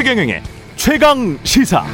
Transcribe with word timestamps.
최경영의 0.00 0.42
최강 0.76 1.38
시사. 1.44 1.84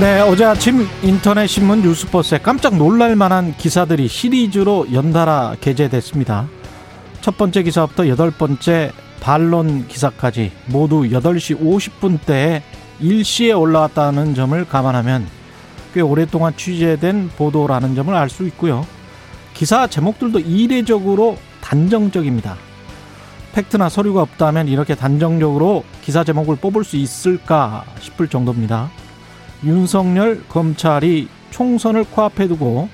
네, 0.00 0.20
어제 0.20 0.46
아침 0.46 0.86
인터넷 1.02 1.46
신문 1.46 1.82
뉴스버스에 1.82 2.38
깜짝 2.38 2.78
놀랄 2.78 3.14
만한 3.14 3.54
기사들이 3.58 4.08
시리즈로 4.08 4.86
연달아 4.90 5.56
게재됐습니다. 5.60 6.48
첫 7.20 7.36
번째 7.36 7.62
기사부터 7.62 8.08
여덟 8.08 8.30
번째 8.30 8.92
반론 9.20 9.86
기사까지 9.86 10.50
모두 10.64 11.02
8시 11.02 11.60
50분대에 11.60 12.62
일시에 13.00 13.52
올라왔다는 13.52 14.34
점을 14.34 14.64
감안하면 14.64 15.26
꽤 15.92 16.00
오랫동안 16.00 16.56
취재된 16.56 17.32
보도라는 17.36 17.94
점을 17.94 18.14
알 18.14 18.30
수 18.30 18.46
있고요. 18.46 18.86
기사 19.54 19.86
제목들도 19.86 20.40
이례적으로 20.40 21.38
단정적입니다. 21.60 22.56
팩트나 23.54 23.88
서류가 23.88 24.20
없다면 24.22 24.66
이렇게 24.66 24.96
단정적으로 24.96 25.84
기사 26.02 26.24
제목을 26.24 26.56
뽑을 26.56 26.82
수 26.82 26.96
있을까 26.96 27.84
싶을 28.00 28.28
정도입니다. 28.28 28.90
윤석열 29.64 30.42
검찰이 30.48 31.28
총선을 31.50 32.04
코앞에 32.04 32.48
두고 32.48 32.88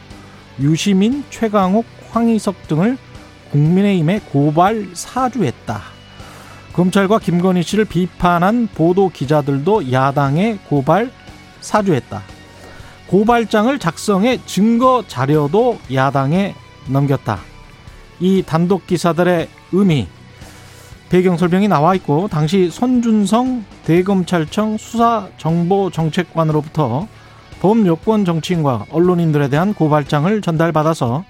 유시민, 0.61 1.25
최강욱, 1.31 1.87
황희석 2.11 2.69
등을 2.69 2.99
국민의힘에 3.51 4.21
고발 4.31 4.89
사주했다. 4.93 5.81
검찰과 6.75 7.19
김건희 7.19 7.63
씨를 7.63 7.87
비판한 7.87 8.69
보도 8.73 9.09
기자들도 9.09 9.91
야당에 9.91 10.59
고발 10.69 11.11
사주했다. 11.63 12.23
고발장을 13.11 13.79
작성해 13.81 14.39
증거 14.47 15.03
자료도 15.09 15.81
야당에 15.93 16.55
넘겼다. 16.87 17.41
이 18.21 18.45
단독 18.47 18.87
기사들의 18.87 19.49
의미, 19.73 20.07
배경 21.09 21.37
설명이 21.37 21.67
나와 21.67 21.97
있고 21.97 22.29
당시 22.29 22.71
손준성 22.71 23.65
대검찰청 23.85 24.77
수사정보정책관으로부터 24.77 27.09
범여권 27.61 28.25
정치인과 28.25 28.87
언론인들에 28.93 29.49
대한 29.49 29.75
고발장을 29.75 30.41
전달받아서 30.41 31.25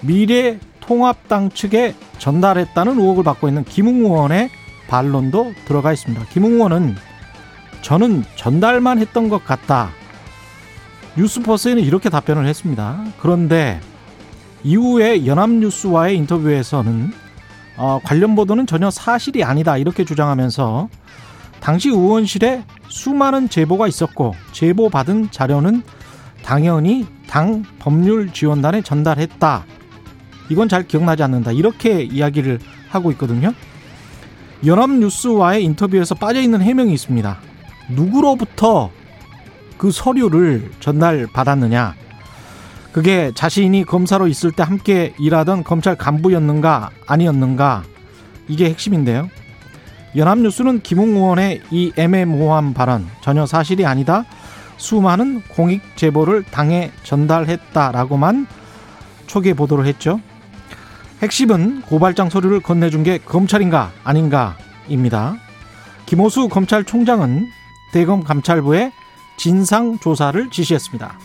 미래 0.00 0.58
통합당 0.80 1.50
측에 1.50 1.94
전달했다는 2.20 2.98
의혹을 2.98 3.22
받고 3.22 3.48
있는 3.48 3.64
김웅 3.64 4.06
의원의 4.06 4.48
반론도 4.88 5.52
들어가 5.66 5.92
있습니다. 5.92 6.24
김웅 6.30 6.52
의원은 6.52 6.96
저는 7.82 8.24
전달만 8.36 8.98
했던 8.98 9.28
것 9.28 9.44
같다. 9.44 9.90
뉴스퍼스에는 11.16 11.82
이렇게 11.82 12.08
답변을 12.08 12.46
했습니다. 12.46 13.04
그런데 13.20 13.80
이후에 14.64 15.26
연합뉴스와의 15.26 16.16
인터뷰에서는 16.18 17.12
어, 17.76 18.00
관련 18.04 18.34
보도는 18.34 18.66
전혀 18.66 18.90
사실이 18.90 19.44
아니다 19.44 19.76
이렇게 19.76 20.04
주장하면서 20.04 20.88
당시 21.60 21.88
의원실에 21.88 22.64
수많은 22.88 23.48
제보가 23.48 23.88
있었고 23.88 24.34
제보 24.52 24.88
받은 24.88 25.30
자료는 25.30 25.82
당연히 26.44 27.06
당 27.28 27.62
법률지원단에 27.78 28.82
전달했다. 28.82 29.64
이건 30.50 30.68
잘 30.68 30.86
기억나지 30.86 31.22
않는다. 31.22 31.52
이렇게 31.52 32.02
이야기를 32.02 32.58
하고 32.88 33.10
있거든요. 33.12 33.52
연합뉴스와의 34.66 35.64
인터뷰에서 35.64 36.14
빠져있는 36.14 36.60
해명이 36.60 36.92
있습니다. 36.92 37.38
누구로부터 37.90 38.90
그 39.82 39.90
서류를 39.90 40.70
전달받았느냐. 40.78 41.96
그게 42.92 43.32
자신이 43.34 43.82
검사로 43.82 44.28
있을 44.28 44.52
때 44.52 44.62
함께 44.62 45.12
일하던 45.18 45.64
검찰 45.64 45.96
간부였는가 45.96 46.90
아니었는가 47.04 47.82
이게 48.46 48.66
핵심인데요. 48.66 49.28
연합뉴스는 50.14 50.82
김웅 50.82 51.16
의원의 51.16 51.62
이 51.72 51.92
애매모호한 51.96 52.74
발언 52.74 53.08
전혀 53.22 53.44
사실이 53.44 53.84
아니다. 53.84 54.24
수많은 54.76 55.42
공익 55.48 55.96
제보를 55.96 56.44
당에 56.44 56.92
전달했다라고만 57.02 58.46
초기에 59.26 59.54
보도를 59.54 59.86
했죠. 59.86 60.20
핵심은 61.22 61.82
고발장 61.82 62.30
서류를 62.30 62.60
건네준 62.60 63.02
게 63.02 63.18
검찰인가 63.18 63.90
아닌가입니다. 64.04 65.38
김호수 66.06 66.48
검찰총장은 66.50 67.48
대검 67.92 68.22
감찰부에 68.22 68.92
진상 69.36 69.98
조사를 69.98 70.50
지시했습니다. 70.50 71.18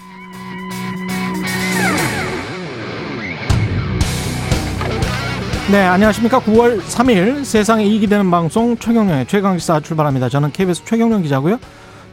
네, 5.72 5.82
안녕하십니까. 5.82 6.40
9월 6.40 6.80
3일 6.80 7.44
세상에 7.44 7.84
이익이 7.84 8.08
되는 8.08 8.32
방송 8.32 8.78
최경련의 8.78 9.28
최강시사 9.28 9.82
출발합니다. 9.82 10.30
저는 10.30 10.52
KBS 10.54 10.86
최경련 10.86 11.24
기자고요. 11.24 11.60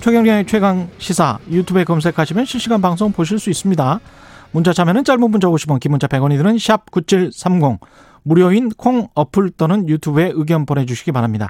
최경련의 0.01 0.47
최강시사 0.47 1.39
유튜브에 1.51 1.85
검색하시면 1.85 2.47
실시간 2.47 2.83
방송 2.83 3.13
보실 3.13 3.39
수 3.39 3.51
있습니다. 3.51 4.01
문자 4.51 4.73
참여는 4.73 5.05
짧은 5.05 5.31
문자 5.31 5.47
50원, 5.47 5.79
긴 5.79 5.93
문자 5.93 6.09
100원이 6.09 6.37
드는 6.37 6.59
샵 6.59 6.91
9730 6.91 7.79
무료인 8.25 8.71
콩 8.71 9.09
어플 9.15 9.51
또는 9.51 9.89
유튜브에 9.89 10.33
의견 10.35 10.67
보내주시기 10.67 11.13
바랍니다. 11.13 11.49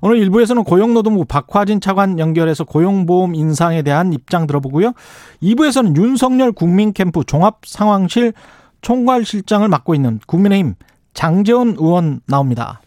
오늘 0.00 0.18
1부에서는 0.20 0.64
고용노동부 0.64 1.26
박화진 1.26 1.80
차관 1.80 2.18
연결해서 2.18 2.64
고용보험 2.64 3.34
인상에 3.34 3.82
대한 3.82 4.12
입장 4.12 4.46
들어보고요. 4.46 4.94
2부에서는 5.42 5.96
윤석열 5.96 6.52
국민캠프 6.52 7.24
종합상황실 7.24 8.32
총괄실장을 8.80 9.66
맡고 9.68 9.94
있는 9.94 10.20
국민의힘 10.26 10.74
장재원 11.12 11.76
의원 11.78 12.20
나옵니다. 12.26 12.80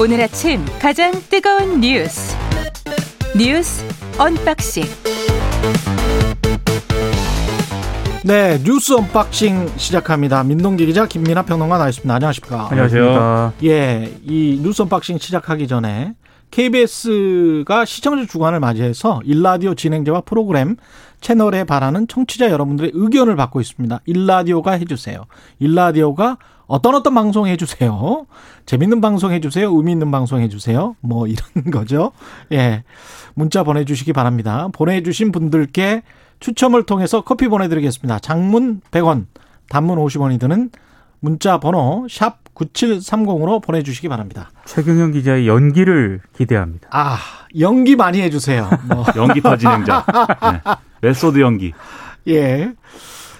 오늘 0.00 0.20
아침 0.20 0.64
가장 0.78 1.10
뜨거운 1.28 1.80
뉴스 1.80 2.36
뉴스 3.38 3.84
언박싱 4.18 4.82
네 8.24 8.58
뉴스 8.64 8.94
언박싱 8.94 9.68
시작합니다. 9.76 10.42
민동기 10.42 10.86
기자 10.86 11.06
김민하 11.06 11.42
평론가 11.42 11.78
나와있습니다. 11.78 12.12
안녕하십니까? 12.12 12.68
안녕하세요. 12.68 13.52
예, 13.62 14.12
이 14.24 14.58
뉴스 14.60 14.82
언박싱 14.82 15.18
시작하기 15.18 15.68
전에 15.68 16.14
KBS가 16.50 17.84
시청자 17.84 18.26
주간을 18.26 18.58
맞이해서 18.58 19.20
일라디오 19.24 19.76
진행자와 19.76 20.22
프로그램 20.22 20.76
채널에 21.20 21.62
바라는 21.62 22.08
청취자 22.08 22.50
여러분들의 22.50 22.90
의견을 22.92 23.36
받고 23.36 23.60
있습니다. 23.60 24.00
일라디오가 24.06 24.72
해주세요. 24.72 25.26
일라디오가 25.60 26.38
어떤 26.68 26.94
어떤 26.94 27.14
방송 27.14 27.46
해주세요. 27.46 28.26
재밌는 28.66 29.00
방송 29.00 29.32
해주세요. 29.32 29.74
의미 29.74 29.92
있는 29.92 30.10
방송 30.10 30.40
해주세요. 30.40 30.96
뭐 31.00 31.26
이런 31.26 31.46
거죠. 31.72 32.12
예. 32.52 32.84
문자 33.34 33.64
보내주시기 33.64 34.12
바랍니다. 34.12 34.68
보내주신 34.72 35.32
분들께 35.32 36.02
추첨을 36.40 36.84
통해서 36.84 37.22
커피 37.22 37.48
보내드리겠습니다. 37.48 38.18
장문 38.20 38.82
100원, 38.90 39.26
단문 39.70 39.98
50원이 39.98 40.38
드는 40.38 40.70
문자 41.20 41.58
번호 41.58 42.06
샵 42.08 42.38
9730으로 42.54 43.62
보내주시기 43.62 44.08
바랍니다. 44.08 44.50
최경영 44.66 45.12
기자의 45.12 45.48
연기를 45.48 46.20
기대합니다. 46.36 46.88
아, 46.92 47.16
연기 47.58 47.96
많이 47.96 48.20
해주세요. 48.20 48.68
뭐. 48.88 49.04
연기파 49.16 49.56
진행자. 49.56 50.04
네. 50.42 50.72
메소드 51.00 51.40
연기. 51.40 51.72
예. 52.28 52.72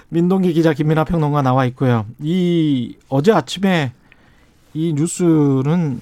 민동기 0.09 0.53
기자 0.53 0.73
김민하 0.73 1.03
평론가 1.03 1.41
나와 1.41 1.65
있고요. 1.65 2.05
이 2.19 2.97
어제 3.09 3.31
아침에 3.31 3.93
이 4.73 4.93
뉴스는 4.93 6.01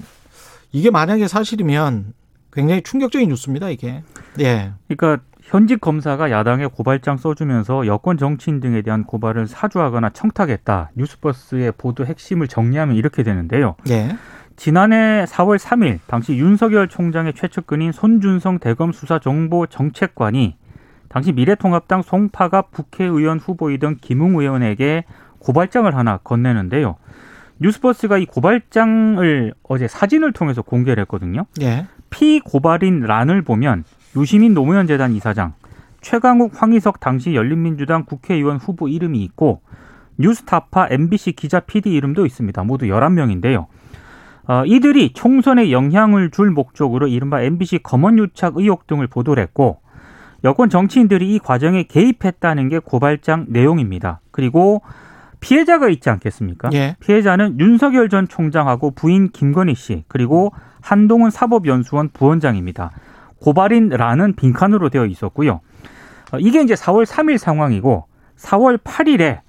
이게 0.72 0.90
만약에 0.92 1.28
사실이면 1.28 2.14
굉장히 2.52 2.82
충격적인 2.82 3.30
뉴스입니다. 3.30 3.70
이게. 3.70 4.04
예. 4.40 4.72
그러니까 4.88 5.24
현직 5.42 5.80
검사가 5.80 6.32
야당에 6.32 6.66
고발장 6.68 7.18
써주면서 7.18 7.88
여권 7.88 8.18
정치인 8.18 8.60
등에 8.60 8.82
대한 8.82 9.04
고발을 9.04 9.48
사주하거나 9.48 10.10
청탁했다. 10.10 10.92
뉴스버스의 10.96 11.74
보도 11.78 12.06
핵심을 12.06 12.48
정리하면 12.48 12.96
이렇게 12.96 13.24
되는데요. 13.24 13.76
예. 13.90 14.18
지난해 14.56 15.26
4월 15.26 15.60
3일 15.60 16.00
당시 16.08 16.34
윤석열 16.36 16.88
총장의 16.88 17.34
최측근인 17.36 17.92
손준성 17.92 18.60
대검 18.60 18.92
수사 18.92 19.20
정보 19.20 19.68
정책관이 19.68 20.56
당시 21.10 21.32
미래통합당 21.32 22.02
송파갑 22.02 22.72
국회의원 22.72 23.40
후보이던 23.40 23.98
김웅 24.02 24.40
의원에게 24.40 25.06
고발장을 25.40 25.94
하나 25.96 26.18
건네는데요. 26.18 26.96
뉴스버스가 27.60 28.18
이 28.18 28.26
고발장을 28.26 29.54
어제 29.64 29.88
사진을 29.88 30.34
통해서 30.34 30.62
공개를 30.62 31.02
했거든요. 31.02 31.46
예. 31.62 31.88
피고발인 32.10 33.02
란을 33.02 33.42
보면 33.42 33.84
유시민 34.16 34.54
노무현 34.54 34.88
재단 34.88 35.14
이사장, 35.14 35.54
최강욱 36.02 36.52
황희석 36.56 37.00
당시 37.00 37.36
열린민주당 37.36 38.06
국회의원 38.06 38.58
후보 38.58 38.88
이름이 38.88 39.24
있고 39.24 39.62
뉴스타파 40.18 40.88
MBC 40.90 41.34
기자 41.34 41.60
PD 41.60 41.94
이름도 41.94 42.26
있습니다. 42.26 42.64
모두 42.64 42.86
11명인데요. 42.86 43.66
어, 44.48 44.64
이들이 44.66 45.14
총선에 45.14 45.72
영향을 45.72 46.32
줄 46.32 46.52
목적으로 46.52 47.08
이른바 47.08 47.42
MBC 47.42 47.80
검언유착 47.80 48.58
의혹 48.58 48.88
등을 48.88 49.08
보도를 49.08 49.44
했고 49.44 49.82
여권 50.44 50.70
정치인들이 50.70 51.34
이 51.34 51.40
과정에 51.40 51.84
개입했다는 51.84 52.70
게 52.70 52.80
고발장 52.80 53.48
내용입니다. 53.50 54.20
그리고 54.32 54.82
피해자가 55.40 55.90
있지 55.90 56.10
않겠습니까? 56.10 56.70
예. 56.74 56.96
피해자는 57.00 57.60
윤석열 57.60 58.10
전 58.10 58.28
총장하고 58.28 58.92
부인 58.92 59.30
김건희 59.30 59.76
씨 59.76 60.04
그리고 60.08 60.52
한동훈 60.82 61.30
사법연수원 61.30 62.10
부원장입니다. 62.14 62.92
고발인라는 63.42 64.36
빈칸으로 64.36 64.90
되어 64.90 65.06
있었고요. 65.06 65.62
어, 66.32 66.38
이게 66.40 66.62
이제 66.62 66.74
4월 66.74 67.06
3일 67.06 67.38
상황이고 67.38 68.06
4월 68.38 68.78
8일에 68.78 69.42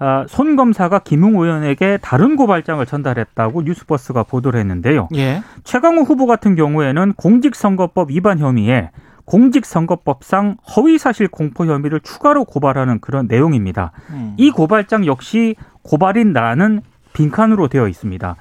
어, 0.00 0.24
손 0.28 0.56
검사가 0.56 0.98
김웅 1.00 1.34
의원에게 1.34 1.98
다른 2.02 2.36
고발장을 2.36 2.84
전달했다고 2.84 3.62
뉴스버스가 3.62 4.24
보도를 4.24 4.58
했는데요. 4.60 5.08
예. 5.14 5.42
최강우 5.64 6.02
후보 6.02 6.26
같은 6.26 6.56
경우에는 6.56 7.12
공직선거법 7.14 8.10
위반 8.10 8.38
혐의에 8.38 8.90
공직선거법상 9.24 10.56
허위사실 10.76 11.28
공포 11.28 11.66
혐의를 11.66 12.00
추가로 12.00 12.44
고발하는 12.44 13.00
그런 13.00 13.26
내용입니다. 13.26 13.92
음. 14.10 14.34
이 14.36 14.50
고발장 14.50 15.06
역시 15.06 15.56
고발인 15.82 16.32
나는 16.32 16.80
빈칸으로 17.12 17.68
되어 17.68 17.88
있습니다. 17.88 18.36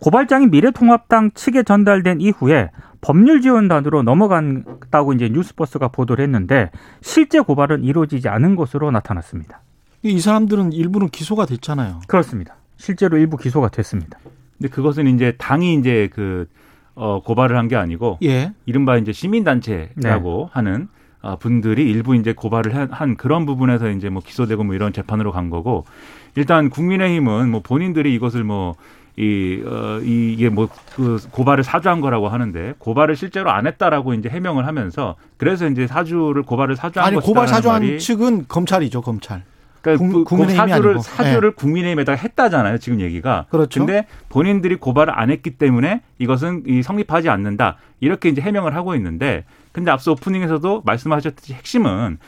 고발장이 0.00 0.48
미래통합당 0.48 1.30
측에 1.34 1.62
전달된 1.62 2.20
이후에 2.20 2.70
법률지원단으로 3.00 4.02
넘어갔다고 4.02 5.12
이제 5.12 5.28
뉴스버스가 5.28 5.88
보도를 5.88 6.24
했는데 6.24 6.70
실제 7.00 7.40
고발은 7.40 7.84
이루어지지 7.84 8.28
않은 8.28 8.56
것으로 8.56 8.90
나타났습니다. 8.90 9.60
이 10.02 10.20
사람들은 10.20 10.72
일부는 10.72 11.08
기소가 11.08 11.46
됐잖아요. 11.46 12.00
그렇습니다. 12.08 12.56
실제로 12.76 13.16
일부 13.16 13.36
기소가 13.36 13.68
됐습니다. 13.68 14.18
근데 14.58 14.68
그것은 14.68 15.06
이제 15.06 15.34
당이 15.38 15.74
이제 15.74 16.08
그 16.12 16.48
어, 16.96 17.20
고발을 17.22 17.56
한 17.56 17.68
게 17.68 17.76
아니고 17.76 18.18
예. 18.24 18.52
이른바 18.64 18.96
이제 18.96 19.12
시민단체라고 19.12 20.50
하는 20.52 20.88
아, 21.22 21.36
분들이 21.36 21.90
일부 21.90 22.14
이제 22.14 22.32
고발을 22.32 22.74
한- 22.74 22.88
한 22.92 23.16
그런 23.16 23.46
부분에서 23.46 23.90
이제 23.90 24.08
뭐 24.08 24.22
기소되고 24.24 24.62
뭐 24.64 24.74
이런 24.74 24.92
재판으로 24.92 25.32
간 25.32 25.50
거고 25.50 25.84
일단 26.36 26.70
국민의힘은 26.70 27.50
뭐 27.50 27.60
본인들이 27.62 28.14
이것을 28.14 28.44
뭐 28.44 28.74
이, 29.18 29.62
어, 29.64 29.98
이- 30.02 30.34
이게 30.34 30.50
뭐, 30.50 30.68
그, 30.94 31.16
고발을 31.30 31.64
사주한 31.64 32.02
거라고 32.02 32.28
하는데, 32.28 32.74
고발을 32.76 33.16
실제로 33.16 33.50
안 33.50 33.66
했다라고 33.66 34.12
이제 34.12 34.28
해명을 34.28 34.66
하면서, 34.66 35.16
그래서 35.38 35.66
이제 35.68 35.86
사주를, 35.86 36.42
고발을 36.42 36.76
사주한 36.76 37.06
아니 37.06 37.14
것이다. 37.16 37.26
고발 37.26 37.48
사주한 37.48 37.98
측은 37.98 38.44
검찰이죠, 38.46 39.00
검찰. 39.00 39.42
그러니까 39.92 40.18
국- 40.18 40.24
국민의힘이 40.24 40.68
사주를 40.70 40.90
아니고. 40.90 41.02
사주를 41.02 41.50
국민의힘에다가 41.52 42.16
했다잖아요. 42.18 42.78
지금 42.78 43.00
얘기가. 43.00 43.46
그렇죠. 43.50 43.80
근데 43.80 44.06
본인들이 44.28 44.76
고발을 44.76 45.18
안 45.18 45.30
했기 45.30 45.50
때문에 45.50 46.02
이것은 46.18 46.64
이 46.66 46.82
성립하지 46.82 47.28
않는다. 47.28 47.76
이렇게 48.00 48.28
이제 48.28 48.40
해명을 48.42 48.74
하고 48.74 48.94
있는데 48.94 49.44
근데 49.72 49.90
앞서 49.90 50.12
오프닝에서도 50.12 50.82
말씀하셨듯이 50.84 51.54
핵심은 51.54 52.18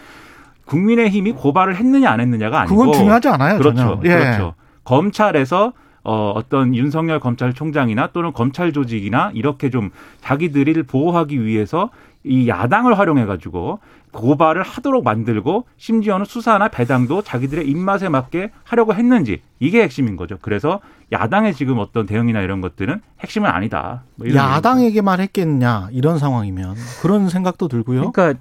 국민의힘이 0.66 1.32
고발을 1.32 1.76
했느냐 1.76 2.10
안 2.10 2.20
했느냐가 2.20 2.60
아니고 2.60 2.76
그건 2.76 2.92
중요하지 2.92 3.28
않아요. 3.28 3.58
그렇죠. 3.58 4.00
예. 4.04 4.08
그렇죠. 4.08 4.54
검찰에서 4.84 5.72
어, 6.04 6.32
어떤 6.34 6.74
윤석열 6.74 7.20
검찰총장이나 7.20 8.08
또는 8.12 8.32
검찰 8.32 8.72
조직이나 8.72 9.30
이렇게 9.34 9.68
좀 9.68 9.90
자기들을 10.22 10.82
보호하기 10.84 11.44
위해서 11.44 11.90
이 12.24 12.48
야당을 12.48 12.98
활용해 12.98 13.26
가지고 13.26 13.80
고발을 14.12 14.62
하도록 14.62 15.04
만들고 15.04 15.66
심지어는 15.76 16.24
수사나 16.24 16.68
배당도 16.68 17.22
자기들의 17.22 17.68
입맛에 17.68 18.08
맞게 18.08 18.50
하려고 18.64 18.94
했는지 18.94 19.42
이게 19.60 19.82
핵심인 19.82 20.16
거죠. 20.16 20.38
그래서 20.40 20.80
야당의 21.12 21.54
지금 21.54 21.78
어떤 21.78 22.06
대응이나 22.06 22.40
이런 22.40 22.60
것들은 22.60 23.00
핵심은 23.20 23.48
아니다. 23.48 24.04
뭐. 24.16 24.28
야당에게만 24.32 25.20
했겠냐 25.20 25.88
이런 25.92 26.18
상황이면 26.18 26.76
그런 27.02 27.28
생각도 27.28 27.68
들고요. 27.68 28.10
그러니까 28.10 28.40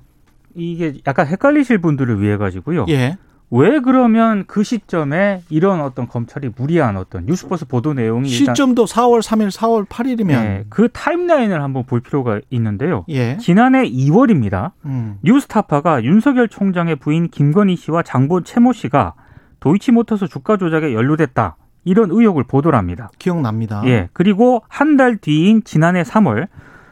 이게 0.55 0.95
약간 1.05 1.27
헷갈리실 1.27 1.77
분들을 1.79 2.21
위해 2.21 2.37
가지고요. 2.37 2.85
예. 2.89 3.17
왜 3.49 3.79
그러면 3.79 4.43
그 4.45 4.63
시점에 4.63 5.41
이런 5.49 5.79
어떤 5.79 6.07
검찰이 6.07 6.51
무리한 6.57 6.97
어떤 6.97 7.25
뉴스버스 7.25 7.65
보도 7.67 7.93
내용이 7.93 8.29
일단 8.29 8.53
시점도 8.55 8.85
4월 8.85 9.21
3일, 9.21 9.49
4월 9.55 9.85
8일이면 9.87 10.27
네, 10.27 10.65
그 10.69 10.89
타임라인을 10.91 11.61
한번 11.63 11.85
볼 11.85 12.01
필요가 12.01 12.41
있는데요. 12.49 13.05
예. 13.07 13.37
지난해 13.37 13.89
2월입니다. 13.89 14.71
음. 14.85 15.17
뉴스타파가 15.23 16.03
윤석열 16.03 16.49
총장의 16.49 16.97
부인 16.97 17.29
김건희 17.29 17.77
씨와 17.77 18.03
장본 18.03 18.43
최모 18.43 18.73
씨가 18.73 19.13
도이치모터스 19.61 20.27
주가 20.27 20.57
조작에 20.57 20.93
연루됐다. 20.93 21.55
이런 21.85 22.11
의혹을 22.11 22.43
보도를 22.43 22.77
합니다. 22.77 23.09
기억납니다. 23.17 23.81
예. 23.85 24.09
그리고 24.11 24.61
한 24.67 24.97
달 24.97 25.15
뒤인 25.15 25.63
지난해 25.63 26.03
3월 26.03 26.47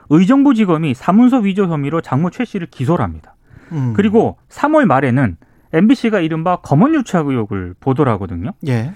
의정부지검이 0.09 0.93
사문서 0.93 1.39
위조 1.39 1.65
혐의로 1.67 1.99
장모 1.99 2.29
최 2.29 2.45
씨를 2.45 2.67
기소를 2.67 3.03
합니다. 3.03 3.35
음. 3.73 3.91
그리고 3.95 4.37
3월 4.49 4.85
말에는 4.85 5.35
MBC가 5.77 6.19
이른바 6.19 6.57
검언 6.57 6.95
유착 6.95 7.27
의혹을 7.27 7.75
보도를 7.79 8.11
하거든요. 8.13 8.51
예. 8.67 8.93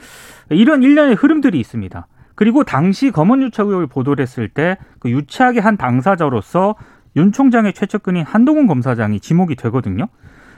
이런 0.50 0.84
일련의 0.84 1.16
흐름들이 1.16 1.60
있습니다. 1.60 2.08
그리고 2.36 2.64
당시 2.64 3.12
검언 3.12 3.42
유착 3.42 3.68
의혹을 3.68 3.88
보도를 3.88 4.22
했을 4.22 4.48
때 4.50 4.78
그 5.00 5.10
유착의 5.10 5.62
한 5.62 5.78
당사자로서 5.78 6.76
윤 7.16 7.31
총장의 7.31 7.74
최측근인 7.74 8.24
한동훈 8.24 8.68
검사장이 8.68 9.20
지목이 9.20 9.56
되거든요. 9.56 10.08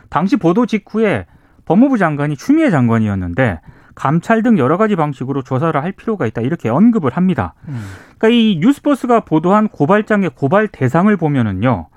당시 0.09 0.35
보도 0.35 0.65
직후에 0.65 1.25
법무부 1.65 1.97
장관이 1.97 2.35
추미애 2.35 2.69
장관이었는데 2.69 3.61
감찰 3.95 4.41
등 4.43 4.57
여러 4.57 4.77
가지 4.77 4.95
방식으로 4.95 5.43
조사를 5.43 5.81
할 5.81 5.91
필요가 5.91 6.25
있다 6.25 6.41
이렇게 6.41 6.69
언급을 6.69 7.11
합니다. 7.11 7.53
음. 7.67 7.81
그러니까 8.17 8.29
이 8.29 8.57
뉴스버스가 8.59 9.21
보도한 9.21 9.67
고발장의 9.69 10.31
고발 10.35 10.67
대상을 10.67 11.15
보면은요. 11.15 11.87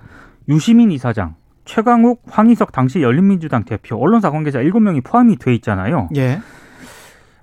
유시민 0.48 0.92
이사장, 0.92 1.34
최강욱, 1.64 2.22
황희석 2.28 2.72
당시 2.72 3.00
열린민주당 3.02 3.64
대표, 3.64 3.96
언론사 3.96 4.30
관계자 4.30 4.60
7명이 4.60 5.02
포함이 5.04 5.36
돼 5.38 5.54
있잖아요. 5.54 6.08
예. 6.16 6.40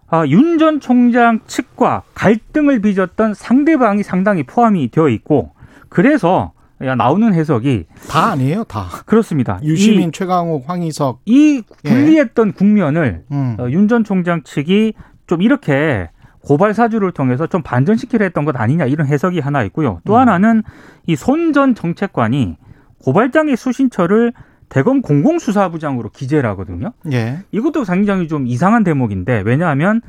아, 0.09 0.25
윤 0.27 0.57
전 0.57 0.79
총장 0.79 1.39
측과 1.47 2.03
갈등을 2.13 2.81
빚었던 2.81 3.33
상대방이 3.33 4.03
상당히 4.03 4.44
포함이 4.44 4.91
되어 4.91 5.07
있고 5.09 5.53
그래서 5.89 6.51
야, 6.83 6.95
나오는 6.95 7.33
해석이 7.33 7.85
다 8.09 8.31
아니에요, 8.31 8.63
다. 8.65 8.88
그렇습니다. 9.06 9.59
유시민, 9.63 10.12
최강욱, 10.12 10.68
황희석. 10.68 11.21
이, 11.25 11.57
이 11.57 11.63
분리했던 11.83 12.53
국면을 12.53 13.23
음. 13.31 13.56
어, 13.59 13.69
윤전 13.69 14.03
총장 14.03 14.41
측이 14.44 14.94
좀 15.27 15.41
이렇게 15.44 16.09
고발 16.44 16.73
사주를 16.73 17.11
통해서 17.11 17.45
좀 17.47 17.61
반전시키려 17.61 18.23
했던 18.25 18.45
것 18.45 18.56
아니냐 18.59 18.85
이런 18.85 19.06
해석이 19.07 19.40
하나 19.40 19.61
있고요. 19.63 20.01
또 20.06 20.16
음. 20.16 20.19
하나는 20.19 20.63
이 21.07 21.13
손 21.16 21.54
전 21.54 21.75
정책관이 21.75 22.57
고발장의 23.03 23.57
수신처를 23.57 24.33
대검 24.69 25.01
공공수사부장으로 25.01 26.09
기재를 26.09 26.49
하거든요. 26.51 26.93
예. 27.11 27.39
이것도 27.51 27.83
굉장히 27.83 28.27
좀 28.27 28.47
이상한 28.47 28.83
대목인데 28.83 29.43
왜냐하면 29.45 30.01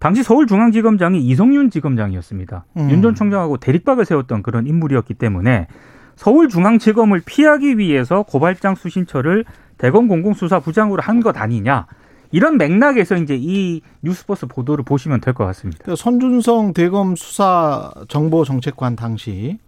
당시 0.00 0.22
서울중앙지검장이 0.22 1.20
이성윤 1.20 1.70
지검장이었습니다. 1.70 2.64
음. 2.76 2.90
윤전 2.90 3.14
총장하고 3.14 3.58
대립박을 3.58 4.04
세웠던 4.04 4.42
그런 4.42 4.66
인물이었기 4.66 5.14
때문에 5.14 5.66
서울중앙지검을 6.16 7.22
피하기 7.24 7.78
위해서 7.78 8.22
고발장 8.22 8.74
수신처를 8.74 9.44
대검 9.78 10.08
공공수사부장으로 10.08 11.00
한 11.02 11.20
것 11.20 11.36
아니냐 11.36 11.86
이런 12.30 12.58
맥락에서 12.58 13.16
이제 13.16 13.36
이 13.38 13.80
뉴스버스 14.02 14.46
보도를 14.46 14.84
보시면 14.84 15.20
될 15.20 15.32
것 15.34 15.46
같습니다. 15.46 15.82
그 15.84 15.96
손준성 15.96 16.74
대검 16.74 17.16
수사 17.16 17.90
정보 18.08 18.44
정책관 18.44 18.96
당시 18.96 19.58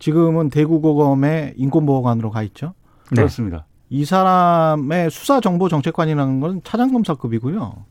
지금은 0.00 0.50
대구고검의 0.50 1.54
인권보호관으로 1.56 2.30
가 2.30 2.42
있죠. 2.42 2.74
네. 3.12 3.16
그렇습니다. 3.16 3.66
이 3.90 4.04
사람의 4.04 5.10
수사 5.10 5.40
정보 5.40 5.68
정책관이라는 5.68 6.40
건 6.40 6.60
차장검사급이고요. 6.64 7.84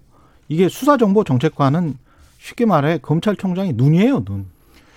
이게 0.49 0.67
수사 0.67 0.97
정보 0.97 1.23
정책관은 1.23 1.95
쉽게 2.39 2.65
말해 2.65 2.97
검찰총장이 3.01 3.73
눈이에요, 3.73 4.23
눈. 4.25 4.47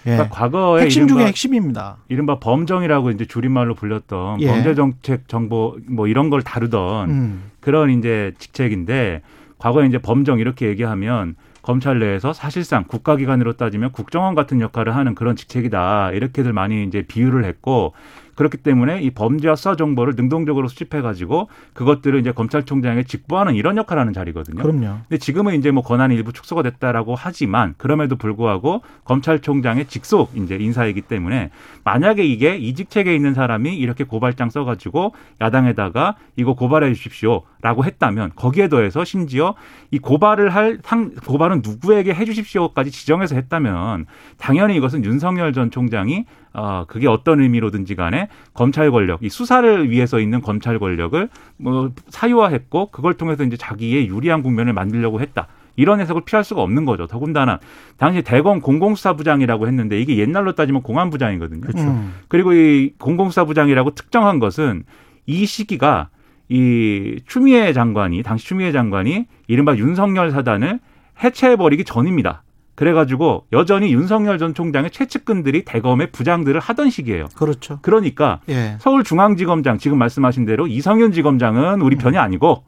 예. 0.07 0.13
그러니까 0.13 0.29
과거에 0.35 0.83
핵심 0.83 1.07
중에 1.07 1.17
이른바, 1.17 1.27
핵심입니다. 1.29 1.97
이른바 2.09 2.39
범정이라고 2.41 3.11
이제 3.11 3.25
줄임말로 3.25 3.75
불렸던 3.75 4.41
예. 4.41 4.47
범죄 4.49 4.75
정책 4.75 5.29
정보 5.29 5.77
뭐 5.89 6.09
이런 6.09 6.31
걸 6.31 6.43
다루던 6.43 7.11
음. 7.11 7.51
그런 7.61 7.91
이제 7.91 8.33
직책인데 8.39 9.23
과거에 9.59 9.87
이제 9.87 9.99
범정 9.99 10.39
이렇게 10.41 10.67
얘기하면 10.67 11.37
검찰 11.63 12.01
내에서 12.01 12.33
사실상 12.33 12.85
국가기관으로 12.85 13.55
따지면 13.55 13.93
국정원 13.93 14.35
같은 14.35 14.61
역할을 14.61 14.95
하는 14.95 15.15
그런 15.15 15.37
직책이다. 15.37 16.11
이렇게들 16.13 16.53
많이 16.53 16.85
이제 16.85 17.03
비유를 17.03 17.45
했고 17.45 17.95
그렇기 18.43 18.59
때문에 18.59 19.03
이 19.03 19.11
범죄와 19.11 19.57
수사 19.57 19.75
정보를 19.77 20.15
능동적으로 20.17 20.69
수집해 20.69 21.01
가지고 21.01 21.49
그것들을 21.73 22.21
이제 22.21 22.33
검찰총장에 22.33 23.05
직보하는 23.05 23.55
이런 23.55 23.77
역할을 23.77 24.01
하는 24.01 24.13
자리거든요. 24.13 24.63
그럼요. 24.63 24.99
근데 25.09 25.19
지금은 25.19 25.55
이제 25.55 25.71
뭐 25.71 25.83
권한이 25.83 26.15
일부 26.15 26.33
축소가 26.33 26.63
됐다라고 26.63 27.15
하지만 27.17 27.75
그럼에도 27.79 28.17
불구하고 28.17 28.83
검찰총장의 29.05 29.87
직속 29.87 30.37
이제 30.37 30.57
인사이기 30.57 31.03
때문에 31.03 31.51
만약에 31.85 32.25
이게 32.25 32.57
이 32.57 32.75
직책에 32.75 33.15
있는 33.15 33.35
사람이 33.35 33.77
이렇게 33.77 34.05
고발장 34.05 34.51
써가지고 34.51 35.15
야당에다가 35.41 36.17
이거 36.37 36.55
고발해 36.55 36.93
주십시오라고 36.95 37.85
했다면 37.85 38.33
거기에 38.37 38.69
더해서 38.69 39.05
심지어 39.05 39.55
이 39.91 39.99
고발을 39.99 40.51
할 40.51 40.83
상 40.93 41.11
고발은 41.15 41.63
누구에게 41.65 42.13
해주십시오까지 42.13 42.91
지정해서 42.91 43.35
했다면 43.35 44.07
당연히 44.39 44.77
이것은 44.77 45.05
윤석열 45.05 45.53
전 45.53 45.71
총장이 45.71 46.27
어 46.55 46.85
그게 46.87 47.09
어떤 47.09 47.41
의미로든지 47.41 47.95
간에 47.95 48.29
검찰 48.55 48.91
권력, 48.91 49.23
이 49.23 49.29
수사를 49.29 49.91
위해서 49.91 50.21
있는 50.21 50.41
검찰 50.41 50.79
권력을 50.79 51.29
뭐 51.57 51.93
사유화했고 52.09 52.91
그걸 52.91 53.15
통해서 53.15 53.45
이제 53.45 53.57
자기의 53.57 54.09
유리한 54.09 54.43
국면을 54.43 54.73
만들려고 54.73 55.21
했다. 55.21 55.49
이런 55.77 56.01
해석을 56.01 56.23
피할 56.25 56.45
수가 56.45 56.63
없는 56.63 56.85
거죠. 56.85 57.07
더군다나 57.07 57.59
당시 57.97 58.23
대검 58.23 58.61
공공수사부장이라고 58.61 59.67
했는데 59.67 60.01
이게 60.01 60.19
옛날로 60.19 60.55
따지면 60.55 60.83
공안부장이거든요. 60.83 61.63
음. 61.77 62.15
그리고 62.29 62.53
이 62.53 62.93
공공수사부장이라고 62.99 63.95
특정한 63.95 64.39
것은 64.39 64.85
이 65.27 65.47
시기가 65.47 66.09
이 66.49 67.21
추미애 67.27 67.73
장관이 67.73 68.23
당시 68.23 68.47
추미애 68.47 68.73
장관이 68.73 69.27
이른바 69.47 69.75
윤석열 69.77 70.31
사단을 70.31 70.81
해체해버리기 71.23 71.85
전입니다. 71.85 72.43
그래가지고 72.83 73.47
여전히 73.53 73.95
윤석열 73.95 74.39
전 74.39 74.55
총장의 74.55 74.91
최측근들이 74.91 75.65
대검의 75.65 76.11
부장들을 76.11 76.59
하던 76.59 76.91
시기예요. 76.91 77.27
그렇죠. 77.37 77.79
그러니까 77.81 78.41
예. 78.49 78.77
서울중앙지검장 78.81 79.79
지금 79.79 79.99
말씀하신 79.99 80.47
대로 80.47 80.67
이성윤 80.67 81.13
지검장은 81.13 81.81
우리 81.81 81.95
편이 81.95 82.17
음. 82.17 82.21
아니고 82.21 82.65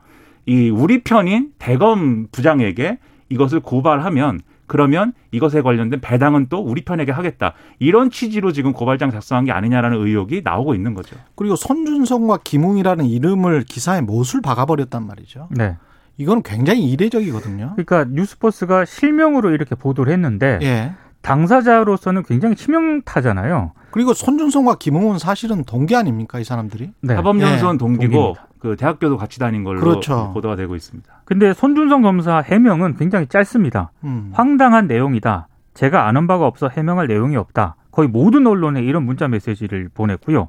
이 0.47 0.71
우리 0.71 1.03
편인 1.03 1.51
대검 1.59 2.29
부장에게 2.31 2.99
이것을 3.29 3.59
고발하면 3.59 4.39
그러면 4.69 5.15
이것에 5.33 5.63
관련된 5.63 6.01
배당은 6.01 6.47
또 6.49 6.59
우리 6.61 6.85
편에게 6.85 7.11
하겠다. 7.11 7.55
이런 7.81 8.09
취지로 8.09 8.53
지금 8.53 8.73
고발장 8.73 9.11
작성한 9.11 9.47
게 9.47 9.51
아니냐라는 9.51 9.99
의혹이 9.99 10.43
나오고 10.45 10.77
있는 10.77 10.95
거죠. 10.95 11.17
그리고 11.35 11.57
손준성과 11.57 12.39
김웅이라는 12.45 13.05
이름을 13.07 13.65
기사에 13.65 14.01
못을 14.01 14.43
박아버렸단 14.43 15.09
말이죠. 15.09 15.49
네. 15.51 15.77
이건 16.17 16.43
굉장히 16.43 16.91
이례적이거든요. 16.91 17.73
그러니까 17.77 18.05
뉴스포스가 18.05 18.85
실명으로 18.85 19.51
이렇게 19.51 19.75
보도를 19.75 20.13
했는데 20.13 20.59
예. 20.63 20.95
당사자로서는 21.23 22.23
굉장히 22.23 22.55
치명타잖아요. 22.55 23.73
그리고 23.91 24.13
손준성과 24.13 24.77
김웅은 24.79 25.19
사실은 25.19 25.65
동기 25.65 25.97
아닙니까 25.97 26.39
이 26.39 26.45
사람들이? 26.45 26.91
네. 27.01 27.15
사법연수원 27.15 27.77
예, 27.77 27.79
동기고 27.79 28.13
동기입니다. 28.13 28.47
그 28.59 28.77
대학교도 28.77 29.17
같이 29.17 29.39
다닌 29.39 29.65
걸로 29.65 29.81
그렇죠. 29.81 30.31
보도가 30.35 30.57
되고 30.57 30.75
있습니다. 30.75 31.23
근데 31.25 31.53
손준성 31.53 32.03
검사 32.03 32.39
해명은 32.39 32.97
굉장히 32.97 33.27
짧습니다. 33.27 33.91
음. 34.05 34.31
황당한 34.33 34.87
내용이다. 34.87 35.49
제가 35.75 36.07
아는 36.07 36.27
바가 36.27 36.47
없어 36.47 36.69
해명할 36.69 37.07
내용이 37.07 37.37
없다. 37.37 37.77
거의 37.91 38.09
모든 38.09 38.47
언론에 38.47 38.83
이런 38.83 39.05
문자 39.05 39.29
메시지를 39.29 39.89
보냈고요. 39.93 40.49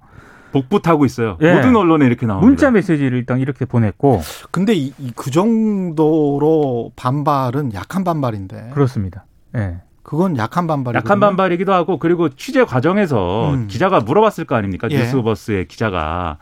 복붙하고 0.59 1.05
있어요. 1.05 1.38
예. 1.41 1.53
모든 1.53 1.75
언론에 1.75 2.05
이렇게 2.05 2.25
나옵니다. 2.25 2.45
문자 2.47 2.71
메시지를 2.71 3.17
일단 3.17 3.39
이렇게 3.39 3.65
보냈고 3.65 4.21
근데 4.51 4.74
이, 4.74 4.93
이- 4.97 5.12
그 5.15 5.29
정도로 5.31 6.91
반발은 6.95 7.74
약한 7.74 8.03
반발인데. 8.03 8.71
그렇습니다. 8.74 9.25
예. 9.55 9.77
그건 10.03 10.38
약한 10.38 10.67
반발이거든요. 10.67 10.97
약한 11.07 11.19
반발이기도 11.19 11.74
하고 11.74 11.97
그리고 11.97 12.29
취재 12.29 12.63
과정에서 12.63 13.53
음. 13.53 13.67
기자가 13.67 14.00
물어봤을 14.01 14.45
거 14.45 14.55
아닙니까 14.55 14.88
예. 14.91 14.97
뉴스버스의 15.00 15.67
기자가 15.67 16.38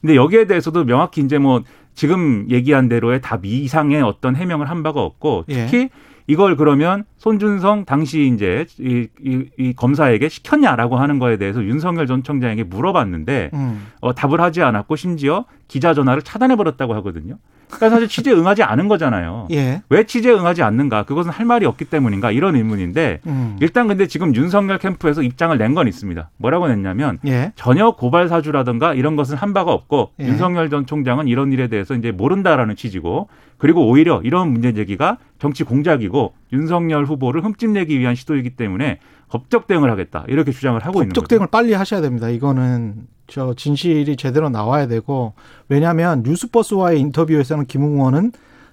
근데 0.00 0.14
여기에 0.14 0.46
대해서도 0.46 0.84
명확히 0.84 1.20
이제 1.22 1.38
뭐 1.38 1.62
지금 1.94 2.46
얘기한 2.48 2.88
대로의 2.88 3.20
답 3.20 3.44
이상의 3.44 4.00
어떤 4.02 4.36
해명을 4.36 4.70
한 4.70 4.84
바가 4.84 5.00
없고 5.02 5.44
예. 5.48 5.66
특히 5.66 5.88
이걸 6.28 6.56
그러면 6.56 7.04
손준성 7.16 7.86
당시 7.86 8.30
이제 8.32 8.66
이, 8.78 9.08
이, 9.24 9.46
이 9.58 9.72
검사에게 9.72 10.28
시켰냐라고 10.28 10.96
하는 10.96 11.18
거에 11.18 11.38
대해서 11.38 11.64
윤석열 11.64 12.06
전 12.06 12.22
총장에게 12.22 12.64
물어봤는데 12.64 13.50
음. 13.54 13.86
어, 14.00 14.14
답을 14.14 14.40
하지 14.40 14.62
않았고 14.62 14.94
심지어 14.94 15.46
기자 15.68 15.94
전화를 15.94 16.22
차단해 16.22 16.54
버렸다고 16.56 16.94
하거든요. 16.96 17.38
그러니까 17.68 17.90
사실 17.90 18.08
취재 18.08 18.32
응하지 18.32 18.62
않은 18.62 18.88
거잖아요. 18.88 19.48
예. 19.52 19.82
왜 19.90 20.04
취재 20.04 20.30
응하지 20.30 20.62
않는가? 20.62 21.02
그것은 21.04 21.30
할 21.30 21.44
말이 21.44 21.66
없기 21.66 21.84
때문인가? 21.86 22.30
이런 22.30 22.56
의문인데 22.56 23.20
음. 23.26 23.56
일단 23.60 23.88
근데 23.88 24.06
지금 24.06 24.34
윤석열 24.34 24.78
캠프에서 24.78 25.22
입장을 25.22 25.56
낸 25.56 25.74
건 25.74 25.86
있습니다. 25.88 26.30
뭐라고 26.38 26.68
냈냐면 26.68 27.18
예. 27.26 27.52
전혀 27.56 27.90
고발 27.90 28.28
사주라든가 28.28 28.94
이런 28.94 29.16
것은 29.16 29.36
한 29.36 29.52
바가 29.54 29.72
없고 29.72 30.12
예. 30.20 30.26
윤석열 30.26 30.70
전 30.70 30.86
총장은 30.86 31.26
이런 31.28 31.52
일에 31.52 31.68
대해서 31.68 31.94
이제 31.94 32.10
모른다라는 32.10 32.74
취지고 32.76 33.28
그리고 33.58 33.88
오히려 33.88 34.20
이런 34.22 34.52
문제 34.52 34.72
제기가 34.72 35.18
정치 35.38 35.64
공작이고 35.64 36.32
윤석열 36.52 37.04
후보를 37.04 37.44
흠집내기 37.44 37.98
위한 37.98 38.14
시도이기 38.14 38.50
때문에 38.50 39.00
법적 39.28 39.66
대응을 39.66 39.90
하겠다 39.90 40.24
이렇게 40.28 40.52
주장을 40.52 40.78
하고 40.80 41.00
있는 41.00 41.08
법적 41.10 41.24
거죠. 41.24 41.28
대응을 41.28 41.48
빨리 41.48 41.74
하셔야 41.74 42.00
됩니다. 42.00 42.28
이거는 42.28 43.06
저 43.26 43.54
진실이 43.54 44.16
제대로 44.16 44.48
나와야 44.48 44.86
되고 44.86 45.34
왜냐하면 45.68 46.22
뉴스버스와의 46.24 47.00
인터뷰에서는 47.00 47.66
김웅 47.66 47.96
의원은 47.96 48.32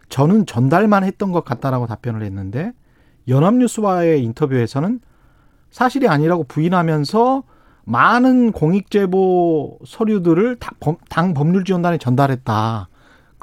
저는 0.10 0.46
전달만 0.46 1.04
했던 1.04 1.32
것 1.32 1.44
같다라고 1.44 1.88
답변을 1.88 2.22
했는데 2.24 2.72
연합뉴스와의 3.28 4.24
인터뷰에서는 4.24 5.00
사실이 5.72 6.08
아니라고 6.08 6.46
부인하면서 6.46 7.44
많은 7.86 8.52
공익제보 8.52 9.80
서류들을 9.86 10.58
당 11.10 11.34
법률지원단에 11.34 11.98
전달했다. 11.98 12.88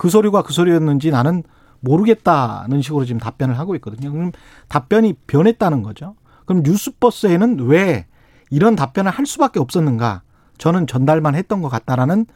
그 0.03 0.11
서류가 0.11 0.43
그 0.43 0.53
서류였는지 0.53 1.13
나는 1.13 1.45
모르겠다는 1.79 2.83
식으로 2.83 3.05
지금 3.05 3.21
답변을 3.21 3.57
하고 3.57 3.77
있거든요. 3.77 4.11
그럼 4.11 4.33
답변이 4.67 5.13
변했다는 5.29 5.85
거죠. 5.85 6.17
그럼 6.45 6.65
뉴스버스에는 6.65 7.61
왜 7.69 8.07
이런 8.51 8.75
답변을 8.75 9.13
할 9.13 9.27
수밖에 9.27 9.61
없었는가? 9.61 10.23
저는 10.59 10.89
전달만 10.89 11.37
했던 11.37 11.63
것 11.63 11.69
같다라는 11.69 12.27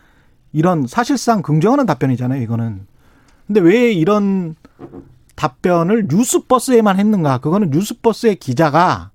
이런 0.52 0.86
사실상 0.86 1.42
긍정하는 1.42 1.86
답변이잖아요, 1.86 2.40
이거는. 2.40 2.86
근데 3.48 3.60
왜 3.60 3.92
이런 3.92 4.54
답변을 5.34 6.06
뉴스버스에만 6.08 7.00
했는가? 7.00 7.38
그거는 7.38 7.70
뉴스버스의 7.70 8.36
기자가 8.36 9.10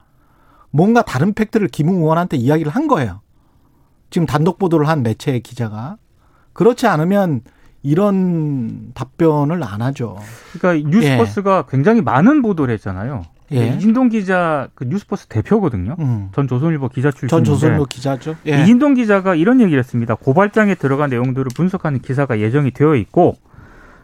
뭔가 0.72 1.04
다른 1.04 1.34
팩트를 1.34 1.70
김웅 1.70 2.02
의원한테 2.02 2.36
이야기를 2.36 2.70
한 2.74 2.90
거예요. 2.90 3.22
지금 4.10 4.26
단독 4.26 4.60
보도를 4.60 4.90
한 4.90 5.04
매체의 5.04 5.40
기자가. 5.40 5.96
그렇지 6.52 6.86
않으면 6.88 7.44
이런 7.84 8.92
답변을 8.94 9.64
안 9.64 9.82
하죠. 9.82 10.18
그러니까 10.54 10.90
뉴스버스가 10.90 11.66
굉장히 11.70 12.02
많은 12.02 12.42
보도를 12.42 12.74
했잖아요. 12.76 13.24
예. 13.54 13.68
이진동 13.68 14.10
기자 14.10 14.70
그 14.76 14.86
뉴스버스 14.86 15.28
대표거든요. 15.28 15.96
음. 16.00 16.30
전 16.34 16.48
조선일보 16.48 16.90
기자 16.90 17.12
출신인데 17.12 17.36
전 17.36 17.44
조선일보 17.44 17.86
기자죠. 17.86 18.36
예. 18.48 18.62
이진동 18.62 18.94
기자가 18.94 19.36
이런 19.36 19.60
얘기를 19.60 19.80
했습니다. 19.80 20.16
고발장에 20.16 20.76
들어간 20.76 21.10
내용들을 21.10 21.48
분석하는 21.56 22.00
기사가 22.00 22.40
예정이 22.40 22.72
되어 22.72 22.96
있고 22.96 23.36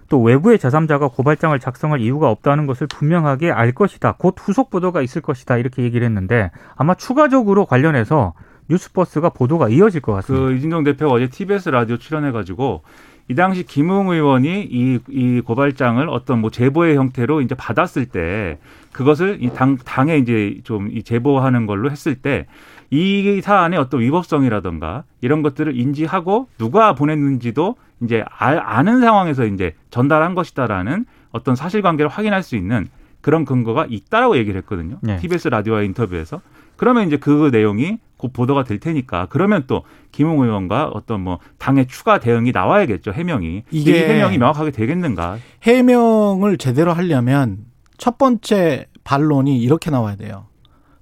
또 0.10 0.22
외부의 0.22 0.58
제3자가 0.58 1.14
고발장을 1.14 1.58
작성할 1.60 2.02
이유가 2.02 2.30
없다는 2.30 2.66
것을 2.66 2.88
분명하게 2.88 3.52
알 3.52 3.72
것이다. 3.74 4.16
곧 4.18 4.36
후속 4.38 4.70
보도가 4.70 5.02
있을 5.02 5.22
것이다. 5.22 5.58
이렇게 5.58 5.84
얘기를 5.84 6.06
했는데 6.06 6.52
아마 6.76 6.94
추가적으로 6.94 7.66
관련해서 7.66 8.34
뉴스버스가 8.70 9.30
보도가 9.30 9.70
이어질 9.70 10.02
것 10.02 10.14
같습니다. 10.14 10.46
그 10.46 10.54
이진동 10.56 10.84
대표가 10.84 11.14
어제 11.14 11.28
TBS 11.30 11.70
라디오 11.70 11.98
출연해가지고 11.98 12.84
이 13.30 13.36
당시 13.36 13.64
김웅 13.64 14.10
의원이 14.10 14.68
이, 14.72 15.00
이 15.10 15.42
고발장을 15.42 16.08
어떤 16.10 16.40
뭐 16.40 16.50
제보의 16.50 16.96
형태로 16.96 17.42
이제 17.42 17.56
받았을 17.56 18.06
때 18.06 18.58
그것을 18.94 19.40
이 19.42 19.50
당, 19.50 19.78
당에 19.78 20.18
이제 20.18 20.60
좀 20.64 20.90
이 20.92 21.04
제보하는 21.04 21.66
걸로 21.66 21.92
했을 21.92 22.16
때 22.16 22.46
이 22.90 23.42
사안의 23.42 23.80
어떤 23.80 24.02
위법성이라든가 24.02 25.04
이런 25.22 25.42
것들을 25.42 25.78
인지하고 25.78 26.48
누가 26.58 26.94
보냈는지도 26.94 27.76
이제 28.02 28.24
알, 28.38 28.60
아는 28.60 29.02
상황에서 29.02 29.46
이제 29.46 29.76
전달한 29.90 30.36
것이다라는 30.36 31.06
어떤 31.32 31.56
사실관계를 31.56 32.10
확인할 32.10 32.44
수 32.44 32.56
있는 32.56 32.88
그런 33.22 33.44
근거가 33.44 33.88
있다라고 33.90 34.38
얘기를 34.38 34.58
했거든요. 34.62 35.00
네. 35.02 35.18
TBS 35.18 35.50
라디오와의 35.50 35.88
인터뷰에서. 35.88 36.40
그러면 36.78 37.08
이제 37.08 37.18
그 37.18 37.50
내용이 37.52 37.98
곧 38.18 38.34
보도가 38.34 38.64
될 38.64 38.80
테니까 38.80 39.28
그러면 39.30 39.66
또 39.68 39.84
김웅 40.12 40.40
의원과 40.42 40.90
어떤 40.94 41.22
뭐 41.22 41.40
당의 41.60 41.88
추가 41.88 42.20
대응이 42.20 42.52
나와야겠죠 42.52 43.12
해명이 43.12 43.64
이게- 43.70 43.92
이 43.92 44.04
해명이 44.10 44.38
명확하게 44.40 44.72
되겠는가 44.72 45.38
해명을 45.64 46.58
제대로 46.58 46.94
하려면 46.94 47.66
첫 47.98 48.18
번째 48.18 48.88
반론이 49.04 49.60
이렇게 49.62 49.90
나와야 49.92 50.16
돼요. 50.16 50.48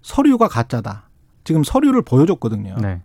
서류가 0.01 0.47
가짜다. 0.47 1.09
지금 1.43 1.63
서류를 1.63 2.01
보여줬거든요. 2.03 2.75
네. 2.81 3.01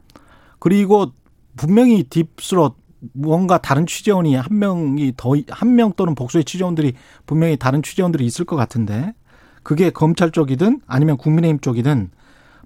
그리고 0.59 1.13
분명히 1.57 2.03
딥스롯 2.05 2.77
뭔가 3.15 3.59
다른 3.59 3.87
취재원이 3.87 4.35
한 4.35 4.59
명이 4.59 5.15
더 5.17 5.35
한 5.51 5.75
명 5.75 5.93
또는 5.97 6.15
복수의 6.15 6.45
취재원들이 6.45 6.93
분명히 7.27 7.57
다른 7.57 7.83
취재원들이 7.83 8.27
있을 8.27 8.45
것 8.45 8.57
같은데 8.57 9.15
그게 9.63 9.91
검찰 9.91 10.31
쪽이든 10.31 10.81
아니면 10.87 11.17
국민의힘 11.17 11.61
쪽이든 11.61 12.11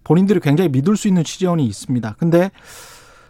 본인들이 0.04 0.40
굉장히 0.40 0.70
믿을 0.70 0.96
수 0.96 1.08
있는 1.08 1.25
취재원이 1.25 1.64
있습니다. 1.66 2.16
근데 2.18 2.50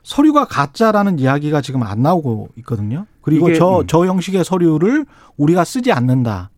서류가 0.02 0.44
가짜라는 0.44 1.18
이야기가 1.18 1.62
지금 1.62 1.82
안 1.82 2.02
나오고 2.02 2.50
있거든요. 2.58 3.06
그리고 3.22 3.48
이게, 3.48 3.58
저, 3.58 3.80
음. 3.80 3.86
저 3.86 4.04
형식의 4.04 4.44
서류를 4.44 5.06
우리가 5.36 5.64
쓰지 5.64 5.92
않는다. 5.92 6.50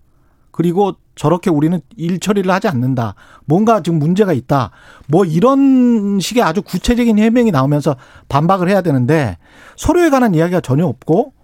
그리고 0.51 0.95
저렇게 1.15 1.51
우리는 1.51 1.81
일 1.97 2.19
처리를 2.19 2.51
하지 2.51 2.67
않는다. 2.67 3.15
뭔가 3.45 3.83
지금 3.83 3.99
문제가 3.99 4.33
있다. 4.33 4.71
뭐 5.07 5.25
이런 5.25 6.19
식의 6.19 6.43
아주 6.43 6.63
구체적인 6.63 7.19
해명이 7.19 7.51
나오면서 7.53 7.97
반박을 8.29 8.69
해야 8.69 8.81
되는데 8.81 9.39
서류에 9.77 10.11
관한 10.11 10.35
이야기가 10.35 10.61
전혀 10.61 10.87
없고 10.87 11.35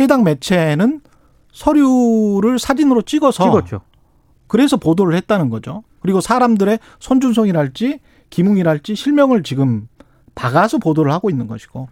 해당 0.00 0.24
매체는 0.24 1.00
서류를 1.52 2.58
사진으로 2.58 3.02
찍어서 3.02 3.44
찍었죠. 3.44 3.82
그래서 4.48 4.76
보도를 4.76 5.16
했다는 5.16 5.48
거죠. 5.48 5.82
그리고 6.00 6.20
사람들의 6.20 6.78
손준성이랄지 6.98 8.00
김웅이랄지 8.32 8.96
실명을 8.96 9.42
지금 9.42 9.88
박아서 10.34 10.78
보도를 10.78 11.12
하고 11.12 11.28
있는 11.30 11.46
것이고. 11.46 11.88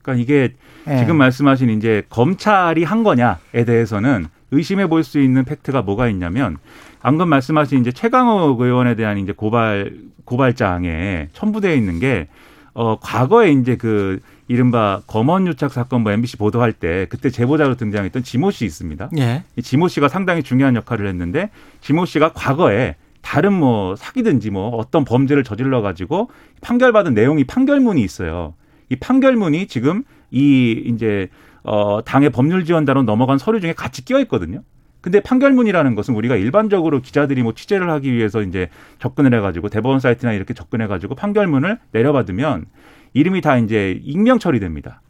그러니까 0.00 0.22
이게 0.22 0.54
예. 0.88 0.98
지금 0.98 1.16
말씀하신 1.16 1.70
이제 1.70 2.04
검찰이 2.08 2.84
한 2.84 3.02
거냐에 3.02 3.64
대해서는 3.66 4.28
의심해 4.52 4.86
볼 4.86 5.02
수 5.02 5.20
있는 5.20 5.44
팩트가 5.44 5.82
뭐가 5.82 6.08
있냐면 6.08 6.56
방금 7.00 7.28
말씀하신 7.28 7.80
이제 7.80 7.90
최강욱 7.90 8.60
의원에 8.60 8.94
대한 8.94 9.18
이제 9.18 9.32
고발 9.32 9.92
고발장에 10.24 11.28
첨부되어 11.32 11.74
있는 11.74 11.98
게 11.98 12.28
어, 12.72 12.98
과거에 13.00 13.50
이제 13.50 13.76
그 13.76 14.20
이른바 14.46 15.02
검언 15.08 15.48
유착 15.48 15.72
사건 15.72 16.02
뭐 16.02 16.12
MBC 16.12 16.36
보도할 16.36 16.72
때 16.72 17.06
그때 17.08 17.30
제보자로 17.30 17.74
등장했던 17.74 18.22
지모 18.22 18.52
씨 18.52 18.64
있습니다. 18.64 19.10
예. 19.18 19.42
이 19.56 19.62
지모 19.62 19.88
씨가 19.88 20.06
상당히 20.08 20.44
중요한 20.44 20.76
역할을 20.76 21.08
했는데 21.08 21.50
지모 21.80 22.04
씨가 22.06 22.32
과거에 22.34 22.94
다른 23.26 23.52
뭐 23.52 23.96
사기든지 23.96 24.50
뭐 24.50 24.68
어떤 24.68 25.04
범죄를 25.04 25.42
저질러 25.42 25.82
가지고 25.82 26.30
판결받은 26.60 27.12
내용이 27.12 27.42
판결문이 27.42 28.00
있어요. 28.00 28.54
이 28.88 28.94
판결문이 28.94 29.66
지금 29.66 30.04
이 30.30 30.80
이제 30.86 31.28
어 31.64 32.02
당의 32.04 32.30
법률 32.30 32.64
지원단으로 32.64 33.02
넘어간 33.02 33.36
서류 33.36 33.60
중에 33.60 33.72
같이 33.72 34.04
끼어 34.04 34.20
있거든요. 34.20 34.62
근데 35.00 35.18
판결문이라는 35.18 35.96
것은 35.96 36.14
우리가 36.14 36.36
일반적으로 36.36 37.02
기자들이 37.02 37.42
뭐 37.42 37.52
취재를 37.52 37.90
하기 37.90 38.12
위해서 38.12 38.42
이제 38.42 38.68
접근을 39.00 39.34
해가지고 39.34 39.70
대법원 39.70 39.98
사이트나 39.98 40.32
이렇게 40.32 40.54
접근해가지고 40.54 41.16
판결문을 41.16 41.80
내려받으면 41.90 42.66
이름이 43.12 43.40
다 43.40 43.56
이제 43.58 44.00
익명 44.04 44.38
처리됩니다. 44.38 45.00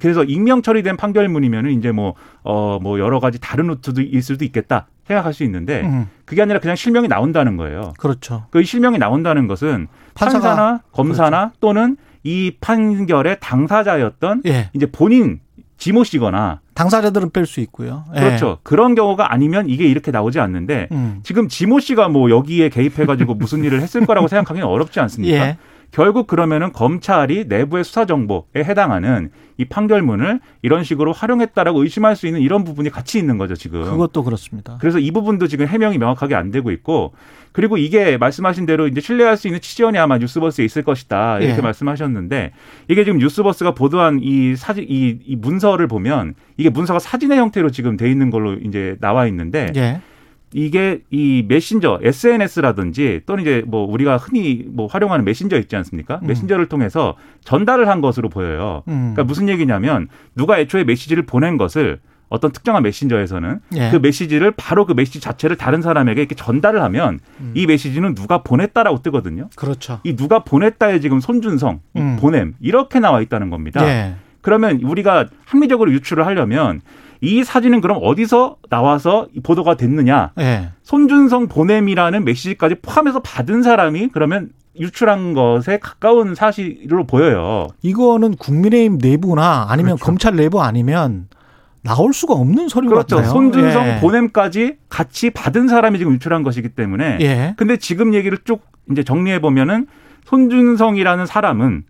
그래서 0.00 0.24
익명 0.24 0.62
처리된 0.62 0.96
판결문이면은 0.96 1.70
이제 1.72 1.92
뭐, 1.92 2.14
어, 2.42 2.78
뭐 2.80 2.98
여러 2.98 3.20
가지 3.20 3.38
다른 3.38 3.66
루트도 3.66 4.00
있을 4.00 4.22
수도 4.22 4.44
있겠다 4.44 4.88
생각할 5.06 5.32
수 5.34 5.42
있는데 5.44 5.82
음, 5.82 6.08
그게 6.24 6.42
아니라 6.42 6.58
그냥 6.60 6.76
실명이 6.76 7.08
나온다는 7.08 7.56
거예요. 7.56 7.92
그렇죠. 7.98 8.46
그 8.50 8.62
실명이 8.62 8.98
나온다는 8.98 9.46
것은 9.46 9.88
판사가- 10.14 10.32
판사나 10.32 10.80
검사나 10.92 11.52
또는 11.60 11.96
이 12.24 12.52
판결의 12.60 13.38
당사자였던 13.40 14.42
예. 14.46 14.70
이제 14.74 14.86
본인 14.86 15.40
지모 15.76 16.04
씨거나 16.04 16.60
당사자들은 16.74 17.30
뺄 17.30 17.44
수 17.46 17.60
있고요. 17.60 18.04
예. 18.14 18.20
그렇죠. 18.20 18.58
그런 18.62 18.94
경우가 18.94 19.32
아니면 19.32 19.68
이게 19.68 19.84
이렇게 19.86 20.12
나오지 20.12 20.38
않는데 20.38 20.86
음. 20.92 21.18
지금 21.24 21.48
지모 21.48 21.80
씨가 21.80 22.08
뭐 22.08 22.30
여기에 22.30 22.68
개입해가지고 22.68 23.34
무슨 23.34 23.64
일을 23.64 23.80
했을 23.82 24.06
거라고 24.06 24.26
생각하기는 24.28 24.66
어렵지 24.66 25.00
않습니까? 25.00 25.36
예. 25.36 25.58
결국 25.92 26.26
그러면은 26.26 26.72
검찰이 26.72 27.44
내부의 27.48 27.84
수사 27.84 28.06
정보에 28.06 28.42
해당하는 28.56 29.30
이 29.58 29.66
판결문을 29.66 30.40
이런 30.62 30.84
식으로 30.84 31.12
활용했다라고 31.12 31.82
의심할 31.82 32.16
수 32.16 32.26
있는 32.26 32.40
이런 32.40 32.64
부분이 32.64 32.88
같이 32.88 33.18
있는 33.18 33.36
거죠 33.36 33.54
지금. 33.54 33.84
그것도 33.84 34.24
그렇습니다. 34.24 34.78
그래서 34.80 34.98
이 34.98 35.10
부분도 35.10 35.46
지금 35.48 35.66
해명이 35.66 35.98
명확하게 35.98 36.34
안 36.34 36.50
되고 36.50 36.70
있고 36.70 37.12
그리고 37.52 37.76
이게 37.76 38.16
말씀하신 38.16 38.64
대로 38.64 38.88
이제 38.88 39.02
신뢰할 39.02 39.36
수 39.36 39.46
있는 39.46 39.60
취재원이 39.60 39.98
아마 39.98 40.16
뉴스버스에 40.16 40.64
있을 40.64 40.82
것이다 40.82 41.40
이렇게 41.40 41.58
예. 41.58 41.60
말씀하셨는데 41.60 42.52
이게 42.88 43.04
지금 43.04 43.18
뉴스버스가 43.18 43.74
보도한 43.74 44.20
이 44.22 44.56
사진 44.56 44.86
이, 44.88 45.18
이 45.26 45.36
문서를 45.36 45.88
보면 45.88 46.34
이게 46.56 46.70
문서가 46.70 46.98
사진의 46.98 47.36
형태로 47.36 47.70
지금 47.70 47.98
돼 47.98 48.10
있는 48.10 48.30
걸로 48.30 48.54
이제 48.54 48.96
나와 49.00 49.26
있는데 49.26 49.70
예. 49.76 50.00
이게 50.54 51.02
이 51.10 51.44
메신저 51.46 52.00
SNS라든지 52.02 53.22
또는 53.26 53.42
이제 53.42 53.62
뭐 53.66 53.84
우리가 53.90 54.16
흔히 54.16 54.64
뭐 54.66 54.86
활용하는 54.86 55.24
메신저 55.24 55.58
있지 55.58 55.76
않습니까? 55.76 56.20
음. 56.22 56.28
메신저를 56.28 56.66
통해서 56.66 57.16
전달을 57.44 57.88
한 57.88 58.00
것으로 58.00 58.28
보여요. 58.28 58.82
음. 58.88 59.12
그러니까 59.14 59.24
무슨 59.24 59.48
얘기냐면 59.48 60.08
누가 60.34 60.58
애초에 60.58 60.84
메시지를 60.84 61.24
보낸 61.24 61.56
것을 61.56 62.00
어떤 62.28 62.50
특정한 62.50 62.82
메신저에서는 62.82 63.60
예. 63.76 63.90
그 63.90 63.96
메시지를 63.96 64.52
바로 64.56 64.86
그 64.86 64.94
메시지 64.94 65.20
자체를 65.20 65.56
다른 65.56 65.82
사람에게 65.82 66.18
이렇게 66.18 66.34
전달을 66.34 66.80
하면 66.82 67.18
음. 67.40 67.52
이 67.54 67.66
메시지는 67.66 68.14
누가 68.14 68.42
보냈다라고 68.42 69.02
뜨거든요. 69.02 69.50
그렇죠. 69.54 70.00
이 70.02 70.16
누가 70.16 70.38
보냈다에 70.38 71.00
지금 71.00 71.20
손준성, 71.20 71.80
이 71.94 72.00
음. 72.00 72.16
보냄 72.18 72.54
이렇게 72.58 73.00
나와 73.00 73.20
있다는 73.20 73.50
겁니다. 73.50 73.86
예. 73.86 74.14
그러면 74.40 74.80
우리가 74.82 75.28
합리적으로 75.44 75.92
유추를 75.92 76.24
하려면 76.24 76.80
이 77.22 77.44
사진은 77.44 77.80
그럼 77.80 77.98
어디서 78.02 78.56
나와서 78.68 79.28
이 79.32 79.40
보도가 79.40 79.76
됐느냐? 79.76 80.32
예. 80.40 80.70
손준성 80.82 81.46
보냄이라는 81.46 82.24
메시지까지 82.24 82.76
포함해서 82.82 83.20
받은 83.20 83.62
사람이 83.62 84.08
그러면 84.12 84.50
유출한 84.78 85.32
것에 85.32 85.78
가까운 85.78 86.34
사실로 86.34 87.06
보여요. 87.06 87.68
이거는 87.82 88.34
국민의힘 88.34 88.98
내부나 89.00 89.66
아니면 89.68 89.94
그렇죠. 89.94 90.04
검찰 90.04 90.34
내부 90.34 90.62
아니면 90.62 91.28
나올 91.82 92.12
수가 92.12 92.34
없는 92.34 92.68
서류 92.68 92.88
그렇죠. 92.88 93.16
같아요. 93.16 93.32
손준성 93.32 93.86
예. 93.86 94.00
보냄까지 94.00 94.78
같이 94.88 95.30
받은 95.30 95.68
사람이 95.68 95.98
지금 95.98 96.14
유출한 96.14 96.42
것이기 96.42 96.70
때문에. 96.70 97.18
예. 97.20 97.54
근데 97.56 97.76
지금 97.76 98.14
얘기를 98.14 98.36
쭉 98.44 98.62
이제 98.90 99.04
정리해 99.04 99.40
보면은 99.40 99.86
손준성이라는 100.24 101.26
사람은 101.26 101.84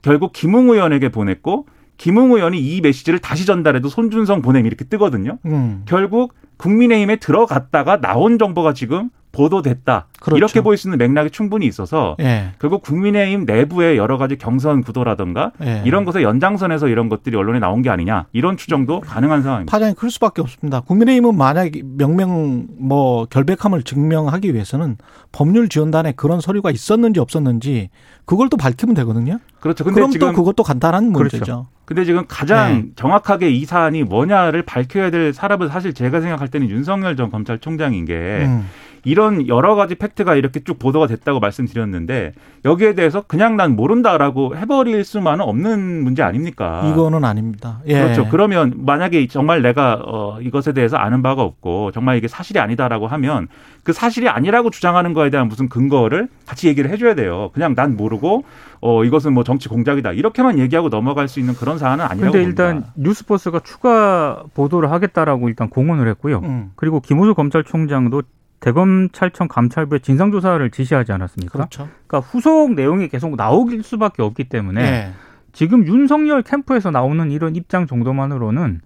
결국 0.00 0.32
김웅 0.32 0.70
의원에게 0.70 1.10
보냈고 1.10 1.66
김웅 2.00 2.32
의원이 2.32 2.58
이 2.58 2.80
메시지를 2.80 3.18
다시 3.18 3.44
전달해도 3.44 3.90
손준성 3.90 4.40
보냄 4.40 4.64
이렇게 4.64 4.86
뜨거든요. 4.86 5.36
음. 5.44 5.82
결국 5.84 6.32
국민의힘에 6.56 7.16
들어갔다가 7.16 8.00
나온 8.00 8.38
정보가 8.38 8.72
지금 8.72 9.10
보도됐다. 9.32 10.06
그렇죠. 10.20 10.36
이렇게 10.36 10.60
보일 10.60 10.76
수 10.76 10.88
있는 10.88 10.98
맥락이 10.98 11.30
충분히 11.30 11.66
있어서 11.66 12.16
예. 12.20 12.50
결국 12.58 12.82
국민의힘 12.82 13.44
내부의 13.44 13.96
여러 13.96 14.18
가지 14.18 14.36
경선 14.36 14.82
구도라든가 14.82 15.52
예. 15.62 15.82
이런 15.84 16.04
것의 16.04 16.24
연장선에서 16.24 16.88
이런 16.88 17.08
것들이 17.08 17.36
언론에 17.36 17.58
나온 17.58 17.82
게 17.82 17.90
아니냐 17.90 18.26
이런 18.32 18.56
추정도 18.56 19.00
가능한 19.00 19.42
상황입니다. 19.42 19.70
파장이 19.70 19.94
클 19.94 20.10
수밖에 20.10 20.42
없습니다. 20.42 20.80
국민의힘은 20.80 21.36
만약 21.36 21.70
명명 21.96 22.66
뭐 22.78 23.26
결백함을 23.26 23.82
증명하기 23.82 24.52
위해서는 24.52 24.96
법률 25.32 25.68
지원단에 25.68 26.12
그런 26.12 26.40
서류가 26.40 26.70
있었는지 26.70 27.20
없었는지 27.20 27.90
그걸 28.24 28.48
또 28.48 28.56
밝히면 28.56 28.94
되거든요. 28.96 29.38
그렇죠. 29.60 29.84
근데 29.84 29.94
그럼 30.00 30.12
또 30.18 30.32
그것도 30.32 30.62
간단한 30.62 31.12
그렇죠. 31.12 31.36
문제죠. 31.36 31.66
근데 31.84 32.04
지금 32.04 32.24
가장 32.28 32.72
네. 32.74 32.84
정확하게 32.94 33.50
이 33.50 33.64
사안이 33.64 34.04
뭐냐를 34.04 34.62
밝혀야 34.62 35.10
될 35.10 35.32
사람은 35.32 35.68
사실 35.68 35.92
제가 35.92 36.20
생각할 36.20 36.46
때는 36.46 36.70
윤석열 36.70 37.16
전 37.16 37.30
검찰총장인 37.30 38.04
게 38.04 38.14
음. 38.46 38.66
이런 39.04 39.48
여러 39.48 39.74
가지 39.74 39.94
팩트가 39.94 40.34
이렇게 40.34 40.60
쭉 40.60 40.78
보도가 40.78 41.06
됐다고 41.06 41.40
말씀드렸는데 41.40 42.32
여기에 42.64 42.94
대해서 42.94 43.22
그냥 43.22 43.56
난 43.56 43.76
모른다라고 43.76 44.56
해버릴 44.56 45.04
수만은 45.04 45.44
없는 45.44 46.04
문제 46.04 46.22
아닙니까? 46.22 46.82
이거는 46.92 47.24
아닙니다. 47.24 47.80
예. 47.86 48.00
그렇죠. 48.02 48.28
그러면 48.30 48.74
만약에 48.76 49.26
정말 49.28 49.62
내가 49.62 50.00
어 50.04 50.40
이것에 50.40 50.72
대해서 50.72 50.96
아는 50.96 51.22
바가 51.22 51.42
없고 51.42 51.92
정말 51.92 52.16
이게 52.16 52.28
사실이 52.28 52.58
아니다라고 52.58 53.06
하면 53.06 53.48
그 53.82 53.92
사실이 53.92 54.28
아니라고 54.28 54.70
주장하는 54.70 55.14
거에 55.14 55.30
대한 55.30 55.48
무슨 55.48 55.68
근거를 55.68 56.28
같이 56.46 56.68
얘기를 56.68 56.90
해줘야 56.90 57.14
돼요. 57.14 57.50
그냥 57.54 57.74
난 57.74 57.96
모르고 57.96 58.44
어 58.82 59.04
이것은 59.04 59.32
뭐 59.32 59.44
정치 59.44 59.68
공작이다 59.68 60.12
이렇게만 60.12 60.58
얘기하고 60.58 60.88
넘어갈 60.90 61.28
수 61.28 61.40
있는 61.40 61.54
그런 61.54 61.78
사안은 61.78 62.04
아니라고 62.04 62.32
근데 62.32 62.44
봅니다. 62.44 62.64
일단 62.64 62.84
뉴스버스가 62.96 63.60
추가 63.60 64.42
보도를 64.54 64.90
하겠다라고 64.90 65.48
일단 65.48 65.68
공언을 65.70 66.08
했고요. 66.08 66.40
음. 66.44 66.72
그리고 66.76 67.00
김호수 67.00 67.34
검찰총장도 67.34 68.22
대검찰청 68.60 69.48
감찰부에 69.48 70.00
진상조사를 70.00 70.70
지시하지 70.70 71.12
않았습니까? 71.12 71.52
그렇죠. 71.52 71.88
그러니까 72.06 72.28
후속 72.30 72.74
내용이 72.74 73.08
계속 73.08 73.36
나오길 73.36 73.82
수밖에 73.82 74.22
없기 74.22 74.44
때문에 74.44 74.82
예. 74.82 75.12
지금 75.52 75.86
윤석열 75.86 76.42
캠프에서 76.42 76.90
나오는 76.90 77.30
이런 77.30 77.56
입장 77.56 77.86
정도만으로는 77.86 78.80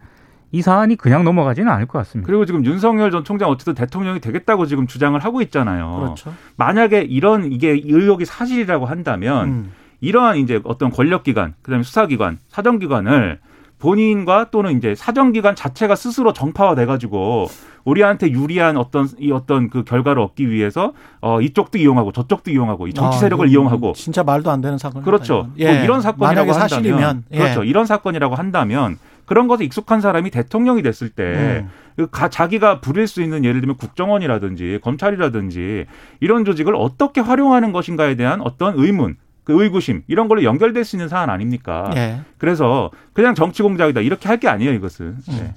이 0.53 0.63
사안이 0.63 0.95
그냥 0.95 1.25
넘어가지는 1.25 1.71
않을 1.73 1.87
것 1.87 1.99
같습니다. 1.99 2.29
그리고 2.29 2.47
지금 2.47 2.65
윤석열 2.65 3.11
전 3.11 3.25
총장 3.25 3.49
어쨌든 3.51 3.75
대통령이 3.75 4.21
되겠다고 4.21 4.67
지금 4.67 4.87
주장을 4.87 5.19
하고 5.19 5.43
있잖아요. 5.43 5.99
그렇죠. 6.01 6.33
만약에 6.57 7.01
이런 7.01 7.51
이게 7.51 7.71
의혹이 7.71 8.25
사실이라고 8.25 8.87
한다면 8.87 9.49
음. 9.49 9.73
이러한 10.01 10.37
이제 10.37 10.61
어떤 10.63 10.91
권력기관, 10.91 11.55
그다음에 11.63 11.83
수사기관, 11.83 12.39
사정기관을 12.49 13.41
본인과 13.85 14.49
또는 14.51 14.79
이제 14.79 14.95
사정기관 14.95 15.55
자체가 15.55 15.95
스스로 15.95 16.33
정파화돼 16.33 16.87
가지고 16.87 17.49
우리한테 17.85 18.31
유리한 18.31 18.79
어떤 18.79 19.07
이 19.19 19.31
어떤 19.31 19.69
그 19.69 19.85
결과를 19.85 20.23
얻기 20.23 20.49
위해서 20.51 20.95
어 21.21 21.43
이쪽도 21.43 21.77
이용하고 21.77 22.11
저쪽도 22.13 22.51
이용하고 22.51 22.89
이 22.89 22.95
정치 22.95 23.17
아, 23.17 23.21
세력을 23.21 23.47
이건 23.47 23.53
이용하고 23.53 23.93
진짜 23.93 24.25
말도 24.25 24.51
안 24.51 24.63
되는 24.63 24.79
사건. 24.79 25.03
그렇죠. 25.03 25.49
뭐 25.59 25.69
이런 25.85 26.01
사건이라고 26.01 26.53
한다면 26.53 26.69
사실이면 26.69 27.25
예. 27.33 27.39
그렇죠. 27.39 27.65
이런 27.65 27.85
사건이라고 27.85 28.35
한다면 28.35 28.97
그런 29.27 29.49
것에 29.49 29.65
익숙한 29.65 30.01
사람이 30.01 30.31
대통령이 30.31 30.81
됐을 30.83 31.11
때 31.11 31.65
음. 31.67 31.71
그 31.97 32.09
가- 32.11 32.29
자기가 32.31 32.81
부릴 32.81 33.07
수 33.07 33.23
있는 33.23 33.45
예를 33.45 33.61
들면 33.61 33.77
국정원이라든지 33.77 34.81
검찰이라든지 34.83 35.85
이런 36.21 36.45
조직을 36.47 36.75
어떻게 36.75 37.21
활용하는 37.21 37.73
것인가에 37.73 38.17
대한 38.17 38.41
어떤 38.41 38.75
의문, 38.79 39.17
그 39.45 39.63
의구심 39.63 40.03
이런 40.09 40.29
걸로 40.29 40.43
연결될 40.43 40.85
수 40.85 40.97
있는 40.97 41.09
사안 41.09 41.31
아닙니까? 41.31 41.91
예. 41.97 42.21
그래서 42.39 42.91
그냥 43.13 43.35
정치 43.35 43.63
공작이다 43.63 44.01
이렇게 44.01 44.29
할 44.29 44.39
게 44.39 44.49
아니에요 44.49 44.73
이것은. 44.73 45.17
네. 45.29 45.35
음. 45.35 45.53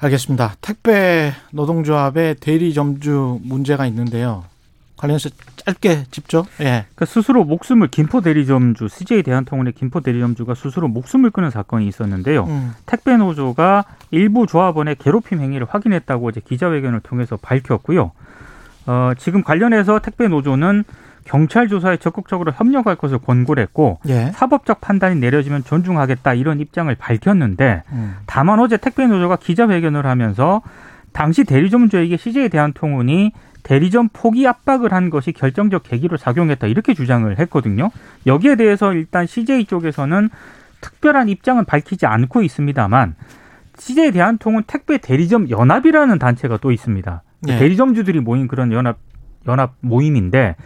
알겠습니다. 0.00 0.54
택배 0.60 1.32
노동조합의 1.52 2.36
대리 2.36 2.72
점주 2.72 3.40
문제가 3.42 3.84
있는데요. 3.86 4.44
관련해서 4.96 5.30
짧게 5.64 6.04
짚죠. 6.10 6.44
예. 6.60 6.86
그 6.94 7.04
스스로 7.04 7.44
목숨을 7.44 7.88
김포 7.88 8.20
대리점주 8.20 8.88
CJ 8.88 9.22
대한통운의 9.24 9.72
김포 9.74 10.00
대리점주가 10.00 10.54
스스로 10.54 10.88
목숨을 10.88 11.30
끊은 11.30 11.50
사건이 11.50 11.86
있었는데요. 11.86 12.44
음. 12.44 12.72
택배 12.86 13.16
노조가 13.16 13.84
일부 14.10 14.46
조합원의 14.46 14.96
괴롭힘 14.96 15.40
행위를 15.40 15.66
확인했다고 15.70 16.30
이제 16.30 16.40
기자회견을 16.46 17.00
통해서 17.00 17.36
밝혔고요. 17.36 18.12
어, 18.86 19.12
지금 19.18 19.42
관련해서 19.42 19.98
택배 20.00 20.26
노조는 20.28 20.84
경찰 21.28 21.68
조사에 21.68 21.98
적극적으로 21.98 22.52
협력할 22.52 22.96
것을 22.96 23.18
권고를 23.18 23.62
했고 23.62 24.00
예. 24.08 24.32
사법적 24.34 24.80
판단이 24.80 25.20
내려지면 25.20 25.62
존중하겠다 25.62 26.32
이런 26.32 26.58
입장을 26.58 26.92
밝혔는데 26.94 27.82
음. 27.92 28.16
다만 28.24 28.58
어제 28.60 28.78
택배 28.78 29.06
노조가 29.06 29.36
기자회견을 29.36 30.06
하면서 30.06 30.62
당시 31.12 31.44
대리점주에게 31.44 32.16
CJ 32.16 32.48
대한통운이 32.48 33.32
대리점 33.62 34.08
포기 34.10 34.46
압박을 34.46 34.94
한 34.94 35.10
것이 35.10 35.32
결정적 35.32 35.82
계기로 35.82 36.16
작용했다 36.16 36.66
이렇게 36.66 36.94
주장을 36.94 37.38
했거든요. 37.38 37.90
여기에 38.24 38.56
대해서 38.56 38.94
일단 38.94 39.26
CJ 39.26 39.66
쪽에서는 39.66 40.30
특별한 40.80 41.28
입장은 41.28 41.66
밝히지 41.66 42.06
않고 42.06 42.42
있습니다만 42.42 43.16
CJ 43.76 44.12
대한통운 44.12 44.62
택배 44.66 44.96
대리점 44.96 45.50
연합이라는 45.50 46.18
단체가 46.18 46.56
또 46.56 46.72
있습니다. 46.72 47.22
네. 47.42 47.58
대리점주들이 47.58 48.20
모인 48.20 48.48
그런 48.48 48.72
연합 48.72 48.96
연합 49.46 49.74
모임인데 49.80 50.56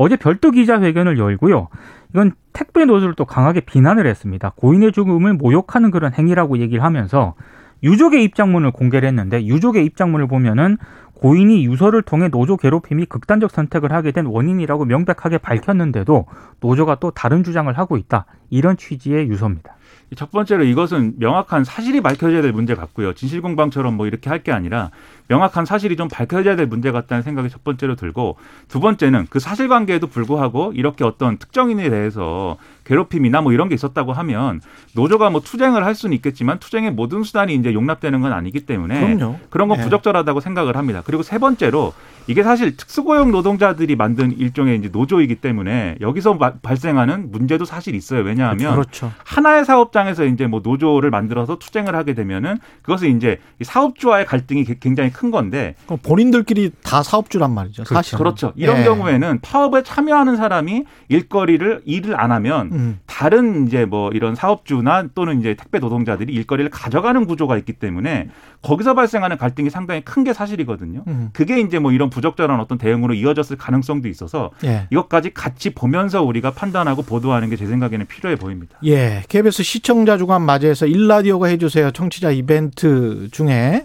어제 0.00 0.16
별도 0.16 0.50
기자회견을 0.50 1.18
열고요. 1.18 1.68
이건 2.12 2.32
택배 2.54 2.86
노조를 2.86 3.14
또 3.16 3.26
강하게 3.26 3.60
비난을 3.60 4.06
했습니다. 4.06 4.50
고인의 4.56 4.92
죽음을 4.92 5.34
모욕하는 5.34 5.90
그런 5.90 6.14
행위라고 6.14 6.56
얘기를 6.56 6.82
하면서 6.82 7.34
유족의 7.82 8.24
입장문을 8.24 8.70
공개를 8.70 9.06
했는데 9.06 9.44
유족의 9.44 9.84
입장문을 9.84 10.26
보면은 10.26 10.78
고인이 11.16 11.66
유서를 11.66 12.00
통해 12.00 12.28
노조 12.28 12.56
괴롭힘이 12.56 13.04
극단적 13.04 13.50
선택을 13.50 13.92
하게 13.92 14.10
된 14.12 14.24
원인이라고 14.24 14.86
명백하게 14.86 15.36
밝혔는데도 15.36 16.24
노조가 16.60 16.94
또 16.94 17.10
다른 17.10 17.44
주장을 17.44 17.70
하고 17.76 17.98
있다. 17.98 18.24
이런 18.48 18.78
취지의 18.78 19.28
유서입니다. 19.28 19.74
첫 20.16 20.30
번째로 20.32 20.64
이것은 20.64 21.14
명확한 21.18 21.62
사실이 21.64 22.00
밝혀져야 22.00 22.42
될 22.42 22.52
문제 22.52 22.74
같고요. 22.74 23.12
진실공방처럼 23.14 23.96
뭐 23.96 24.06
이렇게 24.06 24.28
할 24.28 24.40
게 24.40 24.52
아니라 24.52 24.90
명확한 25.28 25.66
사실이 25.66 25.96
좀 25.96 26.08
밝혀져야 26.08 26.56
될 26.56 26.66
문제 26.66 26.90
같다는 26.90 27.22
생각이 27.22 27.50
첫 27.50 27.62
번째로 27.62 27.94
들고 27.94 28.36
두 28.68 28.80
번째는 28.80 29.26
그 29.30 29.38
사실관계에도 29.38 30.06
불구하고 30.06 30.72
이렇게 30.74 31.04
어떤 31.04 31.36
특정인에 31.36 31.90
대해서 31.90 32.56
괴롭힘이나 32.84 33.40
뭐 33.40 33.52
이런 33.52 33.68
게 33.68 33.74
있었다고 33.74 34.12
하면 34.12 34.60
노조가 34.94 35.30
뭐 35.30 35.40
투쟁을 35.40 35.84
할 35.84 35.94
수는 35.94 36.14
있겠지만 36.16 36.58
투쟁의 36.58 36.92
모든 36.92 37.22
수단이 37.22 37.54
이제 37.54 37.72
용납되는 37.74 38.20
건 38.20 38.32
아니기 38.32 38.60
때문에 38.66 39.14
그럼요. 39.16 39.38
그런 39.50 39.68
건 39.68 39.78
예. 39.78 39.82
부적절하다고 39.82 40.40
생각을 40.40 40.76
합니다. 40.76 41.02
그리고 41.04 41.22
세 41.22 41.38
번째로 41.38 41.92
이게 42.26 42.42
사실 42.42 42.76
특수고용 42.76 43.30
노동자들이 43.32 43.96
만든 43.96 44.30
일종의 44.36 44.78
이제 44.78 44.88
노조이기 44.92 45.36
때문에 45.36 45.96
여기서 46.00 46.34
마- 46.34 46.52
발생하는 46.62 47.30
문제도 47.32 47.64
사실 47.64 47.94
있어요. 47.94 48.22
왜냐하면 48.22 48.72
그렇죠. 48.74 49.10
하나의 49.24 49.64
사업장에서 49.64 50.24
이제 50.26 50.46
뭐 50.46 50.60
노조를 50.62 51.10
만들어서 51.10 51.58
투쟁을 51.58 51.94
하게 51.96 52.14
되면은 52.14 52.58
그것은 52.82 53.16
이제 53.16 53.40
이 53.60 53.64
사업주와의 53.64 54.26
갈등이 54.26 54.64
게- 54.64 54.76
굉장히 54.80 55.10
큰 55.10 55.30
건데 55.30 55.74
본인들끼리 56.02 56.70
다 56.82 57.02
사업주란 57.02 57.52
말이죠. 57.52 57.84
사실. 57.84 58.18
그렇죠. 58.18 58.52
이런 58.56 58.78
예. 58.80 58.84
경우에는 58.84 59.40
파업에 59.40 59.82
참여하는 59.82 60.36
사람이 60.36 60.84
일거리를 61.08 61.82
일을 61.84 62.20
안 62.20 62.32
하면 62.32 62.70
음. 62.72 62.79
다른 63.06 63.66
이제 63.66 63.84
뭐 63.84 64.10
이런 64.12 64.34
사업주나 64.34 65.08
또는 65.14 65.40
이제 65.40 65.54
택배 65.54 65.78
노동자들이 65.78 66.32
일거리를 66.32 66.70
가져가는 66.70 67.24
구조가 67.26 67.56
있기 67.58 67.74
때문에 67.74 68.28
거기서 68.62 68.94
발생하는 68.94 69.36
갈등이 69.38 69.70
상당히 69.70 70.02
큰 70.02 70.24
게 70.24 70.32
사실이거든요. 70.34 71.02
음. 71.06 71.30
그게 71.32 71.60
이제 71.60 71.78
뭐 71.78 71.92
이런 71.92 72.10
부적절한 72.10 72.60
어떤 72.60 72.76
대응으로 72.78 73.14
이어졌을 73.14 73.56
가능성도 73.56 74.06
있어서 74.08 74.50
예. 74.64 74.86
이것까지 74.90 75.32
같이 75.32 75.70
보면서 75.70 76.22
우리가 76.22 76.50
판단하고 76.50 77.02
보도하는 77.02 77.48
게 77.48 77.56
제 77.56 77.66
생각에는 77.66 78.06
필요해 78.06 78.36
보입니다. 78.36 78.78
예. 78.84 79.22
KBS 79.28 79.62
시청자 79.62 80.16
주간 80.18 80.42
맞이해서 80.42 80.86
일라디오가 80.86 81.46
해주세요. 81.48 81.90
청취자 81.90 82.30
이벤트 82.30 83.28
중에 83.32 83.84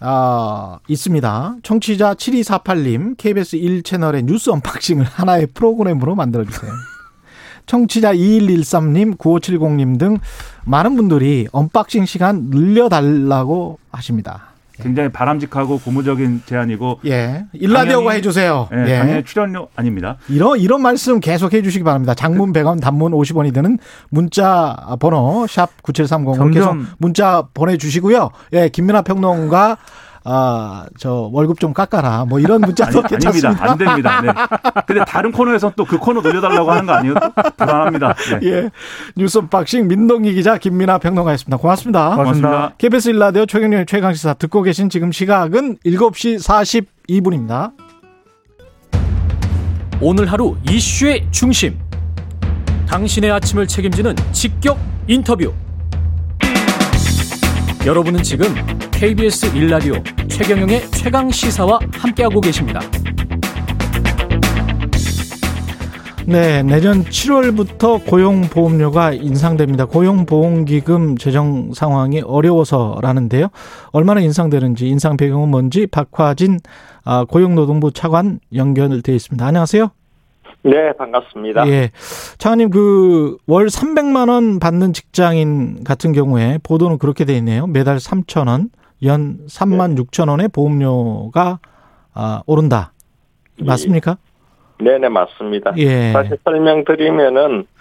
아, 0.00 0.78
있습니다. 0.88 1.56
청취자 1.62 2.14
7248님, 2.14 3.16
KBS 3.18 3.58
1채널의 3.58 4.24
뉴스 4.24 4.50
언박싱을 4.50 5.04
하나의 5.04 5.48
프로그램으로 5.52 6.14
만들어주세요. 6.14 6.72
청취자 7.70 8.12
2113님, 8.14 9.16
9570님 9.16 9.96
등 9.96 10.18
많은 10.64 10.96
분들이 10.96 11.46
언박싱 11.52 12.04
시간 12.04 12.46
늘려달라고 12.50 13.78
하십니다. 13.92 14.46
굉장히 14.72 15.08
바람직하고 15.10 15.78
고무적인 15.78 16.42
제안이고 16.46 17.00
예. 17.06 17.44
일라디오가 17.52 18.12
해주세요. 18.12 18.68
예, 18.72 18.84
예. 18.88 18.98
당연히 18.98 19.24
출연료 19.24 19.68
아닙니다. 19.76 20.16
이런 20.28 20.58
이런 20.58 20.82
말씀 20.82 21.20
계속 21.20 21.52
해주시기 21.52 21.84
바랍니다. 21.84 22.14
장문 22.14 22.52
100원, 22.52 22.80
단문 22.80 23.12
50원이 23.12 23.54
드는 23.54 23.78
문자 24.08 24.76
번호 24.98 25.46
샵 25.46 25.80
9730으로 25.84 26.52
계속 26.52 26.76
문자 26.98 27.44
보내주시고요. 27.54 28.30
예, 28.54 28.68
김민하 28.68 29.02
평론가 29.02 29.76
아, 30.24 30.84
저 30.98 31.28
월급 31.32 31.58
좀 31.60 31.72
깎아라. 31.72 32.24
뭐 32.26 32.38
이런 32.40 32.60
문자도 32.60 32.98
아니, 33.00 33.08
괜찮습니다. 33.08 33.48
아닙니다. 33.64 33.70
안 33.70 33.78
됩니다. 33.78 34.20
네. 34.20 34.82
근데 34.86 35.04
다른 35.06 35.32
코너에서 35.32 35.72
또 35.76 35.84
그 35.84 35.98
코너 35.98 36.20
돌려달라고 36.22 36.70
하는 36.70 36.86
거 36.86 36.92
아니에요? 36.92 37.14
불안합니다. 37.56 38.14
네. 38.40 38.46
예. 38.48 38.70
뉴스 39.16 39.38
언박싱 39.38 39.88
민동기 39.88 40.34
기자 40.34 40.56
김민하 40.58 40.98
평론가였습니다. 40.98 41.56
고맙습니다. 41.56 42.10
고맙습니다. 42.16 42.72
KBS 42.78 43.08
일라디오 43.10 43.46
최경영의 43.46 43.86
최강시사 43.86 44.34
듣고 44.34 44.62
계신 44.62 44.88
지금 44.90 45.10
시각은 45.10 45.78
7시 45.84 46.86
42분입니다. 47.08 47.72
오늘 50.00 50.30
하루 50.30 50.56
이슈의 50.68 51.26
중심. 51.30 51.78
당신의 52.88 53.30
아침을 53.32 53.66
책임지는 53.66 54.14
직격 54.32 54.78
인터뷰. 55.06 55.52
여러분은 57.86 58.22
지금 58.22 58.46
KBS 59.00 59.56
일라디오 59.56 59.94
최경영의 60.28 60.82
최강 60.90 61.30
시사와 61.30 61.78
함께하고 61.90 62.38
계십니다. 62.38 62.80
네, 66.26 66.62
내년 66.62 67.04
7월부터 67.04 68.06
고용보험료가 68.06 69.14
인상됩니다. 69.14 69.86
고용보험기금 69.86 71.16
재정 71.16 71.72
상황이 71.72 72.20
어려워서라는데요. 72.20 73.48
얼마나 73.92 74.20
인상되는지, 74.20 74.86
인상 74.88 75.16
배경은 75.16 75.48
뭔지 75.48 75.86
박화진 75.86 76.58
아, 77.02 77.24
고용노동부 77.24 77.92
차관 77.92 78.40
연결돼 78.54 79.14
있습니다. 79.14 79.46
안녕하세요. 79.46 79.88
네, 80.62 80.92
반갑습니다. 80.98 81.66
예. 81.68 81.90
차관님, 82.36 82.68
그, 82.68 83.38
월 83.46 83.68
300만 83.68 84.28
원 84.28 84.58
받는 84.58 84.92
직장인 84.92 85.84
같은 85.84 86.12
경우에 86.12 86.58
보도는 86.62 86.98
그렇게 86.98 87.24
돼 87.24 87.34
있네요. 87.38 87.66
매달 87.66 87.96
3천 87.96 88.46
원, 88.46 88.68
연 89.04 89.38
3만 89.46 89.98
6천 89.98 90.28
원의 90.28 90.48
보험료가 90.48 91.58
아, 92.12 92.42
오른다. 92.46 92.92
맞습니까? 93.58 94.16
네네, 94.82 95.08
맞습니다. 95.08 95.74
예. 95.76 96.12
다시 96.12 96.30
설명드리면은, 96.44 97.60
어, 97.60 97.79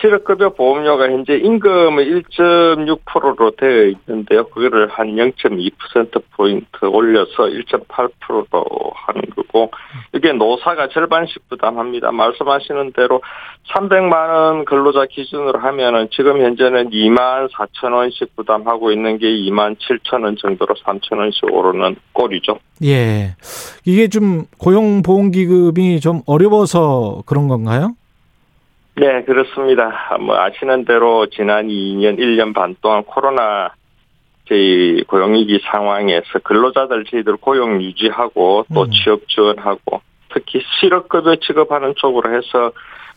실업급여 0.00 0.50
보험료가 0.50 1.04
현재 1.04 1.34
임금의 1.36 2.06
1.6%로 2.06 3.50
되어 3.56 3.86
있는데요. 3.86 4.44
그거를 4.48 4.88
한 4.88 5.16
0.2%포인트 5.16 6.84
올려서 6.84 7.44
1.8%로 7.44 8.92
하는 8.94 9.22
거고, 9.34 9.70
이게 10.14 10.32
노사가 10.32 10.88
절반씩 10.88 11.48
부담합니다. 11.48 12.12
말씀하시는 12.12 12.92
대로 12.92 13.20
300만원 13.74 14.64
근로자 14.64 15.06
기준으로 15.10 15.58
하면은 15.58 16.08
지금 16.12 16.40
현재는 16.40 16.90
2만 16.90 17.50
4천 17.50 17.92
원씩 17.92 18.36
부담하고 18.36 18.92
있는 18.92 19.18
게 19.18 19.26
2만 19.26 19.76
7천 19.78 20.22
원 20.24 20.36
정도로 20.36 20.74
3천 20.74 21.18
원씩 21.18 21.52
오르는 21.52 21.96
꼴이죠. 22.12 22.58
예. 22.84 23.34
이게 23.84 24.08
좀 24.08 24.44
고용보험기금이 24.58 26.00
좀 26.00 26.22
어려워서 26.26 27.22
그런 27.26 27.48
건가요? 27.48 27.94
네, 28.96 29.24
그렇습니다. 29.24 30.16
뭐 30.20 30.38
아시는 30.38 30.84
대로 30.84 31.26
지난 31.26 31.66
2년, 31.66 32.18
1년 32.18 32.54
반 32.54 32.76
동안 32.80 33.02
코로나 33.02 33.72
저희 34.46 35.02
고용위기 35.04 35.60
상황에서 35.70 36.38
근로자들 36.44 37.04
저희들 37.04 37.36
고용 37.38 37.82
유지하고 37.82 38.66
또 38.72 38.82
음. 38.82 38.90
취업 38.90 39.26
지원하고 39.28 40.00
특히 40.32 40.60
실업급여 40.78 41.36
지급하는 41.36 41.94
쪽으로 41.96 42.36
해서 42.36 42.72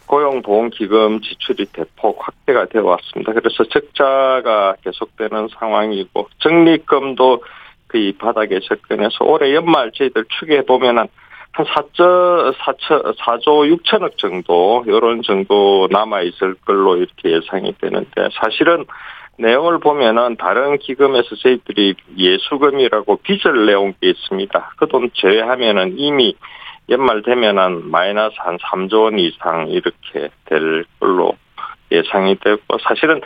고용보험기금 0.07 1.21
지출이 1.21 1.65
대폭 1.73 2.25
확대가 2.25 2.65
되어 2.65 2.83
왔습니다. 2.83 3.33
그래서 3.33 3.63
적자가 3.65 4.75
계속되는 4.81 5.49
상황이고 5.59 6.29
적립금도 6.39 7.43
거의 7.89 8.13
바닥에 8.13 8.59
접근해서 8.61 9.25
올해 9.25 9.53
연말 9.53 9.91
저희들 9.93 10.25
추계해 10.39 10.61
보면은 10.63 11.07
한 11.57 11.65
4조, 11.65 12.53
4조, 12.53 13.17
4조 13.17 13.81
6천억 13.81 14.17
정도, 14.17 14.83
이런 14.85 15.23
정도 15.23 15.87
남아있을 15.89 16.53
걸로 16.63 16.97
이렇게 16.97 17.31
예상이 17.31 17.73
되는데, 17.81 18.29
사실은 18.39 18.85
내용을 19.39 19.79
보면은 19.79 20.35
다른 20.37 20.77
기금에서 20.77 21.35
저희들이 21.35 21.95
예수금이라고 22.15 23.17
빚을 23.23 23.65
내온 23.65 23.95
게 23.99 24.09
있습니다. 24.09 24.73
그 24.77 24.85
돈 24.87 25.09
제외하면은 25.13 25.95
이미 25.97 26.35
연말 26.89 27.23
되면은 27.23 27.89
마이너스 27.89 28.35
한 28.37 28.57
3조 28.57 29.03
원 29.03 29.19
이상 29.19 29.67
이렇게 29.69 30.29
될 30.45 30.85
걸로 30.99 31.33
예상이 31.91 32.35
되고 32.35 32.61
사실은 32.87 33.21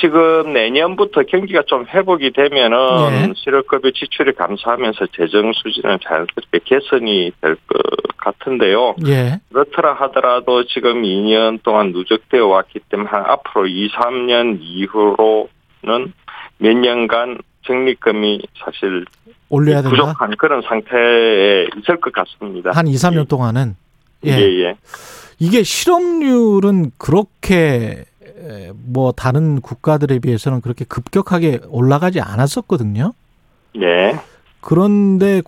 지금 0.00 0.52
내년부터 0.52 1.22
경기가 1.22 1.62
좀 1.66 1.86
회복이 1.86 2.32
되면은 2.32 2.78
네. 3.10 3.32
실업급여 3.36 3.90
지출이 3.90 4.34
감소하면서 4.34 5.06
재정 5.16 5.52
수준은 5.52 5.98
자연스럽게 6.02 6.60
개선이 6.64 7.32
될 7.40 7.56
것 7.66 7.78
같은데요. 8.18 8.96
예. 9.06 9.40
그렇더라 9.52 9.94
하더라도 9.94 10.64
지금 10.66 11.02
2년 11.02 11.62
동안 11.62 11.92
누적되어 11.92 12.46
왔기 12.46 12.80
때문에 12.90 13.08
한 13.10 13.24
앞으로 13.24 13.66
2, 13.66 13.90
3년 13.90 14.58
이후로는 14.60 16.12
몇 16.58 16.76
년간 16.76 17.38
적립금이 17.66 18.42
사실 18.64 19.04
올려야 19.48 19.82
된다. 19.82 19.90
부족한 19.90 20.36
그런 20.36 20.62
상태에 20.62 21.66
있을 21.78 22.00
것 22.00 22.12
같습니다. 22.12 22.70
한 22.72 22.86
2, 22.86 22.94
3년 22.94 23.28
동안은 23.28 23.76
예, 24.26 24.30
예. 24.32 24.64
예. 24.64 24.74
이게 25.38 25.62
실업률은 25.62 26.90
그렇게 26.98 27.54
에, 27.56 28.04
뭐 28.74 29.12
다른 29.12 29.60
국가들에 29.60 30.18
비해서는 30.18 30.60
그렇게 30.60 30.84
급격하게 30.84 31.60
올라가지 31.68 32.20
않았었거든요. 32.20 33.12
네. 33.76 34.16
그런데 34.60 35.40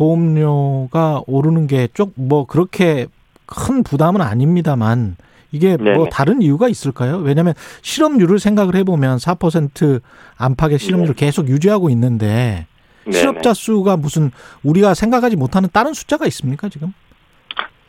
고용보험료가 0.00 1.22
오르는 1.26 1.66
게 1.66 1.88
쪽 1.94 2.12
뭐 2.14 2.46
그렇게 2.46 3.06
큰 3.46 3.82
부담은 3.82 4.20
아닙니다만 4.20 5.16
이게 5.52 5.76
뭐 5.76 5.84
네네. 5.92 6.08
다른 6.12 6.42
이유가 6.42 6.68
있을까요? 6.68 7.16
왜냐하면 7.16 7.54
실업률을 7.82 8.38
생각을 8.38 8.76
해보면 8.76 9.18
4% 9.18 10.00
안팎의 10.36 10.78
실업률을 10.78 11.14
계속 11.14 11.48
유지하고 11.48 11.90
있는데 11.90 12.66
네. 13.04 13.12
실업자 13.12 13.52
수가 13.54 13.96
무슨 13.96 14.30
우리가 14.62 14.94
생각하지 14.94 15.34
못하는 15.36 15.68
다른 15.72 15.92
숫자가 15.92 16.26
있습니까 16.26 16.68
지금? 16.68 16.92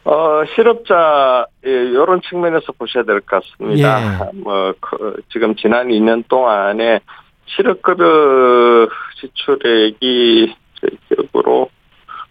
어, 0.04 0.44
실업자, 0.56 1.46
예, 1.66 1.70
이런 1.70 2.22
측면에서 2.22 2.72
보셔야 2.74 3.04
될 3.04 3.22
것 3.22 3.44
같습니다. 3.44 4.02
예. 4.02 4.40
뭐, 4.40 4.74
그, 4.80 5.22
지금 5.32 5.56
지난 5.56 5.90
2년 5.90 6.24
동안에 6.28 7.00
실업급여 7.46 8.88
지출액이 9.20 10.56
제 10.82 10.88
기억으로, 11.08 11.70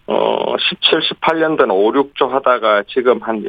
어, 0.06 0.54
17, 0.59 0.98
18년도는 1.20 1.70
5, 1.70 1.92
6조 1.92 2.28
하다가 2.30 2.83
지금 2.88 3.20
한 3.22 3.44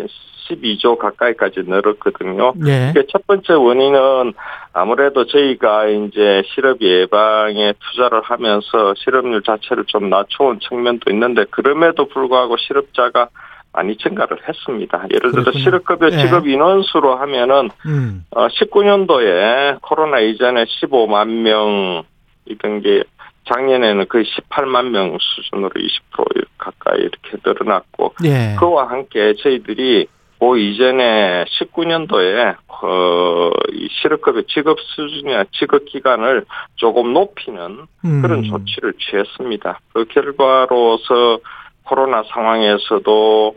12조 0.50 0.98
가까이까지 1.00 1.62
늘었거든요. 1.66 2.54
예. 2.68 2.94
첫 3.12 3.26
번째 3.26 3.54
원인은 3.54 4.34
아무래도 4.74 5.26
저희가 5.26 5.88
이제 5.88 6.44
실업 6.54 6.82
예방에 6.82 7.74
투자를 7.80 8.22
하면서 8.22 8.94
실업률 8.98 9.42
자체를 9.44 9.86
좀 9.88 10.10
낮춰온 10.10 10.60
측면도 10.60 11.10
있는데 11.12 11.46
그럼에도 11.50 12.08
불구하고 12.08 12.58
실업자가 12.58 13.30
많이 13.74 13.96
증가를 13.98 14.38
했습니다. 14.48 15.06
예를 15.14 15.32
들어 15.32 15.44
그렇군요. 15.44 15.64
실업급여 15.64 16.08
예. 16.12 16.18
지급 16.18 16.48
인원수로 16.48 17.16
하면은 17.16 17.70
음. 17.86 18.26
어 18.32 18.48
19년도에 18.48 19.82
코로나 19.82 20.20
이전에 20.20 20.66
15만 20.66 21.28
명 21.42 22.04
이던 22.46 22.82
게 22.82 23.04
작년에는 23.52 24.08
거의 24.08 24.26
18만 24.26 24.90
명 24.90 25.18
수준으로 25.20 25.70
20% 25.70 26.46
가까이 26.58 27.00
이렇게 27.00 27.38
늘어났고 27.44 28.14
예. 28.26 28.56
그와 28.60 28.90
함께 28.90 29.34
저희들이 29.36 30.08
그 30.40 30.58
이전에 30.58 31.46
19년도에 31.46 32.56
어, 32.68 33.52
이 33.74 33.88
실업급여 34.02 34.42
지급 34.48 34.80
수준이나 34.80 35.46
지급 35.52 35.86
기간을 35.86 36.46
조금 36.76 37.14
높이는 37.14 37.86
음. 38.04 38.22
그런 38.24 38.44
조치를 38.44 38.94
취했습니다. 38.98 39.80
그 39.94 40.06
결과로서 40.06 41.40
코로나 41.84 42.24
상황에서도 42.24 43.56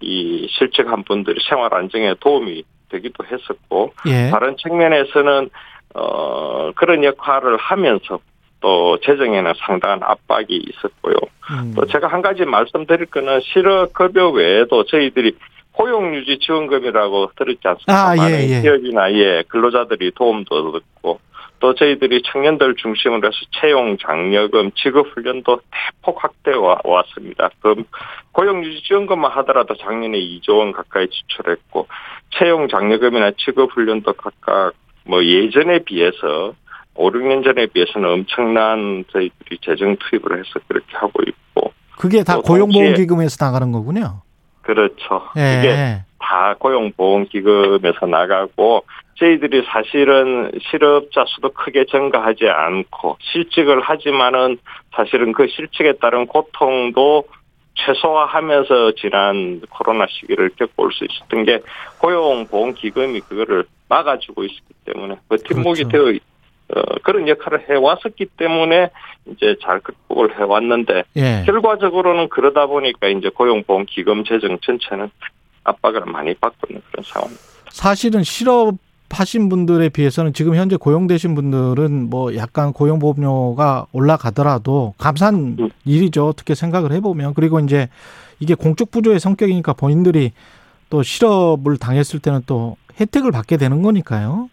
이 0.00 0.46
실직한 0.50 1.04
분들이 1.04 1.40
생활 1.48 1.72
안정에 1.74 2.14
도움이 2.20 2.62
되기도 2.90 3.24
했었고 3.24 3.92
예. 4.06 4.30
다른 4.30 4.56
측면에서는 4.56 5.50
어 5.94 6.72
그런 6.74 7.04
역할을 7.04 7.56
하면서 7.56 8.20
또 8.60 8.98
재정에는 9.00 9.52
상당한 9.66 10.00
압박이 10.02 10.46
있었고요. 10.48 11.14
음. 11.50 11.72
또 11.74 11.86
제가 11.86 12.08
한 12.08 12.22
가지 12.22 12.44
말씀드릴 12.44 13.06
거는 13.06 13.40
실업급여 13.40 14.30
외에도 14.30 14.84
저희들이 14.84 15.36
고용유지 15.72 16.38
지원금이라고 16.40 17.30
들었지 17.36 17.60
않습니까? 17.62 18.10
아, 18.10 18.14
예, 18.14 18.20
많은 18.20 18.50
예. 18.50 18.60
기업이나 18.60 19.12
예 19.12 19.42
근로자들이 19.48 20.12
도움도 20.14 20.54
얻고 20.54 21.20
또 21.60 21.74
저희들이 21.74 22.22
청년들 22.22 22.74
중심으로 22.76 23.28
해서 23.28 23.36
채용 23.60 23.96
장려금 23.98 24.70
지급 24.72 25.14
훈련도 25.14 25.60
대폭 25.70 26.24
확대해 26.24 26.56
와- 26.56 26.78
왔습니다. 26.82 27.50
그럼 27.60 27.84
고용 28.32 28.64
유지 28.64 28.82
지원금만 28.82 29.30
하더라도 29.32 29.74
작년에 29.76 30.18
2조 30.18 30.58
원 30.58 30.72
가까이 30.72 31.06
지출했고 31.08 31.86
채용 32.38 32.68
장려금이나 32.68 33.32
지급 33.38 33.70
훈련도 33.74 34.14
각각 34.14 34.72
뭐 35.04 35.22
예전에 35.22 35.80
비해서 35.80 36.54
5, 36.94 37.10
6년 37.10 37.44
전에 37.44 37.66
비해서는 37.66 38.08
엄청난 38.08 39.04
저희들이 39.12 39.58
재정 39.62 39.96
투입을 39.96 40.38
해서 40.38 40.60
그렇게 40.66 40.96
하고 40.96 41.12
있고 41.26 41.72
그게 41.98 42.24
다또 42.24 42.42
고용보험기금에서 42.42 43.44
나가는 43.44 43.70
거군요. 43.70 44.22
그렇죠. 44.62 45.22
예. 45.36 45.58
이게 45.58 46.02
다 46.18 46.54
고용보험기금에서 46.58 48.06
나가고 48.06 48.84
저희들이 49.20 49.64
사실은 49.66 50.50
실업자 50.70 51.24
수도 51.28 51.50
크게 51.50 51.84
증가하지 51.84 52.48
않고 52.48 53.18
실직을 53.20 53.82
하지만은 53.82 54.58
사실은 54.96 55.32
그 55.32 55.46
실직에 55.46 55.92
따른 56.00 56.26
고통도 56.26 57.24
최소화하면서 57.74 58.92
지난 58.96 59.60
코로나 59.68 60.06
시기를 60.08 60.50
겪어올 60.56 60.90
수 60.92 61.04
있었던 61.04 61.44
게 61.44 61.60
고용보험기금이 61.98 63.20
그거를 63.20 63.64
막아주고 63.88 64.44
있었기 64.44 64.74
때문에 64.86 65.16
버팀목이 65.28 65.84
그렇죠. 65.84 66.12
되어 66.12 66.18
어, 66.72 66.82
그런 67.02 67.28
역할을 67.28 67.68
해왔었기 67.68 68.26
때문에 68.38 68.90
이제 69.26 69.56
잘 69.62 69.80
극복을 69.80 70.38
해왔는데 70.38 71.02
예. 71.16 71.42
결과적으로는 71.44 72.28
그러다 72.28 72.66
보니까 72.66 73.08
이제 73.08 73.28
고용보험기금 73.28 74.24
재정 74.24 74.58
전체는 74.60 75.10
압박을 75.64 76.02
많이 76.06 76.32
받고 76.34 76.68
있는 76.70 76.82
그런 76.90 77.04
상황. 77.04 77.28
사실은 77.70 78.22
실업 78.22 78.74
하신 79.10 79.48
분들에 79.48 79.88
비해서는 79.88 80.32
지금 80.32 80.54
현재 80.54 80.76
고용되신 80.76 81.34
분들은 81.34 82.08
뭐 82.08 82.34
약간 82.36 82.72
고용보험료가 82.72 83.86
올라가더라도 83.92 84.94
감사한 84.98 85.56
음. 85.58 85.70
일이죠. 85.84 86.28
어떻게 86.28 86.54
생각을 86.54 86.92
해보면. 86.92 87.34
그리고 87.34 87.60
이제 87.60 87.88
이게 88.38 88.54
공적 88.54 88.90
부조의 88.90 89.20
성격이니까 89.20 89.74
본인들이 89.74 90.32
또 90.88 91.02
실업을 91.02 91.76
당했을 91.76 92.20
때는 92.20 92.42
또 92.46 92.76
혜택을 93.00 93.32
받게 93.32 93.56
되는 93.56 93.82
거니까요. 93.82 94.48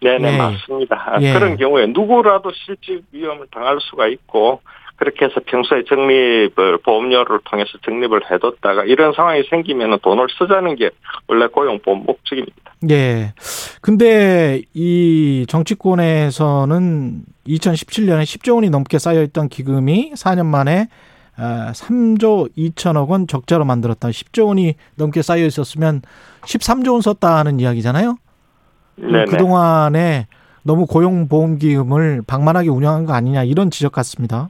네네 0.00 0.34
예. 0.34 0.38
맞습니다. 0.38 1.12
아, 1.14 1.20
예. 1.20 1.32
그런 1.32 1.56
경우에 1.56 1.86
누구라도 1.86 2.52
실직 2.52 3.04
위험을 3.12 3.46
당할 3.50 3.78
수가 3.80 4.06
있고 4.08 4.60
그렇게 4.98 5.26
해서 5.26 5.40
평소에 5.46 5.84
적립을 5.84 6.78
보험료를 6.84 7.40
통해서 7.44 7.70
적립을 7.84 8.30
해뒀다가 8.30 8.84
이런 8.84 9.12
상황이 9.12 9.44
생기면 9.48 10.00
돈을 10.00 10.26
쓰자는 10.38 10.74
게 10.74 10.90
원래 11.28 11.46
고용보험 11.46 12.04
목적입니다. 12.04 12.74
예. 12.90 13.32
근데 13.80 14.62
이 14.74 15.46
정치권에서는 15.48 17.22
2017년에 17.46 18.22
10조 18.24 18.56
원이 18.56 18.70
넘게 18.70 18.98
쌓여있던 18.98 19.48
기금이 19.48 20.12
4년 20.14 20.46
만에 20.46 20.88
3조 21.36 22.50
2천억 22.56 23.08
원 23.08 23.28
적자로 23.28 23.64
만들었다. 23.64 24.08
10조 24.08 24.48
원이 24.48 24.74
넘게 24.96 25.22
쌓여 25.22 25.44
있었으면 25.44 26.02
13조 26.42 26.92
원 26.92 27.00
썼다는 27.02 27.60
이야기잖아요. 27.60 28.16
네네. 28.96 29.26
그동안에 29.26 30.26
너무 30.64 30.86
고용보험기금을 30.86 32.22
방만하게 32.26 32.68
운영한 32.68 33.06
거 33.06 33.12
아니냐 33.12 33.44
이런 33.44 33.70
지적 33.70 33.92
같습니다. 33.92 34.48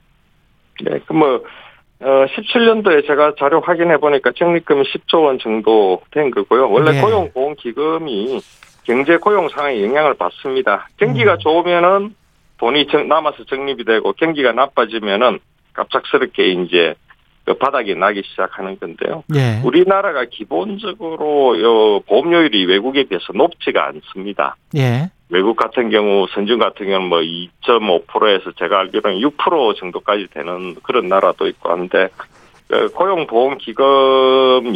네, 0.83 0.99
그 1.07 1.13
뭐 1.13 1.43
어, 2.01 2.27
17년도에 2.27 3.07
제가 3.09 3.33
자료 3.41 3.61
확인해 3.61 3.97
보니까 3.97 4.31
적립금이 4.31 4.85
10조 4.85 5.25
원 5.25 5.39
정도 5.41 6.01
된 6.13 6.31
거고요. 6.31 6.71
원래 6.71 6.93
네. 6.93 7.01
고용보험기금이 7.01 8.41
경제 8.85 9.17
고용 9.17 9.49
상황에 9.49 9.83
영향을 9.83 10.15
받습니다. 10.15 10.87
경기가 10.97 11.33
음. 11.35 11.39
좋으면은 11.41 12.15
돈이 12.59 12.87
정- 12.87 13.09
남아서 13.09 13.45
적립이 13.45 13.85
되고 13.85 14.13
경기가 14.13 14.53
나빠지면은 14.53 15.41
갑작스럽게 15.73 16.47
이제 16.53 16.95
그 17.45 17.55
바닥이 17.55 17.95
나기 17.97 18.23
시작하는 18.25 18.79
건데요. 18.79 19.25
예. 19.35 19.61
우리나라가 19.65 20.25
기본적으로 20.27 21.61
요 21.61 22.01
보험료율이 22.01 22.67
외국에 22.67 23.05
비해서 23.05 23.33
높지가 23.33 23.87
않습니다. 23.89 24.57
예. 24.77 25.11
외국 25.31 25.57
같은 25.57 25.91
경우 25.91 26.27
선진 26.31 26.59
같은 26.59 26.87
경우는 26.87 27.09
뭐 27.09 27.21
2.5%에서 27.21 28.53
제가 28.53 28.81
알기로는 28.81 29.21
6% 29.21 29.77
정도까지 29.77 30.29
되는 30.33 30.75
그런 30.83 31.09
나라도 31.09 31.47
있고 31.47 31.71
한데 31.71 32.09
그 32.69 32.89
고용보험기금 32.93 33.85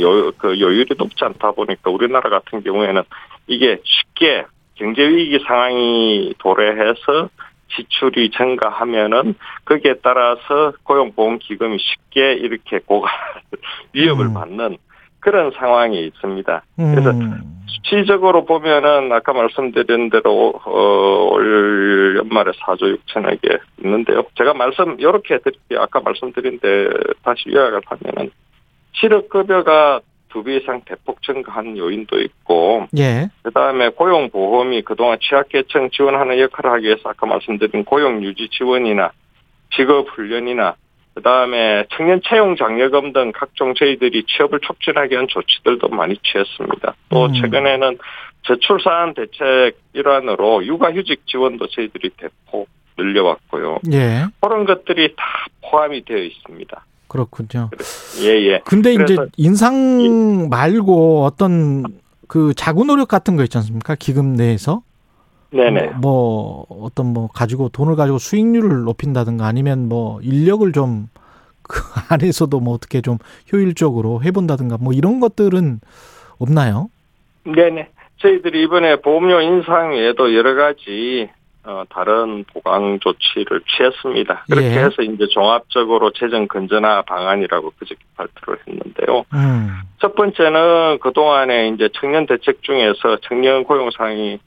요, 0.01 0.33
그 0.33 0.59
요율이 0.61 0.95
높지 0.97 1.25
않다 1.25 1.53
보니까 1.53 1.91
우리나라 1.91 2.31
같은 2.31 2.63
경우에는 2.63 3.03
이게 3.47 3.79
쉽게 3.85 4.45
경제위기 4.75 5.41
상황이 5.47 6.35
도래해서 6.39 7.29
지출이 7.75 8.31
증가하면은 8.31 9.35
거기에 9.65 9.95
따라서 10.03 10.73
고용보험기금이 10.83 11.79
쉽게 11.79 12.35
이렇게 12.35 12.81
고갈 12.85 13.11
위협을 13.93 14.27
음. 14.27 14.35
받는 14.35 14.77
그런 15.23 15.53
상황이 15.53 16.05
있습니다. 16.07 16.63
그래서 16.77 17.11
음. 17.11 17.63
수치적으로 17.67 18.45
보면은 18.45 19.13
아까 19.13 19.33
말씀드린 19.33 20.11
대로 20.11 20.53
어, 20.65 21.29
올 21.33 22.17
연말에 22.19 22.51
4조 22.51 22.99
6천억에 23.07 23.61
있는데요. 23.83 24.25
제가 24.37 24.53
말씀 24.53 24.97
이렇게 24.99 25.39
드릴게요. 25.39 25.81
아까 25.81 26.01
말씀드린 26.01 26.59
데 26.59 26.89
다시 27.23 27.45
요약을 27.49 27.81
하면은 27.87 28.31
실업급여가 28.95 30.01
두 30.33 30.43
배 30.43 30.57
이상 30.57 30.81
대폭 30.87 31.23
증가한 31.23 31.77
요인도 31.77 32.19
있고 32.21 32.87
예. 32.97 33.29
그 33.43 33.51
다음에 33.53 33.91
고용보험이 33.91 34.83
그동안 34.83 35.19
취약계층 35.21 35.91
지원하는 35.93 36.41
역할을 36.41 36.73
하기 36.73 36.87
위해서 36.87 37.11
아까 37.11 37.27
말씀드린 37.27 37.85
고용유지 37.85 38.49
지원이나 38.51 39.13
직업훈련이나 39.77 40.75
그다음에 41.15 41.85
청년 41.95 42.21
채용 42.27 42.57
장려금 42.57 43.13
등 43.13 43.33
각종 43.35 43.75
저희들이 43.75 44.25
취업을 44.27 44.61
촉진하기 44.61 45.13
위한 45.13 45.27
조치들도 45.29 45.89
많이 45.89 46.17
취했습니다. 46.23 46.95
또 47.11 47.27
음. 47.27 47.33
최근에는 47.35 47.99
저출산 48.43 49.15
대책 49.15 49.79
일환으로 49.93 50.65
육아휴직 50.67 51.27
지원도 51.27 51.69
저희들이 51.69 52.11
대폭 52.17 52.69
늘려왔고요. 52.99 53.79
예. 53.93 54.27
그런 54.41 54.65
것들이 54.65 55.15
다 55.17 55.25
포함이 55.63 56.05
되어 56.05 56.19
있습니다. 56.19 56.85
그렇군요. 57.09 57.71
예예. 58.23 58.63
근데 58.65 58.95
이제 58.95 59.17
인상 59.37 60.49
말고 60.49 61.25
어떤 61.25 61.85
그 62.27 62.55
자구 62.55 62.85
노력 62.85 63.09
같은 63.09 63.37
거 63.37 63.43
있지 63.43 63.59
않습니까? 63.59 63.95
기금 63.95 64.33
내에서 64.33 64.83
네네. 65.53 65.93
뭐 66.01 66.67
어떤 66.69 67.13
뭐 67.13 67.29
가지고 67.29 67.69
돈을 67.69 67.95
가지고 67.95 68.19
수익률을 68.19 68.83
높인다든가 68.83 69.47
아니면 69.47 69.89
뭐 69.89 70.21
인력을 70.23 70.73
좀 70.73 71.09
그 71.63 71.81
안에서도 72.11 72.61
뭐 72.61 72.75
어떻게 72.75 73.01
좀 73.01 73.19
효율적으로 73.53 74.23
해본다든가 74.23 74.79
뭐 74.79 74.93
이런 74.93 75.21
것들은 75.21 75.81
없나요? 76.39 76.89
네네. 77.45 77.89
저희들이 78.19 78.63
이번에 78.63 78.97
보험료 78.97 79.41
인상 79.41 79.93
외에도 79.93 80.35
여러 80.35 80.55
가지 80.55 81.29
어, 81.65 81.85
다른 81.89 82.45
보강 82.53 82.99
조치를 83.01 83.63
취했습니다. 83.69 84.47
그렇게 84.51 84.67
예. 84.67 84.79
해서 84.81 85.03
이제 85.03 85.27
종합적으로 85.31 86.13
재정 86.13 86.49
건전화 86.49 87.03
방안이라고 87.03 87.73
그저께 87.79 88.01
발표를 88.17 88.59
했는데요. 88.67 89.25
음. 89.33 89.71
첫 90.01 90.17
번째는 90.17 90.99
그동안에 90.99 91.69
이제 91.69 91.89
청년 91.95 92.27
대책 92.27 92.63
중에서 92.63 93.19
청년 93.29 93.63
고용 93.63 93.87
어, 93.87 94.39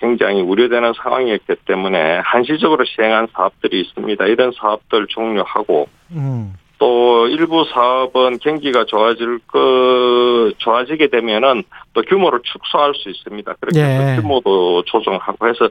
굉장히 0.00 0.40
우려되는 0.40 0.92
상황이었기 1.02 1.54
때문에 1.66 2.18
한시적으로 2.24 2.84
시행한 2.84 3.28
사업들이 3.32 3.80
있습니다. 3.80 4.26
이런 4.26 4.52
사업들 4.52 5.06
종료하고 5.08 5.88
음. 6.12 6.54
또 6.80 7.28
일부 7.28 7.66
사업은 7.66 8.38
경기가 8.38 8.86
좋아질 8.86 9.40
거 9.46 10.50
좋아지게 10.56 11.08
되면은 11.08 11.62
또 11.92 12.00
규모를 12.00 12.40
축소할 12.42 12.94
수 12.94 13.10
있습니다. 13.10 13.54
그렇게 13.60 13.80
예. 13.80 14.16
규모도 14.16 14.82
조정하고 14.86 15.46
해서 15.46 15.68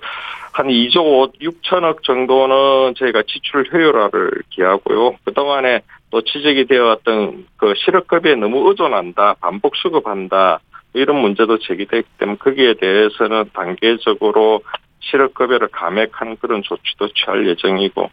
한 0.54 0.68
2조 0.68 1.34
6천억 1.42 2.04
정도는 2.04 2.94
저희가 2.96 3.24
지출 3.28 3.68
효율화를 3.74 4.44
기하고요. 4.52 5.16
그 5.26 5.34
동안에 5.34 5.82
또 6.12 6.22
지적이 6.22 6.68
되어왔던 6.68 7.48
그 7.58 7.74
실업급여에 7.78 8.36
너무 8.36 8.70
의존한다, 8.70 9.36
반복 9.42 9.76
수급한다 9.78 10.60
이런 10.94 11.18
문제도 11.18 11.58
제기됐기 11.60 12.08
때문에 12.18 12.38
거기에 12.38 12.76
대해서는 12.76 13.52
단계적으로 13.54 14.62
실업급여를 15.02 15.70
감액하는 15.70 16.38
그런 16.42 16.62
조치도 16.64 17.10
취할 17.14 17.48
예정이고 17.48 18.10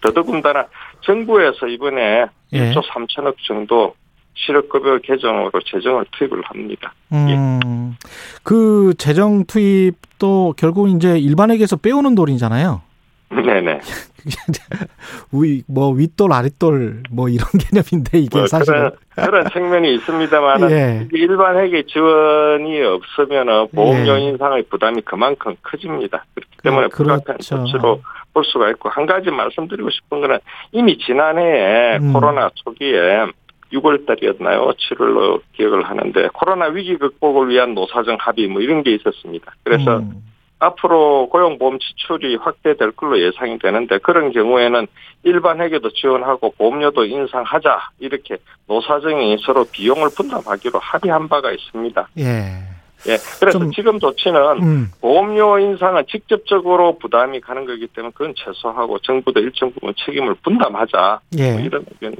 더더군다나 0.00 0.66
정부에서 1.02 1.66
이번에 1.66 2.26
예. 2.52 2.70
1조 2.72 2.82
3천억 2.88 3.36
정도 3.46 3.94
실업급여 4.34 4.98
개정으로 4.98 5.50
재정을 5.64 6.04
투입을 6.12 6.42
합니다. 6.44 6.94
음. 7.12 7.96
그 8.42 8.92
재정 8.98 9.44
투입도 9.46 10.54
결국 10.58 10.90
이제 10.90 11.18
일반에게서 11.18 11.76
빼오는 11.76 12.14
돈이잖아요. 12.14 12.82
네네. 13.30 13.80
위, 15.32 15.62
뭐 15.68 15.90
윗돌 15.92 16.32
아랫돌 16.32 17.02
뭐 17.10 17.28
이런 17.28 17.46
개념인데 17.58 18.18
이게 18.18 18.38
뭐 18.38 18.46
사실은 18.46 18.90
그런, 19.14 19.30
그런 19.30 19.50
측면이 19.50 19.94
있습니다만 19.96 20.70
예. 20.70 21.08
일반 21.12 21.56
회계 21.58 21.84
지원이 21.84 22.82
없으면 22.82 23.68
보험료 23.74 24.18
예. 24.18 24.20
인상의 24.28 24.64
부담이 24.64 25.02
그만큼 25.02 25.56
커집니다. 25.62 26.24
그렇기 26.34 26.56
때문에 26.62 26.88
그- 26.88 26.98
불가피한 26.98 27.24
그렇죠. 27.38 27.56
조치로 27.66 28.02
볼 28.32 28.44
수가 28.44 28.70
있고 28.70 28.88
한 28.90 29.06
가지 29.06 29.30
말씀드리고 29.30 29.90
싶은 29.90 30.20
거는 30.20 30.38
이미 30.72 30.98
지난해에 30.98 31.98
음. 31.98 32.12
코로나 32.12 32.50
초기에 32.54 33.26
6월 33.72 34.06
달이었나요? 34.06 34.70
7월로 34.74 35.40
기억을 35.54 35.84
하는데 35.84 36.28
코로나 36.34 36.66
위기 36.66 36.96
극복을 36.98 37.48
위한 37.48 37.74
노사정 37.74 38.16
합의 38.20 38.46
뭐 38.46 38.60
이런 38.60 38.82
게 38.84 38.94
있었습니다. 38.94 39.52
그래서 39.64 39.98
음. 39.98 40.22
앞으로 40.58 41.28
고용보험 41.28 41.78
지출이 41.78 42.36
확대될 42.36 42.92
걸로 42.92 43.20
예상이 43.20 43.58
되는데 43.58 43.98
그런 43.98 44.32
경우에는 44.32 44.86
일반 45.24 45.60
회계도 45.60 45.90
지원하고 45.90 46.52
보험료도 46.56 47.04
인상하자 47.04 47.90
이렇게 47.98 48.38
노사정이 48.66 49.36
서로 49.44 49.64
비용을 49.70 50.08
분담하기로 50.16 50.78
합의한 50.78 51.28
바가 51.28 51.52
있습니다. 51.52 52.08
예. 52.18 52.62
예, 53.08 53.18
그래서 53.38 53.58
좀- 53.58 53.70
지금 53.72 54.00
조치는 54.00 54.40
음. 54.62 54.90
보험료 55.00 55.58
인상은 55.58 56.04
직접적으로 56.10 56.98
부담이 56.98 57.40
가는 57.40 57.66
거기 57.66 57.86
때문에 57.88 58.12
그건 58.16 58.34
최소화하고 58.36 58.98
정부도 59.00 59.38
일정 59.40 59.70
부분 59.72 59.92
책임을 60.04 60.34
분담하자 60.42 61.20
뭐 61.36 61.44
예. 61.44 61.62
이런 61.62 61.84
의견. 62.00 62.16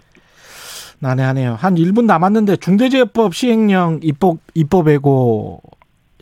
난해하네요. 0.98 1.54
한 1.58 1.74
1분 1.76 2.04
남았는데 2.06 2.56
중대재해법 2.56 3.34
시행령 3.34 4.00
입법 4.02 4.38
입법에고 4.54 5.60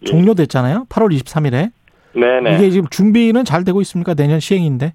예. 0.03 0.07
종료됐잖아요. 0.07 0.87
8월 0.89 1.13
23일에. 1.21 1.71
네네. 2.15 2.57
이게 2.57 2.71
지금 2.71 2.89
준비는 2.89 3.45
잘 3.45 3.65
되고 3.65 3.81
있습니까? 3.83 4.15
내년 4.15 4.41
시행인데. 4.41 4.93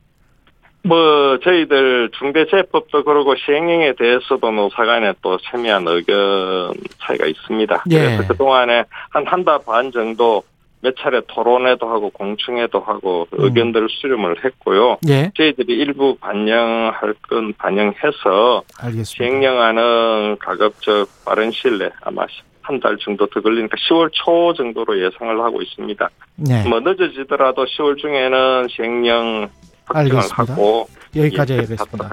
뭐 0.83 1.37
저희들 1.43 2.09
중대재해법도 2.17 3.03
그러고 3.03 3.35
시행령에 3.35 3.93
대해서도 3.99 4.49
노사간에 4.51 5.13
또 5.21 5.37
세미한 5.51 5.85
의견 5.87 6.73
차이가 7.01 7.25
있습니다. 7.25 7.83
예. 7.91 7.95
그래서 7.99 8.27
그 8.29 8.37
동안에 8.37 8.85
한 9.09 9.25
한 9.27 9.43
달 9.43 9.59
반 9.65 9.91
정도 9.91 10.41
몇 10.81 10.95
차례 10.97 11.19
토론회도 11.27 11.85
하고 11.89 12.09
공청회도 12.11 12.79
하고 12.79 13.27
음. 13.33 13.43
의견들 13.43 13.87
수렴을 13.89 14.45
했고요. 14.45 14.99
예. 15.09 15.29
저희들이 15.35 15.73
일부 15.73 16.15
반영할 16.15 17.13
건 17.29 17.51
반영해서 17.57 18.63
알겠습니다. 18.79 19.03
시행령안은 19.03 20.37
가급적 20.39 21.09
빠른 21.25 21.51
시일 21.51 21.79
내에 21.79 21.89
아마 22.03 22.25
한 22.69 22.79
달 22.79 22.95
정도 23.03 23.25
더 23.27 23.41
걸리니까 23.41 23.75
10월 23.89 24.09
초 24.13 24.53
정도로 24.53 25.03
예상을 25.03 25.41
하고 25.41 25.59
있습니다. 25.59 26.09
네. 26.35 26.63
뭐 26.69 26.79
늦어지더라도 26.79 27.65
10월 27.65 27.97
중에는 27.97 28.67
시행령 28.69 29.49
확정을. 29.85 30.21
하고 30.31 30.87
여기까지 31.15 31.53
예, 31.53 31.57
하겠습니다. 31.57 32.09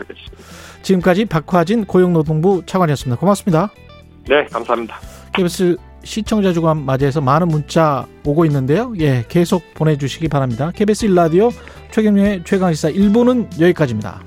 지금까지 0.81 1.27
박화진 1.27 1.85
고용노동부 1.85 2.63
차관이었습니다. 2.65 3.21
고맙습니다. 3.21 3.71
네, 4.27 4.47
감사합니다. 4.47 4.99
KBS 5.35 5.77
시청자 6.05 6.53
주간 6.55 6.85
맞이해서 6.87 7.21
많은 7.21 7.49
문자 7.49 8.07
오고 8.25 8.47
있는데요. 8.47 8.95
예, 8.99 9.25
계속 9.29 9.63
보내주시기 9.75 10.29
바랍니다. 10.29 10.73
KBS 10.75 11.05
일라디오 11.07 11.51
최경영의 11.91 12.45
최강시사 12.45 12.91
1부는 12.93 13.61
여기까지입니다. 13.61 14.23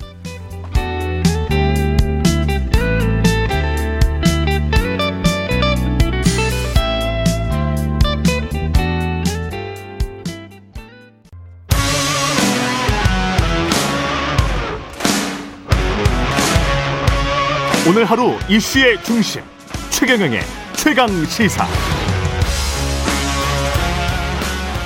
오늘 17.90 18.04
하루 18.04 18.34
이슈의 18.48 19.02
중심 19.02 19.42
최경영의 19.90 20.38
최강 20.74 21.08
시사. 21.24 21.66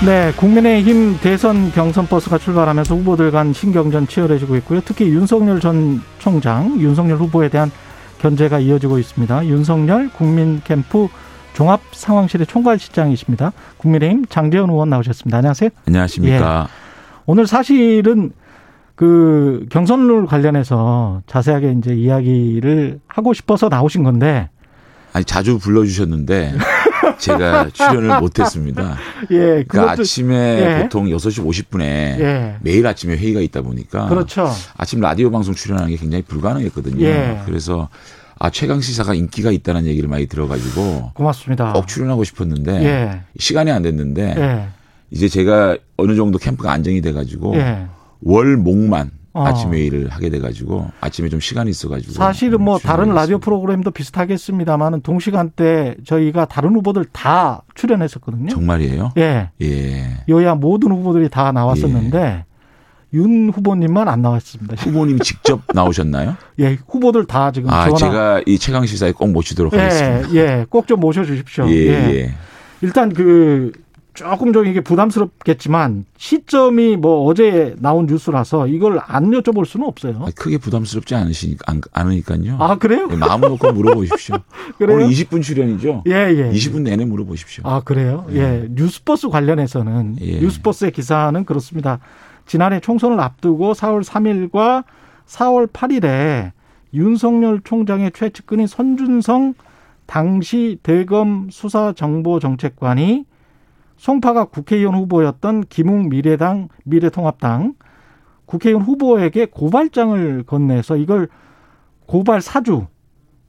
네, 0.07 0.33
국민의힘 0.37 1.19
대선 1.21 1.71
경선 1.73 2.07
버스가 2.07 2.38
출발하면서 2.38 2.94
후보들 2.94 3.31
간 3.31 3.52
신경전 3.52 4.07
치열해지고 4.07 4.57
있고요. 4.57 4.81
특히 4.83 5.09
윤석열 5.11 5.61
전 5.61 6.00
총장, 6.19 6.81
윤석열 6.81 7.19
후보에 7.19 7.50
대한 7.50 7.71
견제가 8.23 8.59
이어지고 8.61 8.98
있습니다. 8.98 9.48
윤석열 9.48 10.09
국민 10.09 10.63
캠프 10.65 11.09
종합 11.52 11.83
상황실의 11.92 12.46
총괄실장이십니다. 12.46 13.52
국민의힘 13.77 14.25
장재현 14.31 14.71
의원 14.71 14.88
나오셨습니다. 14.88 15.37
안녕하세요. 15.37 15.69
안녕하십니까. 15.88 16.69
오늘 17.27 17.46
사실은 17.46 18.33
그 18.95 19.67
경선룰 19.71 20.27
관련해서 20.27 21.23
자세하게 21.27 21.77
이제 21.79 21.95
이야기를 21.95 23.01
하고 23.09 23.33
싶어서 23.35 23.69
나오신 23.69 24.05
건데, 24.05 24.49
아니 25.13 25.25
자주 25.25 25.59
불러주셨는데 25.59 26.55
제가 27.19 27.71
출연을 27.71 28.19
못했습니다. 28.21 28.97
예, 29.31 29.65
그러니까 29.67 29.92
아침에 29.92 30.35
예. 30.35 30.83
보통 30.83 31.07
6시 31.07 31.45
50분에 31.45 31.81
예. 31.83 32.57
매일 32.61 32.87
아침에 32.87 33.17
회의가 33.17 33.40
있다 33.40 33.63
보니까 33.63 34.09
그렇죠. 34.09 34.49
아침 34.77 35.01
라디오 35.01 35.31
방송 35.31 35.55
출연하는 35.55 35.90
게 35.90 35.97
굉장히 35.97 36.23
불가능했거든요. 36.23 37.05
예. 37.05 37.40
그래서 37.47 37.88
아 38.38 38.51
최강 38.51 38.81
시사가 38.81 39.15
인기가 39.15 39.53
있다는 39.53 39.87
얘기를 39.87 40.09
많이 40.09 40.27
들어가지고 40.27 41.13
고맙습니다. 41.15 41.73
꼭 41.73 41.87
출연하고 41.87 42.25
싶었는데 42.25 42.85
예. 42.85 43.21
시간이 43.38 43.71
안 43.71 43.83
됐는데 43.83 44.35
예. 44.37 44.67
이제 45.13 45.29
제가 45.29 45.77
어느 45.97 46.17
정도 46.17 46.38
캠프가 46.38 46.73
안정이 46.73 47.01
돼가지고 47.01 47.55
예. 47.57 47.87
월 48.25 48.56
목만 48.56 49.10
어. 49.33 49.44
아침 49.46 49.72
회의를 49.75 50.08
하게 50.10 50.31
돼가지고 50.31 50.90
아침에 51.00 51.29
좀 51.29 51.40
시간이 51.40 51.68
있어가지고 51.70 52.12
사실은 52.12 52.62
뭐 52.62 52.79
다른 52.79 53.04
출연하겠습니다. 53.04 53.20
라디오 53.20 53.38
프로그램도 53.38 53.90
비슷하겠습니다만은 53.90 55.00
동시간대 55.02 55.96
저희가 56.04 56.44
다른 56.44 56.75
후보들 56.77 57.04
다 57.12 57.62
출연했었거든요. 57.75 58.48
정말이에요? 58.50 59.12
예. 59.18 59.50
예. 59.60 60.18
여야 60.29 60.54
모든 60.54 60.92
후보들이 60.92 61.29
다 61.31 61.50
나왔었는데 61.52 62.44
윤 63.14 63.50
후보님만 63.50 64.08
안 64.08 64.22
나왔습니다. 64.22 64.77
후보님 64.77 65.18
직접 65.22 65.60
나오셨나요? 65.72 66.37
예, 66.60 66.79
후보들 66.88 67.27
다 67.27 67.50
지금 67.52 67.70
아, 67.70 67.85
전화. 67.87 67.96
제가 67.96 68.40
이 68.46 68.58
최강 68.58 68.87
시사에 68.87 69.12
꼭 69.12 69.31
모시도록 69.33 69.72
예, 69.75 69.79
하겠습니다. 69.79 70.35
예, 70.35 70.66
꼭 70.70 70.87
좀 70.87 71.00
모셔주십시오. 71.00 71.68
예, 71.70 71.88
예. 72.14 72.35
일단 72.83 73.12
그 73.12 73.72
조금 74.15 74.52
좀 74.52 74.67
이게 74.67 74.81
부담스럽겠지만 74.81 76.04
시점이 76.17 76.96
뭐 76.96 77.25
어제 77.27 77.75
나온 77.79 78.06
뉴스라서 78.06 78.69
이걸 78.69 79.00
안 79.04 79.31
여쭤볼 79.33 79.65
수는 79.67 79.87
없어요. 79.87 80.23
아, 80.23 80.27
크게 80.37 80.58
부담스럽지 80.58 81.15
않으시니까 81.17 81.65
안- 81.67 81.81
않으니까요. 81.92 82.56
아 82.60 82.77
그래요? 82.77 83.08
예, 83.10 83.17
마음 83.17 83.40
놓고 83.40 83.73
물어보십시오. 83.73 84.37
그래요? 84.79 84.98
오늘 84.98 85.08
20분 85.08 85.42
출연이죠? 85.42 86.04
예, 86.06 86.12
예. 86.12 86.50
20분 86.52 86.83
내내 86.83 87.04
물어보십시오. 87.04 87.65
아 87.67 87.81
그래요? 87.81 88.25
예, 88.31 88.69
뉴스버스 88.71 89.29
관련해서는 89.31 90.17
예. 90.21 90.38
뉴스버스의 90.40 90.92
기사는 90.92 91.44
그렇습니다. 91.44 91.98
지난해 92.46 92.79
총선을 92.79 93.19
앞두고 93.19 93.73
4월 93.73 94.04
3일과 94.04 94.85
4월 95.27 95.67
8일에 95.73 96.52
윤석열 96.92 97.60
총장의 97.65 98.12
최측근인 98.15 98.69
선준성 98.69 99.54
당시 100.06 100.79
대검 100.85 101.48
수사정보정책관이 101.50 103.25
송파가 103.97 104.47
국회의원 104.47 104.95
후보였던 104.95 105.65
김웅 105.69 106.09
미래당 106.09 106.69
미래통합당. 106.85 107.75
국회의원 108.47 108.83
후보에게 108.83 109.47
고발장을 109.47 110.45
건네서 110.45 110.97
이걸 110.97 111.29
고발 112.07 112.40
사주 112.42 112.87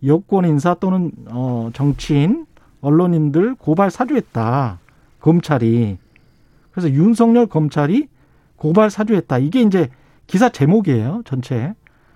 여권 0.06 0.46
인사 0.46 0.74
또는 0.76 1.12
어 1.30 1.70
정치인 1.74 2.46
언론인들 2.82 3.56
고발 3.56 3.92
사주했다. 3.92 4.80
검찰이. 5.20 5.98
그래서 6.72 6.90
윤석열 6.90 7.48
검찰이 7.48 8.08
고발 8.56 8.90
사주했다. 8.90 9.40
이게 9.40 9.62
이제 9.62 9.90
기사 10.28 10.50
제목이에요 10.50 11.24
전체. 11.26 11.74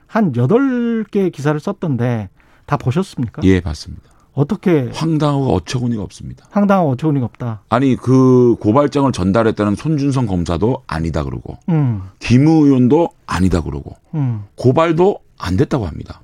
한 0.07 0.35
여덟 0.35 1.03
개 1.03 1.29
기사를 1.29 1.59
썼던데 1.59 2.29
다 2.65 2.77
보셨습니까? 2.77 3.41
예, 3.43 3.59
봤습니다. 3.61 4.09
어떻게 4.39 4.89
황당하고 4.93 5.53
어처구니가 5.53 6.01
없습니다. 6.01 6.45
황당한 6.51 6.85
어처구니가 6.87 7.25
없다. 7.25 7.63
아니 7.67 7.97
그 7.97 8.55
고발장을 8.61 9.11
전달했다는 9.11 9.75
손준성 9.75 10.27
검사도 10.27 10.83
아니다 10.87 11.25
그러고 11.25 11.57
음, 11.67 12.03
김 12.19 12.47
의원도 12.47 13.09
아니다 13.25 13.59
그러고 13.61 13.97
음, 14.15 14.45
고발도 14.55 15.19
안 15.37 15.57
됐다고 15.57 15.85
합니다. 15.85 16.21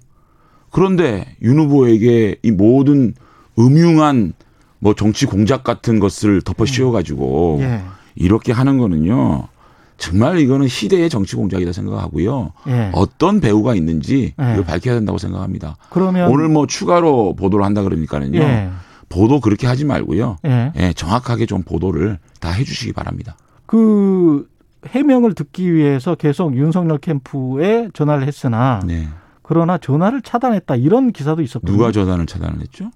그런데 0.71 1.35
윤 1.41 1.59
후보에게 1.59 2.37
이 2.41 2.51
모든 2.51 3.15
음흉한 3.59 4.31
뭐 4.79 4.93
정치 4.93 5.25
공작 5.25 5.65
같은 5.65 5.99
것을 5.99 6.41
덮어 6.41 6.65
씌워 6.65 6.93
가지고 6.93 7.57
예, 7.61 7.81
이렇게 8.15 8.53
하는 8.53 8.77
거는요. 8.77 9.49
정말 9.97 10.39
이거는 10.39 10.67
시대의 10.67 11.09
정치 11.09 11.35
공작이다 11.35 11.71
생각하고요. 11.71 12.51
예. 12.67 12.91
어떤 12.93 13.39
배우가 13.39 13.75
있는지 13.75 14.33
예. 14.39 14.51
이걸 14.53 14.65
밝혀야 14.65 14.95
된다고 14.95 15.17
생각합니다. 15.17 15.77
그러면 15.89 16.29
오늘 16.29 16.49
뭐 16.49 16.67
추가로 16.67 17.35
보도를 17.35 17.65
한다 17.65 17.81
그러니까는요. 17.81 18.39
예, 18.39 18.69
보도 19.09 19.39
그렇게 19.39 19.67
하지 19.67 19.85
말고요. 19.85 20.37
예. 20.45 20.73
예, 20.75 20.93
정확하게 20.93 21.45
좀 21.45 21.63
보도를 21.63 22.19
다 22.39 22.51
해주시기 22.51 22.93
바랍니다. 22.93 23.37
그 23.65 24.47
해명을 24.87 25.33
듣기 25.33 25.73
위해서 25.73 26.15
계속 26.15 26.55
윤석열 26.55 26.97
캠프에 26.99 27.89
전화를 27.93 28.27
했으나 28.27 28.81
네. 28.85 29.07
그러나 29.41 29.77
전화를 29.77 30.21
차단했다 30.21 30.75
이런 30.75 31.11
기사도 31.11 31.41
있었거든요. 31.41 31.77
누가 31.77 31.91
전환을 31.91 32.25
차단을 32.25 32.61
했죠? 32.61 32.91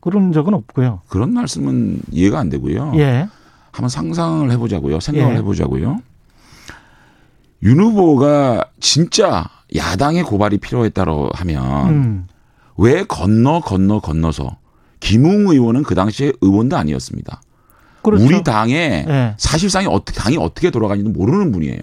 그런 0.00 0.32
적은 0.32 0.54
없고요. 0.54 1.02
그런 1.08 1.34
말씀은 1.34 2.00
이해가 2.10 2.38
안 2.38 2.48
되고요. 2.48 2.92
예, 2.96 3.28
한번 3.70 3.88
상상을 3.88 4.50
해보자고요. 4.50 5.00
생각을 5.00 5.34
예. 5.34 5.38
해보자고요. 5.38 6.00
윤 7.62 7.80
후보가 7.80 8.66
진짜 8.80 9.44
야당의 9.74 10.22
고발이 10.22 10.58
필요했다고 10.58 11.30
하면 11.34 11.88
음, 11.88 12.26
왜 12.76 13.04
건너 13.04 13.60
건너 13.60 14.00
건너서 14.00 14.56
김웅 15.00 15.48
의원은 15.50 15.82
그 15.82 15.94
당시에 15.94 16.32
의원도 16.40 16.76
아니었습니다. 16.76 17.40
그렇죠. 18.02 18.24
우리 18.24 18.42
당에 18.44 19.04
예. 19.08 19.34
사실상이 19.36 19.86
어떻게 19.88 20.18
당이 20.20 20.36
어떻게 20.38 20.70
돌아가는지도 20.70 21.10
모르는 21.18 21.52
분이에요. 21.52 21.80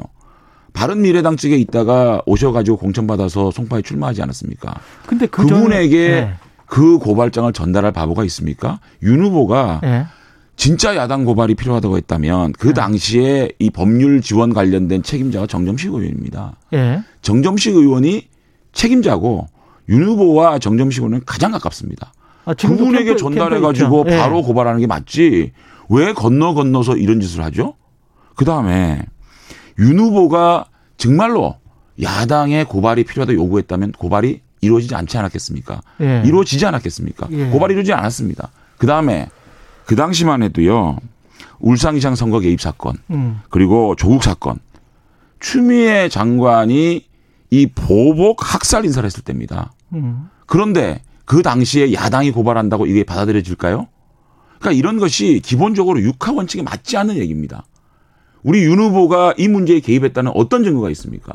바른 0.73 1.01
미래당 1.01 1.37
측에 1.37 1.55
있다가 1.57 2.21
오셔가지고 2.25 2.77
공천 2.77 3.07
받아서 3.07 3.51
송파에 3.51 3.81
출마하지 3.81 4.21
않았습니까? 4.23 4.73
근데 5.05 5.25
그 5.27 5.45
그분에게 5.45 6.09
전에- 6.21 6.33
그 6.65 6.97
고발장을 6.97 7.51
전달할 7.53 7.91
바보가 7.91 8.23
있습니까? 8.25 8.79
윤 9.03 9.23
후보가 9.23 9.81
예, 9.83 9.87
예. 9.87 10.05
진짜 10.55 10.95
야당 10.95 11.25
고발이 11.25 11.55
필요하다고 11.55 11.97
했다면 11.97 12.53
그 12.53 12.67
네. 12.69 12.73
당시에 12.73 13.49
이 13.59 13.69
법률 13.69 14.21
지원 14.21 14.53
관련된 14.53 15.03
책임자가 15.03 15.47
정점식 15.47 15.87
의원입니다. 15.89 16.55
예. 16.73 17.03
정점식 17.21 17.75
의원이 17.75 18.27
책임자고 18.71 19.47
윤 19.89 20.03
후보와 20.05 20.59
정점식 20.59 21.01
의원은 21.03 21.21
가장 21.25 21.51
가깝습니다. 21.51 22.13
아, 22.45 22.53
그분에게 22.53 23.05
캠프- 23.05 23.19
전달해 23.19 23.59
가지고 23.59 24.03
있죠. 24.03 24.13
예. 24.13 24.17
바로 24.17 24.41
고발하는 24.43 24.79
게 24.79 24.87
맞지. 24.87 25.51
왜 25.89 26.13
건너 26.13 26.53
건너서 26.53 26.95
이런 26.95 27.19
짓을 27.19 27.43
하죠? 27.43 27.75
그다음에 28.35 29.01
윤 29.79 29.99
후보가 29.99 30.65
정말로 30.97 31.55
야당의 32.01 32.65
고발이 32.65 33.03
필요하다 33.03 33.33
요구했다면 33.33 33.93
고발이 33.93 34.41
이루어지지 34.61 34.95
않지 34.95 35.17
않았겠습니까? 35.17 35.81
예. 36.01 36.23
이루어지지 36.25 36.65
않았겠습니까? 36.65 37.27
예. 37.31 37.45
고발이 37.49 37.73
이루어지지 37.73 37.93
않았습니다. 37.93 38.49
그다음에 38.77 39.27
그 39.85 39.95
당시만 39.95 40.43
해도요. 40.43 40.97
울산시장 41.59 42.15
선거 42.15 42.39
개입 42.39 42.59
사건 42.59 42.97
음, 43.11 43.39
그리고 43.49 43.95
조국 43.95 44.23
사건 44.23 44.59
추미애 45.39 46.09
장관이 46.09 47.05
이 47.51 47.67
보복 47.67 48.53
학살 48.53 48.85
인사를 48.85 49.05
했을 49.05 49.23
때입니다. 49.23 49.71
음. 49.93 50.29
그런데 50.45 51.01
그 51.23 51.41
당시에 51.41 51.93
야당이 51.93 52.31
고발한다고 52.31 52.85
이게 52.85 53.03
받아들여질까요? 53.03 53.87
그러니까 54.59 54.71
이런 54.71 54.99
것이 54.99 55.41
기본적으로 55.43 56.01
육하 56.01 56.33
원칙에 56.33 56.63
맞지 56.63 56.97
않는 56.97 57.17
얘기입니다. 57.17 57.65
우리 58.43 58.63
윤 58.63 58.79
후보가 58.79 59.35
이 59.37 59.47
문제에 59.47 59.79
개입했다는 59.79 60.31
어떤 60.35 60.63
증거가 60.63 60.89
있습니까? 60.91 61.33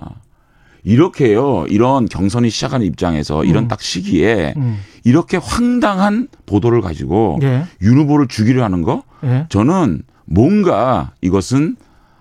이렇게요, 0.84 1.66
이런 1.68 2.06
경선이 2.06 2.50
시작하는 2.50 2.86
입장에서 2.86 3.44
이런 3.44 3.64
음. 3.64 3.68
딱 3.68 3.80
시기에 3.80 4.54
음. 4.56 4.78
이렇게 5.04 5.36
황당한 5.36 6.28
보도를 6.46 6.80
가지고 6.80 7.38
예. 7.42 7.64
윤 7.82 7.98
후보를 7.98 8.28
죽이려 8.28 8.64
하는 8.64 8.82
거 8.82 9.02
예. 9.24 9.46
저는 9.48 10.02
뭔가 10.26 11.12
이것은 11.20 11.76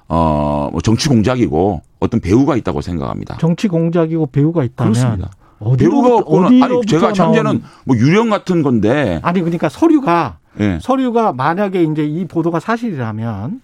어, 0.07 0.69
뭐 0.71 0.81
정치 0.81 1.07
공작이고 1.09 1.81
어떤 1.99 2.19
배우가 2.19 2.55
있다고 2.55 2.81
생각합니다. 2.81 3.37
정치 3.39 3.67
공작이고 3.67 4.27
배우가 4.27 4.63
있다면 4.63 4.93
그렇습니다. 4.93 5.31
어디로 5.59 5.91
배우가 5.91 6.15
없고는 6.17 6.63
아니 6.63 6.85
제가 6.85 7.13
나온- 7.13 7.61
뭐 7.85 7.95
유령 7.97 8.29
같은 8.29 8.63
건데 8.63 9.19
아니 9.23 9.41
그러니까 9.41 9.69
서류가 9.69 10.37
예. 10.61 10.79
서류가 10.81 11.33
만약에 11.33 11.83
이제 11.83 12.05
이 12.05 12.25
보도가 12.25 12.59
사실이라면 12.59 13.61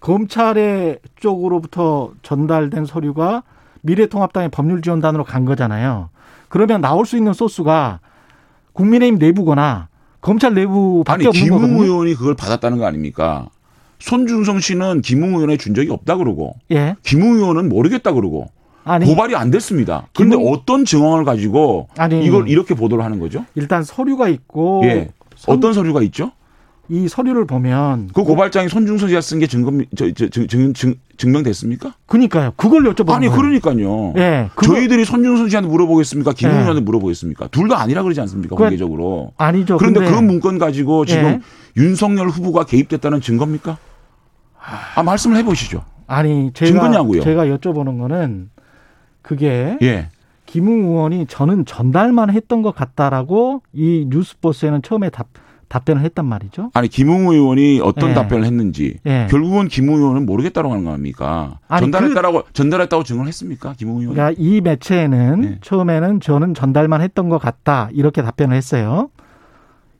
검찰의 0.00 0.98
쪽으로부터 1.20 2.10
전달된 2.22 2.86
서류가 2.86 3.42
미래통합당의 3.82 4.50
법률지원단으로 4.50 5.24
간 5.24 5.44
거잖아요. 5.44 6.10
그러면 6.48 6.80
나올 6.80 7.06
수 7.06 7.16
있는 7.16 7.32
소스가 7.32 8.00
국민의힘 8.72 9.18
내부거나 9.18 9.88
검찰 10.20 10.54
내부밖에 10.54 11.12
아니 11.14 11.26
없는 11.26 11.42
김웅 11.44 11.58
거거든요. 11.60 11.82
의원이 11.84 12.14
그걸 12.14 12.34
받았다는 12.34 12.78
거 12.78 12.86
아닙니까? 12.86 13.46
손준성 13.98 14.60
씨는 14.60 15.00
김웅 15.02 15.34
의원에 15.34 15.56
준 15.56 15.74
적이 15.74 15.90
없다 15.90 16.16
그러고 16.16 16.54
예. 16.70 16.94
김웅 17.02 17.34
의원은 17.38 17.68
모르겠다 17.68 18.12
그러고 18.12 18.46
아니 18.84 19.04
고발이 19.06 19.34
안 19.36 19.50
됐습니다. 19.50 20.06
그런데 20.14 20.36
김웅- 20.36 20.52
어떤 20.52 20.84
증언을 20.84 21.24
가지고 21.24 21.88
아니 21.98 22.24
이걸 22.24 22.48
이렇게 22.48 22.74
보도를 22.74 23.04
하는 23.04 23.18
거죠? 23.18 23.44
일단 23.54 23.82
서류가 23.82 24.28
있고 24.28 24.82
예. 24.84 25.10
선- 25.36 25.56
어떤 25.56 25.72
서류가 25.74 26.02
있죠? 26.02 26.32
이 26.90 27.06
서류를 27.06 27.44
보면 27.46 28.08
그 28.14 28.24
고발장이 28.24 28.68
손준성 28.70 29.08
씨가 29.10 29.20
쓴게 29.20 29.46
저, 29.46 30.10
증, 30.30 30.46
증, 30.48 30.72
증, 30.72 30.94
증명됐습니까? 31.18 31.94
그러니까요. 32.06 32.52
그걸 32.56 32.82
여쭤보는 32.84 33.10
아니 33.10 33.26
거예요. 33.28 33.40
그러니까요. 33.40 34.14
예. 34.16 34.48
그거- 34.54 34.74
저희들이 34.74 35.04
손준성 35.04 35.48
씨한테 35.50 35.68
물어보겠습니까? 35.68 36.32
김웅 36.32 36.52
예. 36.54 36.56
의원한테 36.60 36.84
물어보겠습니까? 36.84 37.48
둘 37.48 37.68
다 37.68 37.80
아니라 37.80 38.02
그러지 38.02 38.20
않습니까? 38.22 38.56
그- 38.56 38.62
공개적으로. 38.62 39.32
아니죠. 39.36 39.76
그런데 39.76 40.00
근데 40.00 40.14
그 40.14 40.20
문건 40.22 40.58
가지고 40.58 41.04
지금 41.04 41.24
예. 41.24 41.40
윤석열 41.76 42.28
후보가 42.28 42.64
개입됐다는 42.64 43.20
증거입니까? 43.20 43.76
아 44.94 45.02
말씀을 45.02 45.36
해보시죠. 45.38 45.84
아니 46.06 46.50
제가 46.54 46.70
증거냐고요? 46.70 47.22
제가 47.22 47.44
여쭤보는 47.46 47.98
거는 47.98 48.48
그게 49.20 49.76
예. 49.82 50.08
김웅 50.46 50.86
의원이 50.86 51.26
저는 51.28 51.66
전달만 51.66 52.30
했던 52.30 52.62
것 52.62 52.74
같다라고 52.74 53.60
이 53.74 54.06
뉴스버스에는 54.08 54.80
처음에 54.80 55.10
답, 55.10 55.26
답변을 55.68 56.02
했단 56.02 56.24
말이죠. 56.24 56.70
아니 56.74 56.88
김웅 56.88 57.28
의원이 57.28 57.80
어떤 57.82 58.10
예. 58.10 58.14
답변을 58.14 58.44
했는지 58.44 58.98
예. 59.06 59.26
결국은 59.30 59.68
김웅 59.68 59.96
의원은 59.96 60.26
모르겠다고 60.26 60.70
하는 60.70 60.84
거 60.84 60.90
아닙니까? 60.90 61.58
아니, 61.68 61.82
전달했다라고 61.82 62.44
전달했다고 62.52 63.04
증언했습니까? 63.04 63.74
김웅 63.76 64.00
의원? 64.00 64.14
그러니까 64.14 64.40
이 64.40 64.60
매체에는 64.60 65.40
네. 65.40 65.58
처음에는 65.60 66.20
저는 66.20 66.54
전달만 66.54 67.02
했던 67.02 67.28
것 67.28 67.38
같다 67.38 67.90
이렇게 67.92 68.22
답변을 68.22 68.56
했어요. 68.56 69.10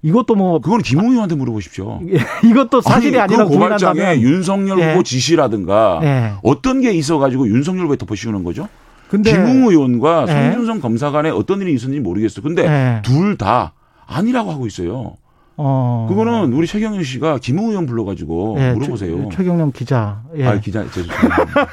이것도 0.03 0.37
뭐 0.37 0.61
그건 0.61 0.81
김웅 0.81 1.07
의원한테 1.07 1.35
물어보십시오. 1.35 2.01
이것도 2.45 2.81
사실이 2.81 3.19
아니, 3.19 3.33
아니라 3.33 3.45
그 3.47 3.55
고발장에 3.55 4.21
윤석열 4.21 4.79
예. 4.79 4.93
후보 4.93 5.03
지시라든가 5.03 6.01
예. 6.03 6.33
어떤 6.43 6.81
게 6.81 6.93
있어가지고 6.93 7.49
윤석열 7.49 7.85
후보에 7.85 7.97
덮어씌우는 7.97 8.45
거죠? 8.45 8.69
근데 9.09 9.33
김웅 9.33 9.69
의원과 9.69 10.27
예. 10.29 10.33
손준성 10.33 10.81
검사 10.81 11.11
간에 11.11 11.31
어떤 11.31 11.61
일이 11.61 11.75
있었는지 11.75 12.01
모르겠어. 12.01 12.43
근데 12.43 12.64
예. 12.64 13.03
둘다 13.03 13.73
아니라고 14.07 14.53
하고 14.53 14.66
있어요. 14.66 15.16
어. 15.61 16.07
그거는 16.09 16.53
우리 16.53 16.67
최경영 16.69 17.03
씨가 17.03 17.39
김웅 17.39 17.71
의원 17.71 17.85
불러가지고 17.87 18.57
예, 18.59 18.73
물어보세요. 18.75 19.29
최, 19.31 19.39
최경영 19.39 19.73
기자. 19.73 20.23
예. 20.37 20.47
아 20.47 20.59
기자 20.61 20.89
죄송합니다. 20.91 21.69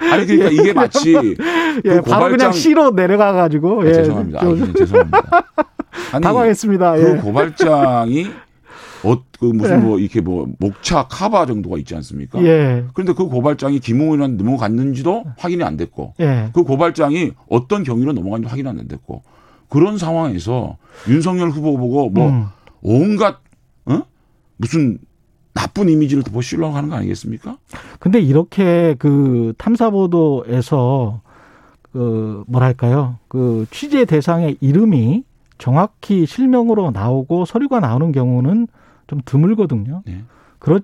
아니 0.12 0.26
그러니까 0.26 0.50
이게 0.50 0.72
마치 0.74 1.14
예, 1.14 1.90
그 1.90 2.02
바로 2.02 2.30
그냥 2.30 2.50
고발장- 2.50 2.52
C로 2.52 2.90
내려가 2.94 3.32
가지고 3.32 3.82
아, 3.82 3.86
예. 3.86 3.92
죄송합니다. 3.94 4.40
아, 4.40 4.72
죄송합니다. 4.76 5.22
아니 6.12 6.22
당황했습니다. 6.22 6.92
그 6.96 7.10
예. 7.16 7.20
고발장이 7.20 8.30
어, 9.04 9.16
그 9.38 9.44
무슨 9.44 9.76
예. 9.76 9.76
뭐 9.84 9.98
이렇게 10.00 10.20
뭐 10.20 10.48
목차 10.58 11.06
카바 11.08 11.46
정도가 11.46 11.78
있지 11.78 11.94
않습니까? 11.94 12.42
예. 12.42 12.84
그런데 12.94 13.12
그 13.12 13.26
고발장이 13.28 13.78
김웅 13.78 14.06
의원한테 14.06 14.42
넘어갔는지도 14.42 15.24
확인이 15.38 15.62
안 15.62 15.76
됐고 15.76 16.14
예. 16.20 16.48
그 16.52 16.64
고발장이 16.64 17.30
어떤 17.48 17.84
경위로 17.84 18.12
넘어갔는지 18.12 18.50
확인이 18.50 18.68
안 18.68 18.88
됐고 18.88 19.22
그런 19.68 19.98
상황에서 19.98 20.76
윤석열 21.08 21.50
후보 21.50 21.76
보고 21.76 22.08
뭐 22.10 22.28
음. 22.28 22.46
온갖 22.82 23.40
어? 23.86 24.02
무슨 24.56 24.98
나쁜 25.54 25.88
이미지를 25.88 26.22
덮어씌우려고 26.22 26.76
하는 26.76 26.90
거 26.90 26.96
아니겠습니까? 26.96 27.56
근데 27.98 28.20
이렇게 28.20 28.94
그 28.98 29.54
탐사 29.56 29.90
보도에서 29.90 31.20
그 31.92 32.44
뭐랄까요? 32.46 33.18
그 33.28 33.66
취재 33.70 34.04
대상의 34.04 34.58
이름이 34.60 35.24
정확히 35.58 36.26
실명으로 36.26 36.90
나오고 36.90 37.46
서류가 37.46 37.80
나오는 37.80 38.12
경우는 38.12 38.68
좀 39.06 39.20
드물거든요. 39.24 40.02
네. 40.04 40.22
그렇 40.58 40.80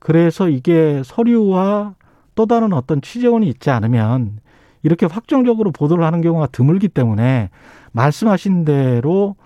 그래서 0.00 0.48
이게 0.48 1.02
서류와 1.04 1.94
또 2.34 2.46
다른 2.46 2.72
어떤 2.72 3.00
취재원이 3.00 3.46
있지 3.48 3.70
않으면 3.70 4.40
이렇게 4.82 5.06
확정적으로 5.06 5.70
보도를 5.72 6.04
하는 6.04 6.20
경우가 6.20 6.48
드물기 6.48 6.88
때문에 6.88 7.50
말씀하신 7.92 8.64
대로 8.64 9.36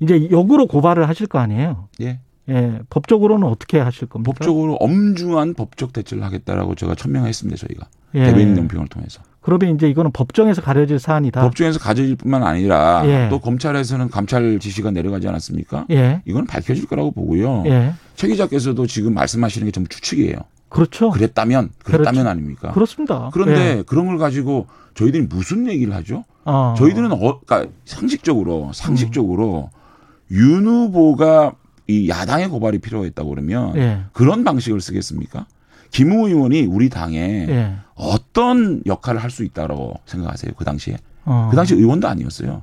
이제 0.00 0.28
역으로 0.30 0.66
고발을 0.66 1.08
하실 1.08 1.26
거 1.26 1.38
아니에요. 1.38 1.88
예. 2.00 2.20
예, 2.50 2.78
법적으로는 2.90 3.48
어떻게 3.48 3.78
하실 3.78 4.06
겁니까? 4.06 4.32
법적으로 4.32 4.74
엄중한 4.74 5.54
법적 5.54 5.94
대처를 5.94 6.22
하겠다라고 6.24 6.74
제가 6.74 6.94
천명했습니다. 6.94 7.66
저희가 7.66 7.86
예. 8.16 8.26
대변인 8.26 8.56
연평을 8.56 8.88
통해서 8.88 9.22
그러면 9.40 9.74
이제 9.74 9.88
이거는 9.88 10.10
법정에서 10.12 10.60
가려질 10.60 10.98
사안이다. 10.98 11.40
법정에서 11.40 11.78
가져질 11.78 12.16
뿐만 12.16 12.42
아니라 12.42 13.02
예. 13.06 13.28
또 13.30 13.40
검찰에서는 13.40 14.10
감찰 14.10 14.58
지시가 14.58 14.90
내려가지 14.90 15.26
않았습니까? 15.26 15.86
예, 15.90 16.20
이건 16.26 16.46
밝혀질 16.46 16.86
거라고 16.86 17.12
보고요. 17.12 17.64
예, 17.66 17.94
최 18.14 18.28
기자께서도 18.28 18.86
지금 18.86 19.14
말씀하시는 19.14 19.64
게 19.64 19.70
전부 19.70 19.88
추측이에요. 19.88 20.36
그렇죠. 20.68 21.10
그랬다면 21.10 21.70
그랬다면 21.82 22.12
그렇죠. 22.12 22.28
아닙니까? 22.28 22.72
그렇습니다. 22.72 23.30
그런데 23.32 23.78
예. 23.78 23.82
그런 23.86 24.06
걸 24.06 24.18
가지고 24.18 24.66
저희들이 24.94 25.28
무슨 25.28 25.66
얘기를 25.66 25.94
하죠? 25.94 26.24
어. 26.44 26.74
저희들은 26.76 27.12
어, 27.12 27.40
그러니까 27.40 27.66
상식적으로 27.84 28.70
상식적으로 28.74 29.70
음. 29.72 30.34
윤 30.36 30.66
후보가 30.66 31.52
이 31.86 32.08
야당의 32.08 32.48
고발이 32.48 32.78
필요했다고 32.78 33.28
그러면 33.30 33.76
예, 33.76 34.00
그런 34.12 34.42
방식을 34.44 34.80
쓰겠습니까? 34.80 35.46
김우 35.90 36.28
의원이 36.28 36.62
우리 36.66 36.88
당에 36.88 37.18
예, 37.48 37.74
어떤 37.94 38.82
역할을 38.86 39.22
할 39.22 39.30
수 39.30 39.44
있다고 39.44 39.94
생각하세요? 40.06 40.52
그 40.56 40.64
당시에 40.64 40.96
어. 41.24 41.48
그 41.50 41.56
당시 41.56 41.74
의원도 41.74 42.08
아니었어요. 42.08 42.62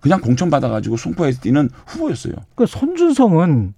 그냥 0.00 0.20
공천 0.20 0.50
받아가지고 0.50 0.96
송파에 0.96 1.32
뛰는 1.32 1.70
후보였어요. 1.86 2.32
그 2.56 2.66
손준성은 2.66 3.74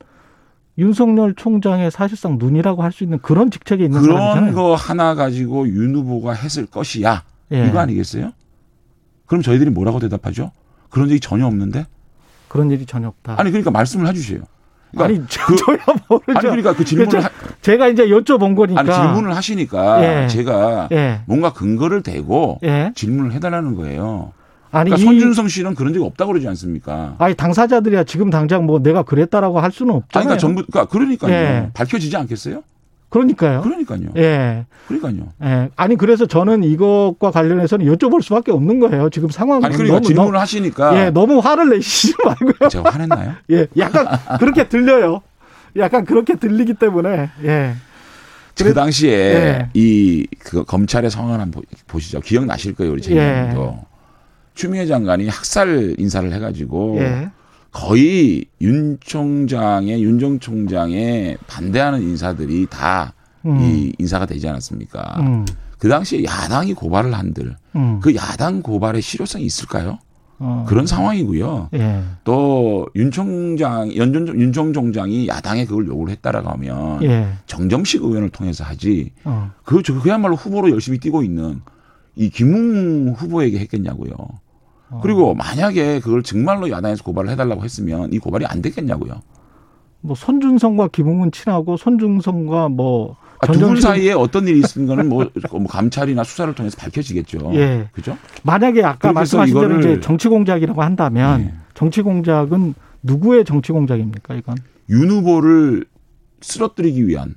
윤석열 0.79 1.35
총장의 1.35 1.91
사실상 1.91 2.39
눈이라고 2.39 2.83
할 2.83 2.93
수 2.93 3.05
있는 3.05 3.19
그런 3.21 3.51
직책에 3.51 3.85
있는 3.85 4.01
그런 4.01 4.17
사람이잖아요. 4.17 4.55
거 4.55 4.75
하나 4.75 5.15
가지고 5.15 5.69
윤 5.69 5.95
후보가 5.95 6.33
했을 6.33 6.67
것이야. 6.67 7.23
예. 7.53 7.67
이거 7.69 7.79
아니겠어요? 7.81 8.33
그럼 9.35 9.43
저희들이 9.43 9.71
뭐라고 9.71 9.99
대답하죠? 9.99 10.53
그런 10.91 11.09
적이 11.09 11.19
전혀 11.19 11.45
없는데? 11.47 11.87
그런 12.47 12.71
일이 12.71 12.87
전혀 12.87 13.09
없다. 13.09 13.35
아니 13.37 13.51
그러니까 13.51 13.73
말씀을 13.73 14.07
해주세요. 14.09 14.39
그러니까 14.93 15.05
아니, 15.23 15.29
저, 15.29 15.45
그- 15.47 15.57
저야 15.57 15.79
모르죠. 16.09 16.39
아니 16.39 16.41
그러니까 16.63 16.73
그 16.75 16.85
질문을. 16.85 17.25
하, 17.25 17.29
제가 17.63 17.89
이제 17.89 18.07
여쭤본 18.07 18.55
거니까. 18.55 18.81
아니 18.81 18.93
질문을 18.93 19.35
하시니까 19.35 20.23
예. 20.23 20.29
제가 20.29 20.89
예, 20.93 21.23
뭔가 21.27 21.53
근거를 21.53 22.05
대고 22.05 22.61
예. 22.63 22.93
질문을 22.95 23.33
해달라는 23.33 23.75
거예요. 23.75 24.33
아니 24.71 24.91
그러니까 24.91 24.97
이 25.03 25.05
손준성 25.19 25.49
씨는 25.49 25.75
그런 25.75 25.93
적이 25.95 26.07
없다고 26.07 26.31
그러지 26.31 26.47
않습니까? 26.47 27.17
아니 27.19 27.35
당사자들이야 27.35 28.05
지금 28.05 28.31
당장 28.31 28.67
뭐 28.67 28.81
내가 28.81 29.03
그랬다라고 29.03 29.59
할 29.59 29.73
수는 29.73 29.91
아니, 29.95 29.99
없잖아요. 29.99 30.25
그러니까 30.27 30.41
정부, 30.41 30.63
그러니까 30.65 30.85
그러니까요. 30.93 31.33
예. 31.33 31.71
밝혀지지 31.75 32.17
않겠어요? 32.17 32.63
그러니까요. 33.19 33.61
그러니까요. 33.63 34.01
예. 34.17 34.67
그러니까요. 34.89 35.29
예. 35.45 35.69
아니 35.77 35.95
그래서 35.97 36.27
저는 36.27 36.65
이것과 36.65 37.31
관련해서는 37.31 37.87
여쭤볼 37.87 38.23
수밖에 38.23 38.51
없는 38.51 38.81
거예요. 38.81 39.09
지금 39.11 39.29
상황은 39.29 39.65
아니 39.65 39.77
그러니까 39.77 39.95
너무 39.97 40.07
질문을 40.07 40.27
너무, 40.33 40.39
하시니까 40.41 40.99
예, 41.07 41.11
너무 41.11 41.39
화를 41.39 41.71
내시지 41.71 42.15
말고요. 42.25 42.69
제가 42.69 42.91
화냈나요? 42.91 43.35
예, 43.51 43.69
약간 43.79 44.07
그렇게 44.41 44.69
들려요. 44.69 45.23
약간 45.77 46.05
그렇게 46.05 46.35
들리기 46.35 46.75
때문에 46.75 47.31
예. 47.45 47.75
그 48.57 48.75
당시에 48.75 49.13
예. 49.13 49.69
이그 49.75 50.65
검찰의 50.65 51.11
상황을 51.11 51.41
한번 51.41 51.63
보- 51.63 51.77
보시죠. 51.87 52.21
기억나실 52.21 52.75
거예요, 52.75 52.93
우리 52.93 53.01
예. 53.01 53.15
재님도 53.15 53.79
추미애 54.55 54.87
장관이 54.87 55.29
학살 55.29 55.95
인사를 55.99 56.33
해가지고 56.33 56.97
예. 57.01 57.29
거의 57.75 58.45
윤 58.61 58.97
총장의 59.01 60.03
윤전 60.03 60.39
총장에 60.39 61.37
반대하는 61.49 62.03
인사들이 62.03 62.69
다이 62.71 63.11
음. 63.47 63.93
인사가 63.99 64.27
되지 64.27 64.49
않았습니까? 64.49 65.17
음. 65.19 65.45
그 65.79 65.89
당시에 65.89 66.23
야당이 66.23 66.75
고발을 66.75 67.13
한들 67.13 67.57
음. 67.75 67.99
그 68.01 68.15
야당 68.15 68.63
고발의 68.63 69.03
실효성이 69.03 69.45
있을까요? 69.45 69.99
어. 70.39 70.65
그런 70.69 70.87
상황이고요. 70.87 71.71
예. 71.75 72.03
또윤 72.23 73.11
총장, 73.13 73.95
연전 73.97 74.29
윤정 74.29 74.73
총장이 74.73 75.27
야당에 75.27 75.65
그걸 75.65 75.89
요구를 75.89 76.13
했다라고 76.13 76.49
하면 76.51 77.03
예. 77.03 77.29
정정식 77.47 78.03
의원을 78.03 78.31
통해서 78.31 78.63
하지. 78.63 79.11
어. 79.25 79.51
그, 79.65 79.83
저, 79.83 80.01
그야말로 80.01 80.37
후보로 80.37 80.71
열심히 80.71 80.99
뛰고 80.99 81.25
있는 81.25 81.61
이 82.15 82.31
김웅 82.31 83.15
후보에게 83.17 83.59
했겠냐고요. 83.59 84.15
어. 84.95 85.01
그리고 85.03 85.35
만약에 85.35 86.01
그걸 86.01 86.23
정말로 86.23 86.71
야당에서 86.71 87.03
고발을 87.03 87.31
해달라고 87.31 87.65
했으면 87.65 88.13
이 88.13 88.19
고발이 88.19 88.47
안 88.47 88.63
됐겠냐고요. 88.63 89.21
뭐 90.01 90.15
손준성과 90.15 90.89
김웅은 90.89 91.33
친하고 91.33 91.77
손준성과 91.77 92.69
뭐 92.69 93.17
아, 93.41 93.47
두분 93.47 93.81
사이에 93.81 94.13
어떤 94.13 94.47
일이 94.47 94.63
거는 94.63 95.09
뭐, 95.09 95.31
뭐 95.51 95.67
감찰이나 95.67 96.25
수사를 96.25 96.55
통해서 96.55 96.77
밝혀지겠죠. 96.79 97.53
예. 97.55 97.89
그죠? 97.93 98.17
만약에 98.43 98.83
아까 98.85 99.13
말씀하신 99.13 99.55
대로 99.55 99.79
이제 99.81 100.01
정치 100.01 100.29
공작이라고 100.29 100.83
한다면 100.83 101.41
네. 101.41 101.55
정치 101.75 102.03
공작은 102.03 102.75
누구의 103.03 103.45
정치 103.45 103.73
공작입니까 103.73 104.35
이건? 104.35 104.57
윤 104.91 105.11
후보를 105.11 105.87
쓰러뜨리기 106.41 107.07
위한 107.07 107.35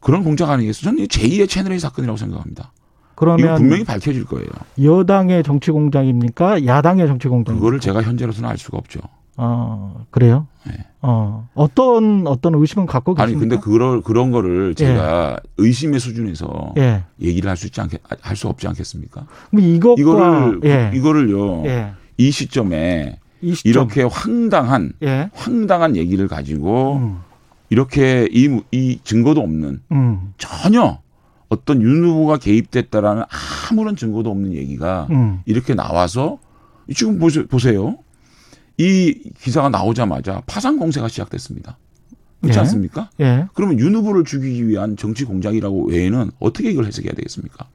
그런 0.00 0.22
공작 0.22 0.50
아니겠어요? 0.50 0.90
저는 0.90 1.04
이 1.04 1.06
제2의 1.08 1.48
채널의 1.48 1.80
사건이라고 1.80 2.16
생각합니다. 2.16 2.72
그러면 3.16 3.56
분명히 3.56 3.82
밝혀질 3.84 4.24
거예요. 4.26 4.46
여당의 4.80 5.42
정치 5.42 5.70
공작입니까? 5.72 6.64
야당의 6.66 7.06
정치 7.08 7.28
공작입니까? 7.28 7.60
그거를 7.60 7.80
제가 7.80 8.02
현재로서는 8.02 8.48
알 8.48 8.56
수가 8.58 8.78
없죠. 8.78 9.00
어 9.38 10.04
그래요? 10.10 10.46
네. 10.66 10.72
어 11.02 11.46
어떤 11.54 12.26
어떤 12.26 12.54
의심은 12.54 12.86
갖고 12.86 13.14
아니 13.18 13.32
계십니까? 13.32 13.56
근데 13.56 13.62
그런 13.62 14.02
그런 14.02 14.30
거를 14.30 14.74
제가 14.74 15.38
의심의 15.58 16.00
수준에서 16.00 16.72
예. 16.78 17.04
얘기를 17.20 17.48
할 17.50 17.56
수 17.56 17.66
있지 17.66 17.80
않겠 17.80 18.00
할수 18.22 18.48
없지 18.48 18.66
않겠습니까? 18.68 19.26
이것과 19.52 20.00
이거를 20.00 20.60
예. 20.64 20.90
이거를요 20.94 21.66
예. 21.66 21.92
이 22.16 22.30
시점에 22.30 23.18
이 23.42 23.54
시점. 23.54 23.70
이렇게 23.70 24.02
황당한 24.04 24.92
예. 25.02 25.28
황당한 25.34 25.96
얘기를 25.96 26.28
가지고 26.28 26.96
음. 26.96 27.18
이렇게 27.68 28.28
이, 28.30 28.48
무- 28.48 28.62
이 28.72 28.98
증거도 29.04 29.40
없는 29.42 29.80
음. 29.92 30.32
전혀 30.38 30.98
어떤 31.48 31.80
윤 31.82 32.04
후보가 32.04 32.38
개입됐다라는 32.38 33.22
아무런 33.70 33.96
증거도 33.96 34.30
없는 34.30 34.52
얘기가 34.54 35.06
음. 35.10 35.40
이렇게 35.46 35.74
나와서 35.74 36.38
지금 36.94 37.18
보세- 37.18 37.46
보세요. 37.46 37.98
이 38.78 39.30
기사가 39.38 39.68
나오자마자 39.70 40.42
파상 40.46 40.78
공세가 40.78 41.08
시작됐습니다. 41.08 41.78
그렇지 42.42 42.58
예. 42.58 42.60
않습니까? 42.60 43.10
예. 43.20 43.46
그러면 43.54 43.78
윤 43.78 43.94
후보를 43.94 44.24
죽이기 44.24 44.68
위한 44.68 44.96
정치 44.96 45.24
공작이라고 45.24 45.86
외에는 45.86 46.30
어떻게 46.38 46.70
이걸 46.70 46.84
해석해야 46.86 47.12
되겠습니까? 47.14 47.66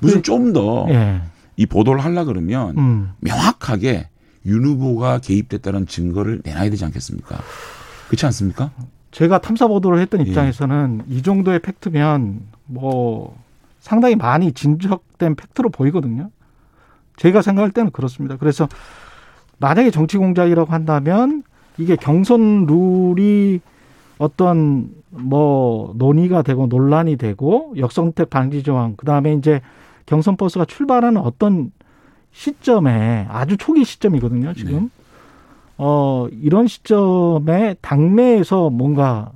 무슨 0.00 0.22
좀 0.22 0.52
더이 0.52 0.92
예. 0.92 1.22
이 1.56 1.66
보도를 1.66 2.02
하려 2.04 2.24
그러면 2.24 2.78
음. 2.78 3.12
명확하게 3.20 4.08
윤 4.46 4.64
후보가 4.64 5.18
개입됐다는 5.18 5.86
증거를 5.86 6.40
내놔야 6.44 6.70
되지 6.70 6.84
않겠습니까? 6.84 7.38
그렇지 8.08 8.24
않습니까? 8.26 8.70
제가 9.10 9.40
탐사 9.40 9.66
보도를 9.66 10.00
했던 10.00 10.24
예. 10.24 10.30
입장에서는 10.30 11.02
이 11.08 11.22
정도의 11.22 11.58
팩트면 11.60 12.40
뭐 12.70 13.36
상당히 13.80 14.16
많이 14.16 14.52
진척된 14.52 15.34
팩트로 15.34 15.70
보이거든요. 15.70 16.30
제가 17.16 17.42
생각할 17.42 17.70
때는 17.70 17.90
그렇습니다. 17.90 18.36
그래서 18.36 18.68
만약에 19.58 19.90
정치 19.90 20.16
공작이라고 20.16 20.72
한다면 20.72 21.42
이게 21.76 21.96
경선 21.96 22.66
룰이 22.66 23.60
어떤 24.18 24.90
뭐 25.10 25.92
논의가 25.96 26.42
되고 26.42 26.66
논란이 26.66 27.16
되고 27.16 27.74
역선택 27.76 28.30
방지 28.30 28.62
조항 28.62 28.94
그다음에 28.96 29.34
이제 29.34 29.60
경선 30.06 30.36
버스가 30.36 30.64
출발하는 30.64 31.20
어떤 31.20 31.72
시점에 32.32 33.26
아주 33.28 33.56
초기 33.56 33.84
시점이거든요, 33.84 34.54
지금. 34.54 34.72
네. 34.72 34.88
어, 35.78 36.28
이런 36.30 36.66
시점에 36.68 37.74
당내에서 37.80 38.70
뭔가 38.70 39.32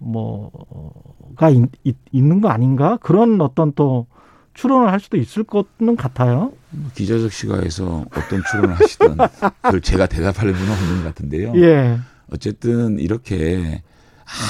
뭐가 0.00 1.50
있, 1.50 1.96
있는 2.10 2.40
거 2.40 2.48
아닌가? 2.48 2.98
그런 3.00 3.40
어떤 3.40 3.72
또 3.74 4.06
추론을 4.54 4.90
할 4.90 4.98
수도 4.98 5.16
있을 5.16 5.44
것은 5.44 5.96
같아요. 5.96 6.52
기자적 6.94 7.32
시각에서 7.32 8.04
어떤 8.14 8.42
출연을 8.50 8.74
하시든 8.74 9.16
그걸 9.62 9.80
제가 9.80 10.06
대답할 10.06 10.52
분은 10.52 10.72
없는 10.72 10.96
것 10.98 11.04
같은데요. 11.04 11.52
예. 11.56 11.98
어쨌든 12.32 12.98
이렇게 12.98 13.82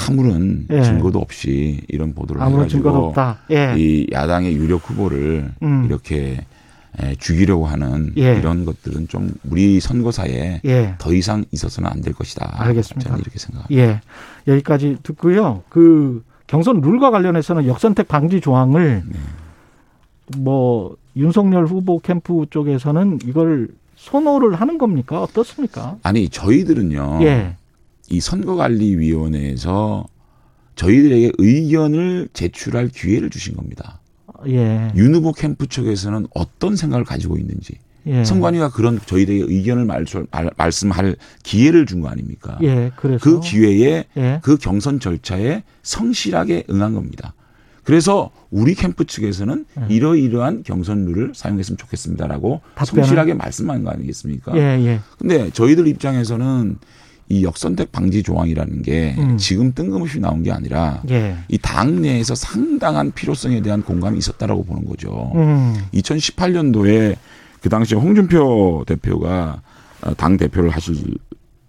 아무런 0.07 0.67
예. 0.69 0.83
증거도 0.83 1.19
없이 1.19 1.81
이런 1.87 2.13
보도를 2.13 2.41
아무런 2.41 2.67
증거도 2.67 3.07
없다. 3.07 3.39
예. 3.51 3.73
이 3.77 4.07
야당의 4.11 4.55
유력 4.55 4.89
후보를 4.89 5.53
음. 5.61 5.85
이렇게 5.85 6.45
에, 6.99 7.15
죽이려고 7.15 7.67
하는 7.67 8.11
예. 8.17 8.37
이런 8.37 8.65
것들은 8.65 9.07
좀 9.07 9.31
우리 9.49 9.79
선거사에 9.79 10.61
예. 10.65 10.95
더 10.97 11.13
이상 11.13 11.45
있어서는 11.51 11.89
안 11.89 12.01
될 12.01 12.13
것이다. 12.13 12.53
알겠습니다. 12.59 13.09
저는 13.09 13.21
이렇게 13.21 13.39
생각합니다. 13.39 13.81
예. 13.81 14.01
여기까지 14.51 14.97
듣고요. 15.03 15.63
그 15.69 16.23
경선 16.47 16.81
룰과 16.81 17.11
관련해서는 17.11 17.65
역선택 17.67 18.07
방지 18.09 18.41
조항을 18.41 19.03
네. 19.07 19.19
뭐 20.37 20.97
윤석열 21.15 21.65
후보 21.65 21.99
캠프 21.99 22.45
쪽에서는 22.49 23.19
이걸 23.25 23.69
선호를 23.95 24.55
하는 24.55 24.77
겁니까? 24.77 25.21
어떻습니까? 25.21 25.97
아니 26.03 26.27
저희들은요. 26.27 27.19
예. 27.21 27.55
이 28.09 28.19
선거관리위원회에서 28.19 30.05
저희들에게 30.75 31.31
의견을 31.37 32.27
제출할 32.33 32.89
기회를 32.89 33.29
주신 33.29 33.55
겁니다. 33.55 34.00
예. 34.47 34.91
윤 34.95 35.13
후보 35.15 35.31
캠프 35.33 35.67
측에서는 35.67 36.27
어떤 36.33 36.75
생각을 36.75 37.05
가지고 37.05 37.37
있는지 37.37 37.75
예. 38.07 38.23
선관위가 38.23 38.71
그런 38.71 38.99
저희들에게 39.05 39.45
의견을 39.47 39.85
말씀, 39.85 40.25
말, 40.31 40.49
말씀할 40.57 41.15
기회를 41.43 41.85
준 41.85 42.01
거 42.01 42.07
아닙니까? 42.09 42.57
예. 42.63 42.91
그래서 42.95 43.23
그 43.23 43.39
기회에 43.41 44.05
예. 44.17 44.39
그 44.41 44.57
경선 44.57 44.99
절차에 44.99 45.63
성실하게 45.83 46.63
응한 46.69 46.93
겁니다. 46.95 47.33
그래서 47.83 48.29
우리 48.51 48.73
캠프 48.75 49.05
측에서는 49.05 49.65
예. 49.89 49.93
이러이러한 49.93 50.63
경선 50.63 51.05
룰을 51.05 51.33
사용했으면 51.35 51.77
좋겠습니다라고 51.77 52.61
답변을? 52.75 53.03
성실하게 53.03 53.33
말씀한 53.35 53.83
거 53.83 53.91
아니겠습니까? 53.91 54.55
예. 54.55 54.61
예. 54.85 54.99
근데 55.17 55.49
저희들 55.51 55.87
입장에서는 55.87 56.77
이 57.31 57.43
역선택 57.45 57.91
방지 57.93 58.21
조항이라는 58.23 58.81
게 58.81 59.15
음. 59.17 59.37
지금 59.37 59.73
뜬금없이 59.73 60.19
나온 60.19 60.43
게 60.43 60.51
아니라 60.51 61.01
예. 61.09 61.37
이당 61.47 62.01
내에서 62.01 62.35
상당한 62.35 63.11
필요성에 63.13 63.61
대한 63.61 63.81
공감이 63.83 64.17
있었다라고 64.17 64.65
보는 64.65 64.83
거죠. 64.85 65.31
음. 65.35 65.73
2018년도에 65.93 67.15
그 67.61 67.69
당시에 67.69 67.97
홍준표 67.97 68.83
대표가 68.85 69.61
어, 70.01 70.13
당 70.15 70.35
대표를 70.35 70.71
하실 70.71 70.97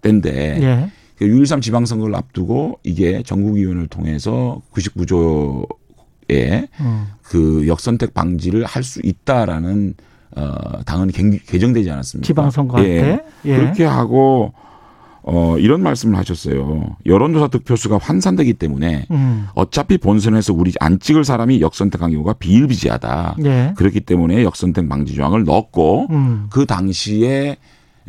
때인데 0.01 0.59
예. 0.61 0.91
그6.13 1.19 1.61
지방선거를 1.61 2.13
앞두고 2.15 2.79
이게 2.83 3.23
전국위원회를 3.23 3.87
통해서 3.87 4.61
99조에 4.73 6.67
음. 6.81 7.05
그 7.21 7.67
역선택 7.67 8.13
방지를 8.13 8.65
할 8.65 8.83
수 8.83 8.99
있다라는 9.03 9.93
어 10.35 10.81
당은 10.85 11.09
개- 11.09 11.37
개정되지 11.37 11.89
않았습니까? 11.91 12.25
지방선거 12.25 12.77
할 12.77 12.85
예. 12.85 13.01
때. 13.01 13.23
예. 13.45 13.55
그렇게 13.55 13.85
하고 13.85 14.51
어 15.25 15.57
이런 15.57 15.81
말씀을 15.81 16.17
하셨어요. 16.17 16.97
여론조사 17.05 17.47
득표수가 17.47 17.97
환산되기 17.97 18.53
때문에 18.53 19.07
음. 19.11 19.47
어차피 19.55 19.97
본선에서 19.97 20.53
우리 20.53 20.73
안 20.79 20.99
찍을 20.99 21.23
사람이 21.23 21.61
역선택한 21.61 22.11
경우가 22.11 22.33
비일비재하다. 22.33 23.37
예. 23.45 23.73
그렇기 23.77 24.01
때문에 24.01 24.43
역선택 24.43 24.89
방지 24.89 25.15
조항을 25.15 25.45
넣었고 25.45 26.07
음. 26.09 26.47
그 26.49 26.65
당시에 26.65 27.57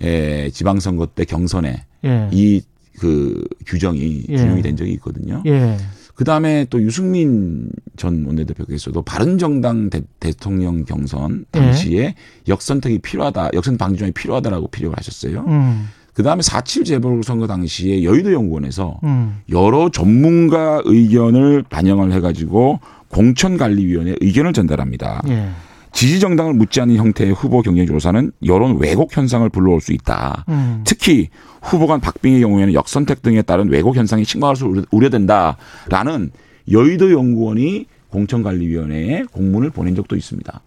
에, 0.00 0.50
지방선거 0.50 1.06
때 1.06 1.24
경선에 1.24 1.84
예. 2.04 2.28
이그 2.32 3.44
규정이 3.66 4.24
예. 4.28 4.36
준용이 4.36 4.62
된 4.62 4.76
적이 4.76 4.92
있거든요. 4.94 5.42
예. 5.46 5.76
그 6.14 6.24
다음에 6.24 6.66
또 6.70 6.80
유승민 6.82 7.70
전 7.96 8.24
원내대표께서도 8.24 9.02
바른정당 9.02 9.90
대, 9.90 10.00
대통령 10.20 10.84
경선 10.84 11.44
예. 11.54 11.58
당시에 11.58 12.14
역선택이 12.48 12.98
필요하다, 12.98 13.50
역선 13.54 13.76
방지 13.76 13.98
조항이 13.98 14.12
필요하다라고 14.12 14.68
피력을 14.68 14.96
하셨어요. 14.96 15.44
음. 15.46 15.88
그 16.14 16.22
다음에 16.22 16.40
4.7 16.42 16.84
재보궐선거 16.86 17.46
당시에 17.48 18.04
여의도 18.04 18.32
연구원에서 18.32 18.98
음. 19.02 19.40
여러 19.50 19.88
전문가 19.90 20.80
의견을 20.84 21.64
반영을 21.68 22.12
해가지고 22.12 22.78
공천관리위원회 23.08 24.16
의견을 24.20 24.52
전달합니다. 24.52 25.22
예. 25.28 25.48
지지 25.92 26.18
정당을 26.20 26.54
묻지 26.54 26.80
않은 26.80 26.96
형태의 26.96 27.32
후보 27.32 27.62
경쟁 27.62 27.86
조사는 27.86 28.32
여론 28.46 28.78
왜곡 28.80 29.16
현상을 29.16 29.48
불러올 29.48 29.80
수 29.80 29.92
있다. 29.92 30.44
음. 30.48 30.82
특히 30.84 31.28
후보 31.62 31.86
간 31.86 32.00
박빙의 32.00 32.40
경우에는 32.40 32.74
역선택 32.74 33.22
등에 33.22 33.42
따른 33.42 33.68
왜곡 33.68 33.96
현상이 33.96 34.24
심각할 34.24 34.56
수 34.56 34.66
우려- 34.66 34.82
우려된다라는 34.90 36.30
여의도 36.70 37.12
연구원이 37.12 37.86
공천관리위원회에 38.10 39.24
공문을 39.32 39.70
보낸 39.70 39.94
적도 39.94 40.16
있습니다. 40.16 40.60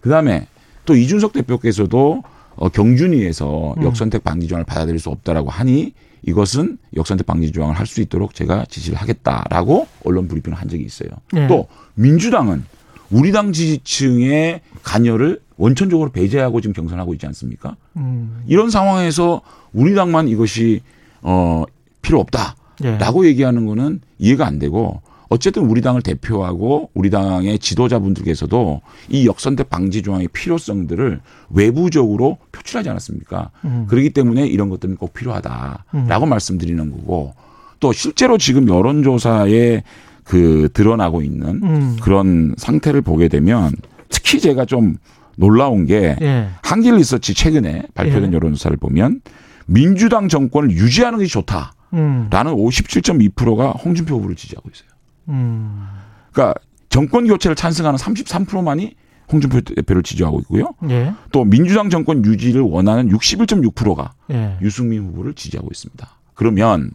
그 0.00 0.08
다음에 0.10 0.46
또 0.84 0.96
이준석 0.96 1.32
대표께서도 1.32 2.22
어, 2.56 2.68
경준위에서 2.68 3.74
음. 3.78 3.82
역선택 3.82 4.24
방지 4.24 4.46
조항을 4.48 4.64
받아들일 4.64 4.98
수 5.00 5.08
없다라고 5.10 5.50
하니 5.50 5.94
이것은 6.24 6.78
역선택 6.94 7.26
방지 7.26 7.50
조항을 7.50 7.74
할 7.78 7.86
수 7.86 8.00
있도록 8.00 8.34
제가 8.34 8.64
지시를 8.68 8.96
하겠다라고 8.98 9.88
언론 10.04 10.28
브리핑을 10.28 10.56
한 10.56 10.68
적이 10.68 10.84
있어요. 10.84 11.08
예. 11.34 11.46
또 11.48 11.66
민주당은 11.94 12.64
우리 13.10 13.32
당 13.32 13.52
지지층의 13.52 14.60
관여를 14.82 15.40
원천적으로 15.56 16.10
배제하고 16.10 16.60
지금 16.60 16.72
경선하고 16.74 17.12
있지 17.14 17.26
않습니까? 17.26 17.76
음. 17.96 18.42
이런 18.46 18.70
상황에서 18.70 19.42
우리 19.72 19.94
당만 19.94 20.28
이것이 20.28 20.80
어 21.22 21.64
필요 22.00 22.20
없다라고 22.20 23.24
예. 23.24 23.28
얘기하는 23.28 23.66
거는 23.66 24.00
이해가 24.18 24.46
안 24.46 24.58
되고 24.58 25.02
어쨌든 25.32 25.64
우리 25.64 25.80
당을 25.80 26.02
대표하고 26.02 26.90
우리 26.92 27.08
당의 27.08 27.58
지도자분들께서도 27.58 28.82
이 29.08 29.26
역선택 29.26 29.70
방지 29.70 30.02
조항의 30.02 30.28
필요성들을 30.28 31.20
외부적으로 31.50 32.36
표출하지 32.52 32.90
않았습니까? 32.90 33.50
음. 33.64 33.86
그렇기 33.88 34.10
때문에 34.10 34.46
이런 34.46 34.68
것들은 34.68 34.96
꼭 34.96 35.14
필요하다라고 35.14 36.26
말씀드리는 36.26 36.90
거고 36.90 37.32
또 37.80 37.94
실제로 37.94 38.36
지금 38.36 38.68
여론조사에 38.68 39.82
그 40.24 40.68
드러나고 40.74 41.22
있는 41.22 41.62
음. 41.62 41.96
그런 42.02 42.54
상태를 42.58 43.00
보게 43.00 43.28
되면 43.28 43.72
특히 44.10 44.38
제가 44.38 44.66
좀 44.66 44.96
놀라운 45.36 45.86
게 45.86 46.14
예. 46.20 46.48
한길 46.62 46.96
리서치 46.96 47.32
최근에 47.32 47.84
발표된 47.94 48.32
예. 48.32 48.36
여론조사를 48.36 48.76
보면 48.76 49.22
민주당 49.64 50.28
정권을 50.28 50.70
유지하는 50.72 51.18
것이 51.18 51.30
좋다라는 51.30 51.72
음. 51.94 52.28
57.2%가 52.30 53.70
홍준표 53.70 54.16
후보를 54.16 54.36
지지하고 54.36 54.68
있어요. 54.70 54.91
음. 55.28 55.86
그러니까 56.32 56.54
정권 56.88 57.26
교체를 57.26 57.54
찬성하는 57.56 57.98
33%만이 57.98 58.94
홍준표 59.32 59.60
대표를 59.62 60.02
지지하고 60.02 60.40
있고요. 60.40 60.74
예. 60.90 61.12
또 61.30 61.44
민주당 61.44 61.88
정권 61.88 62.24
유지를 62.24 62.60
원하는 62.60 63.08
61.6%가 63.08 64.12
예. 64.30 64.58
유승민 64.60 65.04
후보를 65.04 65.34
지지하고 65.34 65.68
있습니다. 65.70 66.08
그러면 66.34 66.90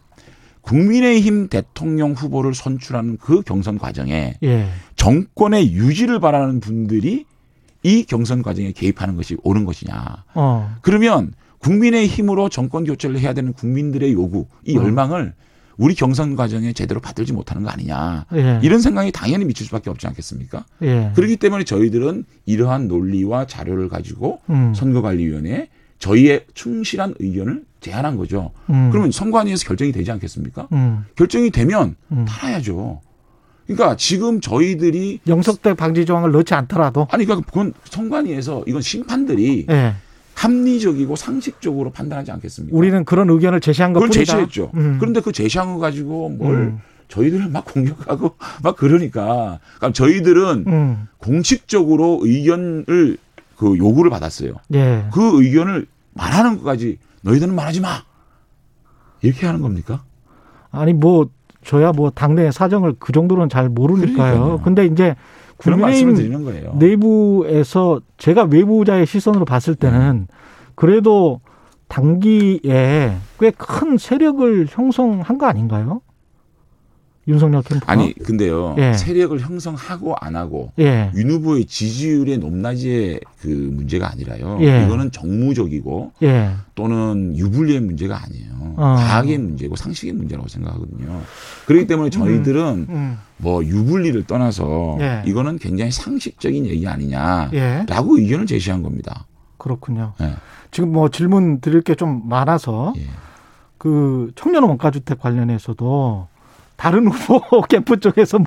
국민의힘 0.60 1.48
대통령 1.48 2.12
후보를 2.12 2.54
선출하는 2.54 3.16
그 3.18 3.42
경선 3.42 3.78
과정에 3.78 4.34
예. 4.42 4.68
정권의 4.96 5.72
유지를 5.72 6.20
바라는 6.20 6.60
분들이 6.60 7.24
이 7.82 8.04
경선 8.04 8.42
과정에 8.42 8.72
개입하는 8.72 9.16
것이 9.16 9.36
옳은 9.42 9.64
것이냐. 9.64 10.24
어. 10.34 10.76
그러면 10.82 11.32
국민의 11.58 12.06
힘으로 12.06 12.48
정권 12.48 12.84
교체를 12.84 13.18
해야 13.18 13.32
되는 13.32 13.52
국민들의 13.52 14.12
요구, 14.12 14.46
이 14.64 14.76
어. 14.76 14.82
열망을 14.82 15.34
우리 15.78 15.94
경선 15.94 16.36
과정에 16.36 16.72
제대로 16.72 17.00
받들지 17.00 17.32
못하는 17.32 17.62
거 17.62 17.70
아니냐. 17.70 18.26
예. 18.34 18.60
이런 18.62 18.80
생각이 18.80 19.12
당연히 19.12 19.44
미칠 19.44 19.64
수밖에 19.64 19.88
없지 19.90 20.06
않겠습니까? 20.08 20.64
예. 20.82 21.12
그렇기 21.14 21.36
때문에 21.36 21.64
저희들은 21.64 22.24
이러한 22.46 22.88
논리와 22.88 23.46
자료를 23.46 23.88
가지고 23.88 24.40
음. 24.50 24.74
선거관리위원회에 24.74 25.68
저희의 26.00 26.46
충실한 26.54 27.14
의견을 27.20 27.64
제안한 27.80 28.16
거죠. 28.16 28.50
음. 28.70 28.90
그러면 28.90 29.12
선관위에서 29.12 29.66
결정이 29.66 29.92
되지 29.92 30.10
않겠습니까? 30.10 30.68
음. 30.72 31.04
결정이 31.14 31.50
되면 31.50 31.94
음. 32.10 32.24
따라야죠. 32.28 33.00
그러니까 33.66 33.96
지금 33.96 34.40
저희들이 34.40 35.20
영석대 35.28 35.74
방지 35.74 36.06
조항을 36.06 36.32
넣지 36.32 36.54
않더라도 36.54 37.06
아니 37.10 37.24
그러니까 37.24 37.46
그건 37.46 37.72
선관위에서 37.84 38.64
이건 38.66 38.80
심판들이 38.82 39.66
예. 39.70 39.94
합리적이고 40.38 41.16
상식적으로 41.16 41.90
판단하지 41.90 42.30
않겠습니까? 42.30 42.76
우리는 42.76 43.04
그런 43.04 43.28
의견을 43.28 43.60
제시한 43.60 43.92
그걸 43.92 44.08
것뿐이다. 44.08 44.32
제시했죠. 44.32 44.70
음. 44.74 44.96
그런데 45.00 45.20
그 45.20 45.32
제시한 45.32 45.74
거 45.74 45.80
가지고 45.80 46.28
뭘 46.28 46.54
음. 46.54 46.80
저희들을 47.08 47.48
막 47.48 47.64
공격하고 47.64 48.36
막 48.62 48.76
그러니까 48.76 49.58
그러니까 49.78 49.92
저희들은 49.92 50.64
음. 50.68 51.08
공식적으로 51.18 52.20
의견을 52.22 53.16
그 53.56 53.76
요구를 53.76 54.10
받았어요. 54.10 54.54
예. 54.74 55.06
그 55.12 55.42
의견을 55.42 55.86
말하는 56.14 56.58
것까지 56.58 56.98
너희들은 57.22 57.54
말하지 57.54 57.80
마. 57.80 58.04
이렇게 59.22 59.44
하는 59.46 59.60
겁니까? 59.60 60.04
아니 60.70 60.92
뭐 60.92 61.28
저야 61.64 61.90
뭐 61.90 62.10
당내 62.10 62.52
사정을 62.52 62.94
그 63.00 63.12
정도는 63.12 63.48
잘 63.48 63.68
모르니까요. 63.68 64.14
그러니까요. 64.14 64.60
근데 64.62 64.86
이제 64.86 65.16
그런 65.58 65.80
말씀을 65.80 66.14
드리는 66.14 66.44
거예요. 66.44 66.74
내부에서 66.78 68.00
제가 68.16 68.44
외부자의 68.44 69.06
시선으로 69.06 69.44
봤을 69.44 69.74
때는 69.74 70.26
그래도 70.74 71.40
단기에 71.88 73.16
꽤 73.40 73.50
큰 73.56 73.96
세력을 73.98 74.66
형성한 74.68 75.38
거 75.38 75.46
아닌가요? 75.46 76.00
윤석열 77.28 77.62
캠프가 77.62 77.92
아니 77.92 78.14
근데요 78.14 78.74
예. 78.78 78.94
세력을 78.94 79.38
형성하고 79.38 80.14
안 80.18 80.34
하고 80.34 80.72
예. 80.78 81.10
윤 81.14 81.30
후보의 81.30 81.66
지지율의 81.66 82.38
높낮이의 82.38 83.20
그 83.40 83.46
문제가 83.46 84.10
아니라요. 84.10 84.58
예. 84.62 84.84
이거는 84.86 85.10
정무적이고 85.10 86.12
예. 86.22 86.50
또는 86.74 87.36
유불리의 87.36 87.80
문제가 87.80 88.22
아니에요. 88.24 88.48
어. 88.76 88.94
과학의 88.96 89.36
문제고 89.38 89.76
상식의 89.76 90.14
문제라고 90.14 90.48
생각하거든요. 90.48 91.20
그렇기 91.66 91.86
때문에 91.86 92.10
저희들은 92.10 92.86
음. 92.88 93.18
뭐 93.36 93.62
유불리를 93.62 94.24
떠나서 94.24 94.96
예. 95.00 95.22
이거는 95.26 95.58
굉장히 95.58 95.90
상식적인 95.90 96.64
얘기 96.66 96.86
아니냐라고 96.88 97.54
예. 98.18 98.22
의견을 98.22 98.46
제시한 98.46 98.82
겁니다. 98.82 99.26
그렇군요. 99.58 100.14
예. 100.22 100.32
지금 100.70 100.92
뭐 100.92 101.08
질문 101.10 101.60
드릴 101.60 101.82
게 101.82 101.94
좀 101.94 102.22
많아서 102.28 102.94
예. 102.96 103.02
그 103.76 104.30
청년 104.34 104.64
원가주택 104.64 105.20
관련해서도 105.20 106.26
다른 106.78 107.08
후보 107.08 107.60
캠프 107.68 107.98
쪽에서 108.00 108.38
뭐 108.38 108.46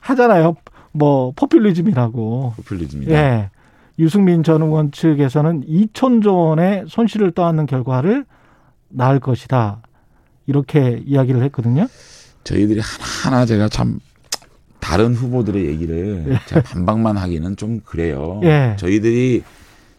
하잖아요. 0.00 0.56
뭐 0.92 1.32
포퓰리즘이라고. 1.36 2.54
포퓰리즘이다. 2.56 3.12
예. 3.12 3.50
유승민 3.98 4.42
전 4.42 4.60
의원 4.60 4.90
측에서는 4.90 5.64
2천조 5.66 6.48
원의 6.48 6.84
손실을 6.88 7.30
떠안는 7.30 7.66
결과를 7.66 8.26
낳을 8.88 9.20
것이다. 9.20 9.82
이렇게 10.46 11.00
이야기를 11.06 11.42
했거든요. 11.44 11.86
저희들이 12.42 12.80
하나하나 12.80 13.46
제가 13.46 13.68
참 13.68 14.00
다른 14.80 15.14
후보들의 15.14 15.64
얘기를 15.64 16.36
제가 16.46 16.62
반박만 16.62 17.16
하기는 17.16 17.56
좀 17.56 17.80
그래요. 17.84 18.40
예. 18.42 18.74
저희들이 18.78 19.44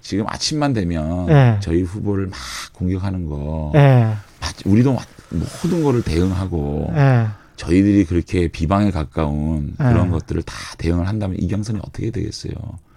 지금 0.01 0.25
아침만 0.27 0.73
되면 0.73 1.29
예. 1.29 1.57
저희 1.61 1.83
후보를 1.83 2.27
막 2.27 2.37
공격하는 2.73 3.25
거 3.27 3.71
예. 3.75 4.09
우리도 4.65 4.95
모든 5.31 5.83
거를 5.83 6.03
대응하고 6.03 6.91
예. 6.95 7.27
저희들이 7.55 8.05
그렇게 8.05 8.47
비방에 8.47 8.91
가까운 8.91 9.73
그런 9.77 10.07
예. 10.07 10.11
것들을 10.11 10.41
다 10.43 10.55
대응을 10.77 11.07
한다면 11.07 11.37
이 11.39 11.47
경선이 11.47 11.79
어떻게 11.81 12.11
되겠어요? 12.11 12.53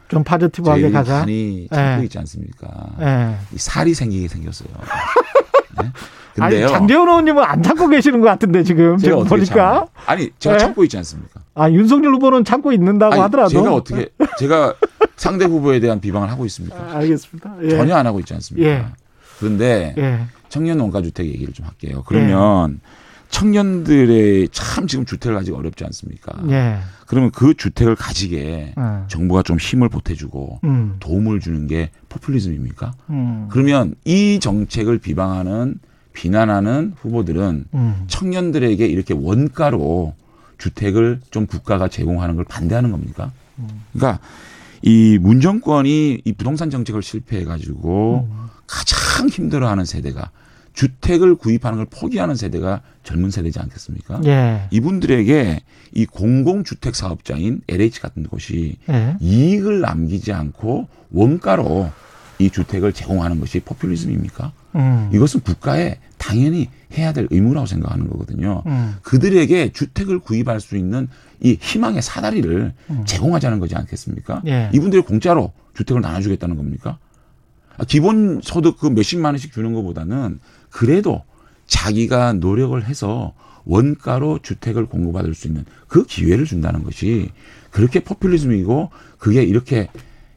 좀 0.09 0.25
파지티브하게 0.25 0.91
가자. 0.91 1.21
많이 1.21 1.69
참고 1.73 2.01
예. 2.01 2.05
있지 2.05 2.19
않습니까? 2.19 2.69
예. 3.01 3.37
이 3.55 3.59
살이 3.59 3.95
생기게 3.95 4.29
생겼어요. 4.29 4.69
네? 5.83 5.91
근데요. 6.35 6.69
장재원 6.69 7.09
의원님은 7.09 7.43
안 7.43 7.63
참고 7.63 7.89
계시는 7.89 8.21
것 8.21 8.27
같은데 8.29 8.63
지금 8.63 8.97
제가 8.97 9.17
지금 9.17 9.29
보니까 9.29 9.55
참아요? 9.55 9.89
아니 10.07 10.31
제가 10.39 10.55
예? 10.55 10.59
참고 10.59 10.85
있지 10.85 10.97
않습니까? 10.99 11.41
아 11.55 11.71
윤석열 11.71 12.15
후보는 12.15 12.45
참고 12.45 12.73
있는다고 12.73 13.15
아니, 13.15 13.23
하더라도 13.23 13.51
제가 13.51 13.75
어떻게 13.75 14.09
제가 14.39 14.75
상대 15.17 15.45
후보에 15.47 15.81
대한 15.81 16.01
비방을 16.01 16.31
하고 16.31 16.47
있습니까? 16.47 16.77
아, 16.77 16.97
알겠습니다. 16.99 17.57
예. 17.63 17.71
전혀 17.71 17.97
안 17.97 18.07
하고 18.07 18.21
있지 18.21 18.35
않습니까? 18.35 18.69
예. 18.69 18.87
그런데 19.41 19.95
예. 19.99 20.21
청년 20.49 20.79
원가주택 20.81 21.27
얘기를 21.27 21.53
좀 21.53 21.67
할게요. 21.67 22.05
그러면 22.07 22.81
청년들의 23.31 24.49
참 24.53 24.87
지금 24.87 25.05
주택을 25.05 25.37
가지기 25.37 25.57
어렵지 25.57 25.85
않습니까? 25.85 26.33
예. 26.51 26.79
그러면 27.07 27.31
그 27.31 27.55
주택을 27.55 27.95
가지게 27.95 28.75
어. 28.77 29.07
정부가 29.09 29.43
좀 29.43 29.59
힘을 29.59 29.89
보태주고 29.89 30.61
음. 30.65 30.97
도움을 31.01 31.41
주는 31.41 31.67
게 31.67 31.91
포퓰리즘입니까? 32.09 32.93
음. 33.11 33.49
그러면 33.51 33.95
이 34.05 34.39
정책을 34.41 34.99
비방하는 34.99 35.79
비난하는 36.13 36.95
후보들은 37.01 37.67
음. 37.75 38.05
청년들에게 38.09 38.85
이렇게 38.85 39.15
원가로 39.15 40.15
주택을 40.59 41.21
좀 41.31 41.47
국가가 41.47 41.89
제공하는 41.89 42.35
걸 42.35 42.45
반대하는 42.45 42.91
겁니까? 42.91 43.31
그러니까 43.93 44.21
이 44.83 45.19
문정권이 45.21 46.23
이 46.25 46.33
부동산 46.33 46.71
정책을 46.71 47.03
실패해 47.03 47.45
가지고 47.45 48.29
가장 48.67 49.29
힘들어하는 49.29 49.85
세대가 49.85 50.31
주택을 50.79 51.35
구입하는 51.35 51.79
걸 51.79 51.87
포기하는 51.91 52.37
세대가 52.37 52.83
젊은 53.03 53.33
세대지 53.33 53.59
않겠습니까? 53.59 54.21
예. 54.27 54.69
이분들에게 54.71 55.61
이 55.93 56.07
공공주택 56.07 56.95
사업자인 56.95 57.63
LH 57.67 58.01
같은 58.01 58.23
곳이 58.23 58.77
예. 58.89 59.17
이익을 59.19 59.81
남기지 59.81 60.33
않고 60.33 60.87
원가로 61.11 61.91
이 62.39 62.51
주택을 62.51 62.93
제공하는 62.93 63.41
것이 63.41 63.59
포퓰리즘입니까? 63.59 64.53
음. 64.77 65.11
이것은 65.13 65.41
국가에 65.41 65.99
당연히 66.17 66.69
해야 66.97 67.13
될 67.13 67.27
의무라고 67.29 67.67
생각하는 67.67 68.09
거거든요. 68.09 68.63
음. 68.67 68.95
그들에게 69.03 69.73
주택을 69.73 70.21
구입할 70.21 70.61
수 70.61 70.77
있는 70.77 71.09
이 71.41 71.59
희망의 71.61 72.03
사다리를 72.03 72.73
제공하자는 73.05 73.59
거지 73.59 73.75
않겠습니까? 73.75 74.43
음. 74.45 74.49
예. 74.49 74.71
이분들이 74.73 75.03
공짜로 75.03 75.53
주택을 75.75 76.03
나눠주겠다는 76.03 76.57
겁니까? 76.57 76.99
아, 77.79 77.85
기본 77.85 78.41
소득 78.43 78.79
그 78.79 78.87
몇십만 78.87 79.33
원씩 79.33 79.53
주는 79.53 79.73
것보다는 79.73 80.39
그래도 80.71 81.23
자기가 81.67 82.35
노력을 82.35 82.83
해서 82.85 83.35
원가로 83.65 84.39
주택을 84.43 84.87
공급받을 84.87 85.35
수 85.35 85.47
있는 85.47 85.65
그 85.89 86.05
기회를 86.05 86.47
준다는 86.47 86.85
것이 86.85 87.31
그렇게 87.71 88.01
포퓰리즘이고 88.01 88.91
그게 89.19 89.43
이렇게 89.43 89.89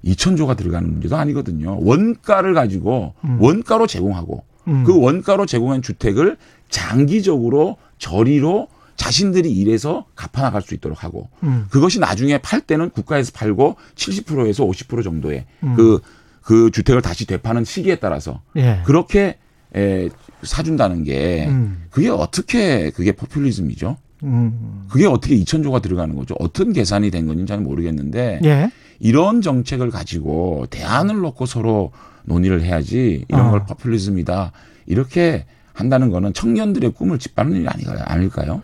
2천조가 0.04 0.58
들어가는 0.58 0.90
문제도 0.90 1.16
아니거든요. 1.16 1.78
원가를 1.82 2.54
가지고 2.54 3.14
원가로 3.40 3.88
제공하고 3.88 4.44
음. 4.68 4.84
그 4.84 5.00
원가로 5.00 5.46
제공한 5.46 5.82
주택을 5.82 6.38
장기적으로 6.70 7.78
저리로 7.98 8.68
자신들이 8.96 9.52
일해서 9.52 10.06
갚아나갈 10.16 10.62
수 10.62 10.76
있도록 10.76 11.04
하고 11.04 11.30
음. 11.44 11.66
그것이 11.70 12.00
나중에 12.00 12.38
팔 12.38 12.62
때는 12.62 12.92
국가에서 12.92 13.32
팔고 13.34 13.78
70%에서 13.96 14.66
50% 14.66 15.04
정도의 15.04 15.46
음. 15.64 15.76
그, 15.76 16.00
그 16.42 16.70
주택을 16.72 17.02
다시 17.02 17.26
되파는 17.26 17.64
시기에 17.64 17.96
따라서 17.96 18.42
예. 18.56 18.82
그렇게 18.86 19.38
에, 19.76 20.10
사준다는 20.44 21.04
게 21.04 21.46
음. 21.48 21.84
그게 21.90 22.10
어떻게 22.10 22.90
그게 22.92 23.12
포퓰리즘이죠? 23.14 23.98
음. 24.24 24.84
그게 24.90 25.06
어떻게 25.08 25.36
2천조가 25.38 25.82
들어가는 25.82 26.16
거죠? 26.16 26.36
어떤 26.40 26.74
계산이 26.74 27.10
된 27.12 27.26
건지는 27.26 27.48
잘 27.48 27.60
모르겠는데 27.60 28.42
예. 28.44 28.72
이런 29.00 29.42
정책을 29.42 29.90
가지고 29.90 30.66
대안을 30.70 31.20
놓고 31.22 31.46
서로 31.46 31.92
논의를 32.26 32.62
해야지 32.62 33.26
이런 33.30 33.48
어. 33.48 33.52
걸 33.52 33.66
포퓰리즘이다 33.66 34.52
이렇게 34.86 35.46
한다는 35.74 36.12
거는 36.12 36.34
청년들의 36.34 36.92
꿈을 36.92 37.18
짓밟는 37.18 37.58
일이 37.58 37.68
아니- 37.68 37.86
아닐까요? 37.88 38.62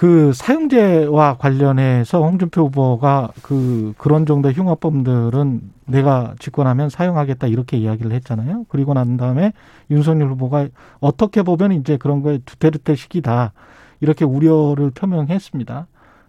그 0.00 0.32
사용제와 0.32 1.36
관련해서 1.36 2.22
홍준표 2.22 2.68
후보가 2.68 3.32
그 3.42 3.92
그런 3.98 4.24
정도의 4.24 4.54
흉악범들은 4.54 5.60
내가 5.84 6.34
집권하면 6.38 6.88
사용하겠다 6.88 7.48
이렇게 7.48 7.76
이야기를 7.76 8.10
했잖아요. 8.12 8.64
그리고 8.70 8.94
난 8.94 9.18
다음에 9.18 9.52
윤석열 9.90 10.30
후보가 10.30 10.68
어떻게 11.00 11.42
보면 11.42 11.72
이제 11.72 11.98
그런 11.98 12.22
거에 12.22 12.38
두테르테 12.46 12.94
시기다 12.94 13.52
이렇게 14.00 14.24
우려를 14.24 14.90
표명했습니다. 14.90 15.86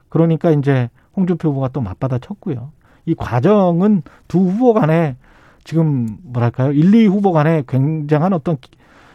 그러니까 0.09 0.51
이제 0.51 0.89
홍준표 1.15 1.51
후보가 1.51 1.69
또 1.69 1.79
맞받아 1.79 2.19
쳤고요. 2.19 2.73
이 3.05 3.15
과정은 3.15 4.03
두 4.27 4.39
후보 4.39 4.73
간에 4.73 5.15
지금 5.63 6.17
뭐랄까요? 6.23 6.73
1, 6.73 6.93
2 6.93 7.07
후보 7.07 7.31
간에 7.31 7.63
굉장한 7.69 8.33
어떤 8.33 8.57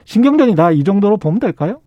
신경전이다 0.07 0.70
이 0.70 0.82
정도로 0.82 1.18
보면 1.18 1.40
될까요? 1.40 1.80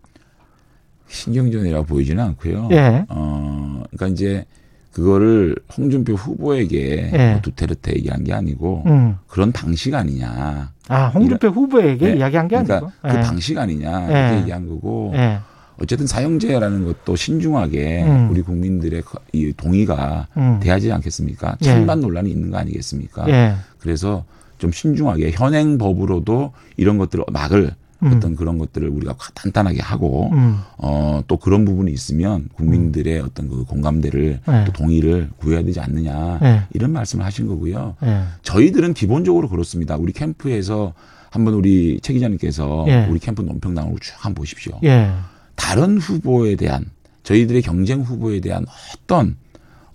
신경전이라 1.10 1.82
보이지는 1.82 2.22
않고요. 2.24 2.68
예. 2.72 3.04
어, 3.08 3.82
그러니까 3.90 4.06
이제 4.08 4.44
그거를 4.92 5.56
홍준표 5.76 6.14
후보에게 6.14 7.10
예. 7.12 7.30
뭐 7.32 7.40
두테르테 7.42 7.94
얘기한 7.96 8.24
게 8.24 8.32
아니고 8.32 8.84
음. 8.86 9.16
그런 9.26 9.52
당식 9.52 9.94
아니냐. 9.94 10.72
아, 10.88 11.06
홍준표 11.08 11.48
후보에게 11.48 12.12
예. 12.12 12.16
이야기한 12.16 12.48
게 12.48 12.56
그러니까 12.56 12.76
아니고. 12.76 12.92
그 13.02 13.08
예. 13.08 13.22
당식 13.22 13.58
아니냐 13.58 14.08
예. 14.08 14.18
이렇게 14.20 14.40
얘기한 14.40 14.68
거고 14.68 15.12
예. 15.14 15.38
어쨌든 15.80 16.06
사형제라는 16.06 16.84
것도 16.84 17.16
신중하게 17.16 18.02
음. 18.04 18.30
우리 18.30 18.42
국민들의 18.42 19.00
거- 19.02 19.18
이 19.32 19.52
동의가 19.56 20.26
음. 20.36 20.58
돼야지 20.62 20.92
않겠습니까? 20.92 21.56
예. 21.62 21.64
찬반 21.64 22.00
논란이 22.00 22.30
있는 22.30 22.50
거 22.50 22.58
아니겠습니까? 22.58 23.28
예. 23.30 23.54
그래서 23.78 24.24
좀 24.58 24.70
신중하게 24.72 25.30
현행 25.30 25.78
법으로도 25.78 26.52
이런 26.76 26.98
것들을 26.98 27.24
막을 27.32 27.74
음. 28.02 28.12
어떤 28.14 28.36
그런 28.36 28.58
것들을 28.58 28.88
우리가 28.88 29.14
단단하게 29.34 29.80
하고 29.80 30.30
음. 30.32 30.58
어, 30.78 31.22
또 31.26 31.36
그런 31.36 31.64
부분이 31.64 31.92
있으면 31.92 32.48
국민들의 32.54 33.20
어떤 33.20 33.48
그 33.48 33.64
공감대를 33.64 34.40
네. 34.46 34.64
또 34.64 34.72
동의를 34.72 35.30
구해야 35.38 35.62
되지 35.62 35.80
않느냐 35.80 36.38
네. 36.40 36.62
이런 36.72 36.92
말씀을 36.92 37.24
하신 37.24 37.46
거고요. 37.46 37.96
예. 38.04 38.22
저희들은 38.42 38.94
기본적으로 38.94 39.48
그렇습니다. 39.48 39.96
우리 39.96 40.12
캠프에서 40.12 40.94
한번 41.30 41.54
우리 41.54 42.00
최 42.02 42.12
기자님께서 42.12 42.86
예. 42.88 43.06
우리 43.10 43.18
캠프 43.18 43.42
논평당으로 43.42 43.98
쭉 44.00 44.14
한번 44.16 44.34
보십시오. 44.34 44.78
예. 44.84 45.10
다른 45.54 45.98
후보에 45.98 46.56
대한 46.56 46.86
저희들의 47.22 47.62
경쟁 47.62 48.00
후보에 48.00 48.40
대한 48.40 48.64
어떤 48.94 49.36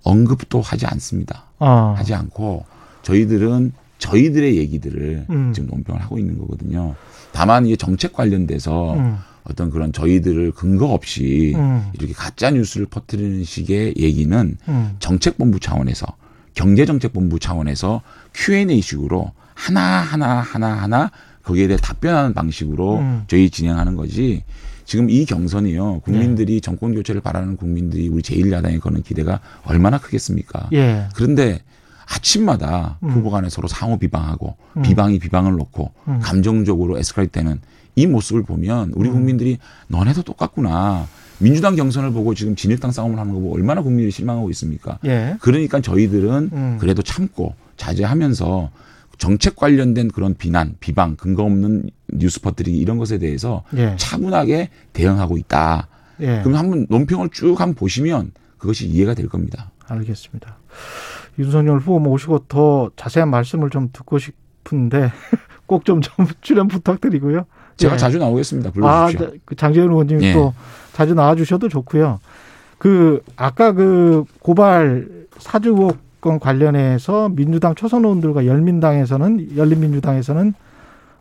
언급도 0.04 0.60
하지 0.60 0.86
않습니다. 0.86 1.46
어. 1.58 1.94
하지 1.96 2.14
않고 2.14 2.64
저희들은 3.02 3.72
저희들의 3.98 4.56
얘기들을 4.56 5.26
음. 5.30 5.52
지금 5.52 5.68
논평을 5.70 6.00
하고 6.00 6.18
있는 6.18 6.38
거거든요. 6.38 6.94
다만 7.36 7.66
이게 7.66 7.76
정책 7.76 8.14
관련돼서 8.14 8.94
음. 8.94 9.18
어떤 9.44 9.70
그런 9.70 9.92
저희들을 9.92 10.52
근거 10.52 10.86
없이 10.86 11.52
음. 11.54 11.84
이렇게 11.92 12.14
가짜 12.14 12.50
뉴스를 12.50 12.86
퍼뜨리는 12.86 13.44
식의 13.44 13.94
얘기는 13.98 14.56
음. 14.66 14.96
정책본부 15.00 15.60
차원에서 15.60 16.06
경제정책본부 16.54 17.38
차원에서 17.38 18.00
Q&A식으로 18.32 19.32
하나 19.52 20.00
하나 20.00 20.40
하나 20.40 20.72
하나 20.72 21.10
거기에 21.42 21.68
대해 21.68 21.78
답변하는 21.78 22.32
방식으로 22.32 23.00
음. 23.00 23.24
저희 23.28 23.50
진행하는 23.50 23.96
거지. 23.96 24.42
지금 24.86 25.10
이 25.10 25.26
경선이요. 25.26 26.00
국민들이 26.00 26.62
정권 26.62 26.94
교체를 26.94 27.20
바라는 27.20 27.56
국민들이 27.56 28.08
우리 28.08 28.22
제1야당에 28.22 28.80
거는 28.80 29.02
기대가 29.02 29.40
얼마나 29.64 29.98
크겠습니까? 29.98 30.70
예. 30.72 31.08
그런데 31.14 31.60
아침마다 32.06 32.98
음. 33.02 33.10
후보 33.10 33.30
간에 33.30 33.48
서로 33.48 33.68
상호 33.68 33.98
비방하고 33.98 34.56
음. 34.76 34.82
비방이 34.82 35.18
비방을 35.18 35.52
놓고 35.52 35.92
음. 36.08 36.20
감정적으로 36.22 36.98
에스컬레이트 36.98 37.32
되는 37.32 37.60
이 37.96 38.06
모습을 38.06 38.42
보면 38.42 38.92
우리 38.94 39.08
음. 39.08 39.14
국민들이 39.14 39.58
너네도 39.88 40.22
똑같구나. 40.22 41.06
민주당 41.38 41.76
경선을 41.76 42.12
보고 42.12 42.34
지금 42.34 42.56
진일당 42.56 42.92
싸움을 42.92 43.18
하는 43.18 43.32
거 43.32 43.40
보고 43.40 43.54
얼마나 43.54 43.82
국민들이 43.82 44.10
실망하고 44.10 44.48
있습니까? 44.50 44.98
예. 45.04 45.36
그러니까 45.40 45.80
저희들은 45.80 46.50
음. 46.52 46.76
그래도 46.80 47.02
참고 47.02 47.54
자제하면서 47.76 48.70
정책 49.18 49.56
관련된 49.56 50.08
그런 50.08 50.34
비난, 50.34 50.76
비방, 50.80 51.16
근거 51.16 51.42
없는 51.42 51.90
뉴스 52.08 52.40
퍼뜨리기 52.40 52.78
이런 52.78 52.98
것에 52.98 53.18
대해서 53.18 53.64
예. 53.76 53.96
차분하게 53.98 54.70
대응하고 54.92 55.36
있다. 55.38 55.88
예. 56.20 56.40
그럼 56.42 56.54
한번 56.56 56.86
논평을 56.88 57.30
쭉 57.30 57.60
한번 57.60 57.74
보시면 57.74 58.32
그것이 58.58 58.86
이해가 58.86 59.14
될 59.14 59.28
겁니다. 59.28 59.70
알겠습니다. 59.86 60.58
윤석열 61.38 61.78
후보 61.78 61.98
모시고 61.98 62.44
더 62.48 62.90
자세한 62.96 63.30
말씀을 63.30 63.70
좀 63.70 63.90
듣고 63.92 64.18
싶은데 64.18 65.10
꼭좀좀 65.66 66.26
출연 66.40 66.68
부탁드리고요. 66.68 67.44
제가 67.76 67.94
예. 67.94 67.98
자주 67.98 68.18
나오겠습니다. 68.18 68.70
아, 68.70 68.72
불러주십시오. 68.72 69.30
네, 69.30 69.38
그 69.44 69.54
장재현 69.54 69.90
의원님 69.90 70.22
예. 70.22 70.32
또 70.32 70.54
자주 70.92 71.14
나와주셔도 71.14 71.68
좋고요. 71.68 72.20
그 72.78 73.22
아까 73.36 73.72
그 73.72 74.24
고발 74.40 75.08
사주 75.38 75.70
의혹건 75.70 76.40
관련해서 76.40 77.28
민주당 77.30 77.74
초선 77.74 78.04
의원들과 78.04 78.46
열민당에서는 78.46 79.56
열린민주당에서는 79.56 80.54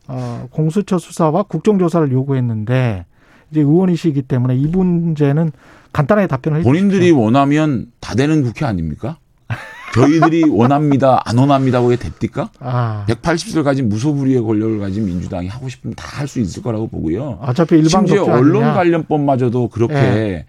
어, 0.08 0.48
공수처 0.52 0.98
수사와 0.98 1.44
국정조사를 1.44 2.12
요구했는데 2.12 3.06
이제 3.52 3.62
의원이시기 3.62 4.24
때문에 4.24 4.56
이 4.56 4.68
문제는 4.68 5.52
간단하게 5.94 6.28
답변을. 6.28 6.64
본인들이 6.64 7.12
원하면 7.12 7.88
다 8.00 8.16
되는 8.16 8.44
국회 8.44 8.66
아닙니까? 8.66 9.18
저희들이 9.96 10.44
원합니다, 10.50 11.22
안 11.26 11.38
원합니다고 11.38 11.88
게 11.90 11.96
됩니까? 11.96 12.50
아, 12.60 13.06
180석 13.08 13.64
가진 13.64 13.90
무소불위의 13.90 14.42
권력을 14.42 14.80
가진 14.80 15.06
민주당이 15.06 15.48
하고 15.48 15.70
싶으면 15.70 15.96
다 15.96 16.16
할 16.16 16.28
수 16.28 16.40
있을 16.40 16.62
거라고 16.64 16.88
보고요. 16.88 17.40
어차피 17.42 17.76
일방 17.76 17.90
심지어 18.06 18.24
언론 18.24 18.64
아니냐. 18.64 18.74
관련법마저도 18.74 19.68
그렇게 19.70 19.96
예. 19.96 20.46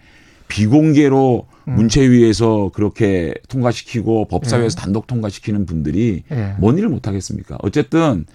비공개로 0.47 1.45
음. 1.67 1.75
문체위에서 1.75 2.71
그렇게 2.73 3.33
통과시키고 3.49 4.25
법사위에서 4.29 4.77
단독 4.77 5.07
통과시키는 5.07 5.65
분들이 5.65 6.23
예. 6.31 6.55
뭔 6.57 6.77
일을 6.77 6.89
못 6.89 7.07
하겠습니까? 7.07 7.57
어쨌든 7.61 8.25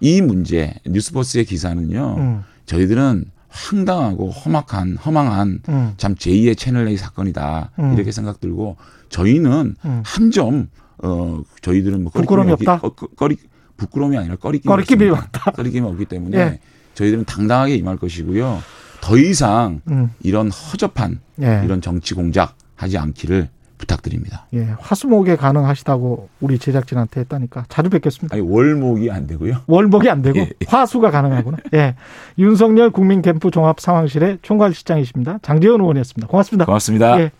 이 0.00 0.20
문제 0.20 0.74
뉴스버스의 0.86 1.44
기사는요. 1.44 2.14
음, 2.18 2.42
저희들은 2.66 3.24
황당하고 3.50 4.30
험악한 4.30 4.96
허망한 4.96 5.60
음, 5.68 5.92
참 5.96 6.14
제2의 6.14 6.56
채널 6.56 6.88
A 6.88 6.96
사건이다 6.96 7.70
음. 7.78 7.94
이렇게 7.94 8.12
생각 8.12 8.40
들고 8.40 8.76
저희는 9.08 9.74
음. 9.84 10.02
한점 10.04 10.68
어 11.02 11.42
저희들은 11.62 12.02
뭐 12.04 12.12
부끄러움이 12.12 12.50
꺼리낌이 12.50 12.68
없다? 12.70 12.86
없기- 12.88 13.02
어, 13.04 13.08
꺼리 13.16 13.36
부끄러움이 13.76 14.16
아니라 14.18 14.36
꺼리낌이 14.36 14.68
꺼리낌이. 14.70 15.08
없다. 15.10 15.50
꺼리낌이 15.56 15.86
없기 15.88 16.04
때문에 16.04 16.38
예. 16.38 16.60
저희들은 16.94 17.24
당당하게 17.24 17.76
임할 17.76 17.96
것이고요. 17.96 18.62
더 19.00 19.16
이상 19.16 19.80
음, 19.90 20.10
이런 20.20 20.50
허접한 20.50 21.20
예. 21.42 21.62
이런 21.64 21.80
정치 21.80 22.14
공작 22.14 22.54
하지 22.76 22.98
않기를 22.98 23.48
부탁드립니다. 23.80 24.46
예, 24.54 24.68
화수목에 24.78 25.36
가능하시다고 25.36 26.28
우리 26.40 26.58
제작진한테 26.58 27.20
했다니까 27.20 27.64
자주 27.68 27.90
뵙겠습니다. 27.90 28.36
아니 28.36 28.46
월목이 28.46 29.10
안 29.10 29.26
되고요. 29.26 29.62
월목이 29.66 30.08
안 30.08 30.22
되고 30.22 30.38
예, 30.38 30.42
예. 30.42 30.66
화수가 30.68 31.10
가능하구나. 31.10 31.58
예. 31.74 31.96
윤석열 32.38 32.90
국민 32.90 33.22
캠프 33.22 33.50
종합 33.50 33.80
상황실의 33.80 34.38
총괄실장이십니다. 34.42 35.38
장재현 35.42 35.80
의원이었습니다. 35.80 36.28
고맙습니다. 36.28 36.66
고맙습니다. 36.66 37.20
예. 37.20 37.30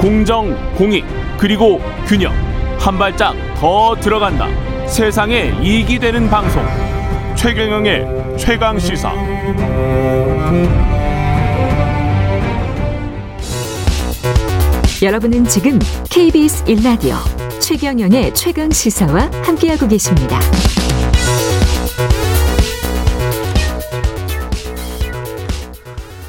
공정, 0.00 0.54
공익, 0.76 1.04
그리고 1.38 1.80
균형. 2.06 2.32
한 2.78 2.98
발짝 2.98 3.34
더 3.56 3.94
들어간다. 3.96 4.48
세상에 4.86 5.54
이익이 5.62 5.98
되는 5.98 6.28
방송. 6.28 6.62
최경영의 7.36 8.38
최강 8.38 8.78
시사. 8.78 9.12
여러분은 15.04 15.44
지금 15.44 15.78
KBS 16.08 16.64
1라디오 16.64 17.16
최경영의 17.60 18.32
최강 18.32 18.70
시사와 18.70 19.30
함께하고 19.44 19.86
계십니다. 19.86 20.40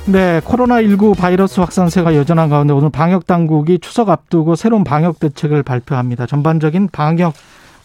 네, 0.08 0.42
코로나19 0.42 1.18
바이러스 1.18 1.62
확산세가 1.62 2.18
여전한 2.18 2.50
가운데 2.50 2.74
오늘 2.74 2.90
방역 2.90 3.26
당국이 3.26 3.80
추석 3.80 4.10
앞두고 4.10 4.58
새로운 4.58 4.84
방역 4.84 5.20
대책을 5.22 5.64
발표합니다. 5.64 6.26
전반적인 6.26 6.90
방역 6.92 7.34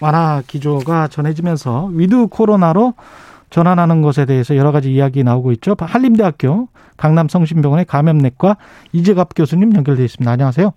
완화 0.01 0.43
기조가 0.45 1.07
전해지면서 1.07 1.91
위드 1.93 2.26
코로나로 2.26 2.95
전환하는 3.51 4.01
것에 4.03 4.25
대해서 4.25 4.57
여러 4.57 4.73
가지 4.73 4.93
이야기 4.93 5.23
나오고 5.23 5.53
있죠. 5.53 5.77
한림대학교 5.79 6.69
강남성심병원의 6.97 7.85
감염내과 7.85 8.57
이재갑 8.93 9.31
교수님 9.35 9.75
연결돼 9.75 10.05
있습니다. 10.05 10.31
안녕하세요. 10.31 10.73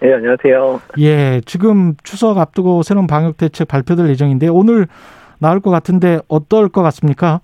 네, 0.00 0.12
안녕하세요. 0.12 0.80
예, 0.98 1.40
지금 1.46 1.94
추석 2.02 2.36
앞두고 2.38 2.82
새로운 2.82 3.06
방역 3.06 3.36
대책 3.38 3.68
발표될 3.68 4.08
예정인데 4.10 4.48
오늘 4.48 4.86
나올 5.38 5.60
것 5.60 5.70
같은데 5.70 6.18
어떨 6.28 6.68
것 6.68 6.82
같습니까? 6.82 7.40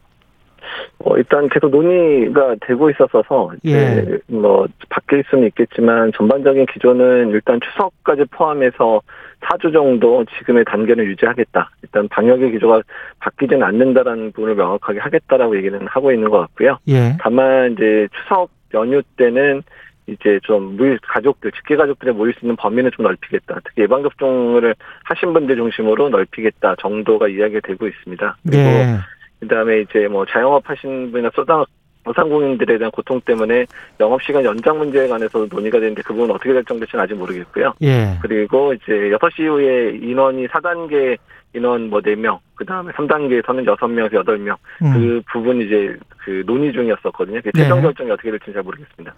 어, 0.98 1.16
일단 1.16 1.48
계속 1.48 1.70
논의가 1.70 2.56
되고 2.60 2.90
있었어서 2.90 3.52
이제 3.62 4.18
뭐 4.26 4.66
바뀔 4.88 5.24
수는 5.28 5.46
있겠지만 5.48 6.12
전반적인 6.16 6.66
기조는 6.66 7.30
일단 7.30 7.60
추석까지 7.60 8.24
포함해서 8.30 9.00
4주 9.42 9.72
정도 9.72 10.24
지금의 10.38 10.64
단계를 10.64 11.06
유지하겠다. 11.06 11.70
일단 11.82 12.08
방역의 12.08 12.52
기조가 12.52 12.82
바뀌지는 13.18 13.62
않는다라는 13.62 14.32
부분을 14.32 14.54
명확하게 14.54 15.00
하겠다라고 15.00 15.56
얘기는 15.56 15.78
하고 15.86 16.12
있는 16.12 16.30
것 16.30 16.38
같고요. 16.38 16.78
예. 16.88 17.16
다만 17.20 17.72
이제 17.72 18.08
추석 18.12 18.50
연휴 18.74 19.02
때는 19.16 19.62
이제 20.06 20.40
좀물 20.42 20.98
가족들, 21.02 21.52
직계 21.52 21.76
가족들이 21.76 22.12
모일 22.12 22.34
수 22.34 22.40
있는 22.42 22.56
범위는 22.56 22.90
좀 22.94 23.04
넓히겠다. 23.04 23.60
특히 23.64 23.82
예방 23.82 24.02
접종을 24.02 24.74
하신 25.04 25.32
분들 25.32 25.56
중심으로 25.56 26.08
넓히겠다 26.08 26.76
정도가 26.80 27.28
이야기가 27.28 27.60
되고 27.64 27.86
있습니다. 27.86 28.36
그리고 28.42 28.62
예. 28.62 28.96
그다음에 29.42 29.80
이제 29.80 30.06
뭐 30.08 30.24
자영업 30.24 30.62
하시는 30.68 31.10
분이나 31.10 31.30
소상 31.34 31.64
소상공인들에 32.04 32.78
대한 32.78 32.90
고통 32.90 33.20
때문에 33.20 33.64
영업시간 34.00 34.44
연장 34.44 34.78
문제에 34.78 35.06
관해서 35.06 35.46
논의가 35.50 35.78
되는데 35.78 36.02
그 36.02 36.12
부분은 36.12 36.34
어떻게 36.34 36.52
결정될지는 36.52 37.04
아직 37.04 37.14
모르겠고요. 37.14 37.74
예. 37.82 38.18
그리고 38.22 38.72
이제 38.72 38.86
6시 38.92 39.40
이후에 39.42 39.90
인원이 40.02 40.48
4단계 40.48 41.16
인원 41.54 41.90
뭐 41.90 42.00
4명, 42.00 42.38
그 42.54 42.64
다음에 42.64 42.90
3단계에서는 42.92 43.64
6명에서 43.76 44.24
8명. 44.24 44.56
음. 44.82 44.92
그 44.94 45.22
부분 45.32 45.60
이제 45.60 45.96
그 46.24 46.42
논의 46.46 46.72
중이었었거든요. 46.72 47.40
그 47.42 47.50
네. 47.54 47.62
최종 47.62 47.82
결정이 47.82 48.10
어떻게 48.10 48.30
될지는 48.30 48.54
잘 48.54 48.62
모르겠습니다. 48.62 49.14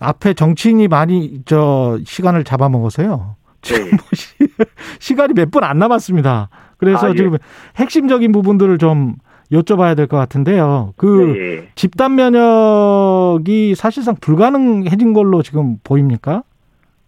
앞에 0.00 0.34
정치인이 0.34 0.88
많이 0.88 1.42
저 1.44 1.98
시간을 2.04 2.42
잡아먹어서요. 2.44 3.36
네. 3.62 3.78
뭐 3.90 3.98
시, 4.12 4.34
시간이 4.98 5.34
몇 5.34 5.50
분 5.50 5.62
안 5.62 5.78
남았습니다. 5.78 6.48
그래서 6.78 7.06
아, 7.06 7.10
예. 7.10 7.14
지금 7.14 7.36
핵심적인 7.76 8.32
부분들을 8.32 8.78
좀 8.78 9.14
여쭤봐야 9.54 9.96
될 9.96 10.06
것 10.06 10.16
같은데요. 10.18 10.92
그 10.96 11.06
네, 11.06 11.38
예. 11.62 11.68
집단 11.74 12.14
면역이 12.16 13.74
사실상 13.74 14.16
불가능해진 14.20 15.12
걸로 15.12 15.42
지금 15.42 15.78
보입니까? 15.84 16.42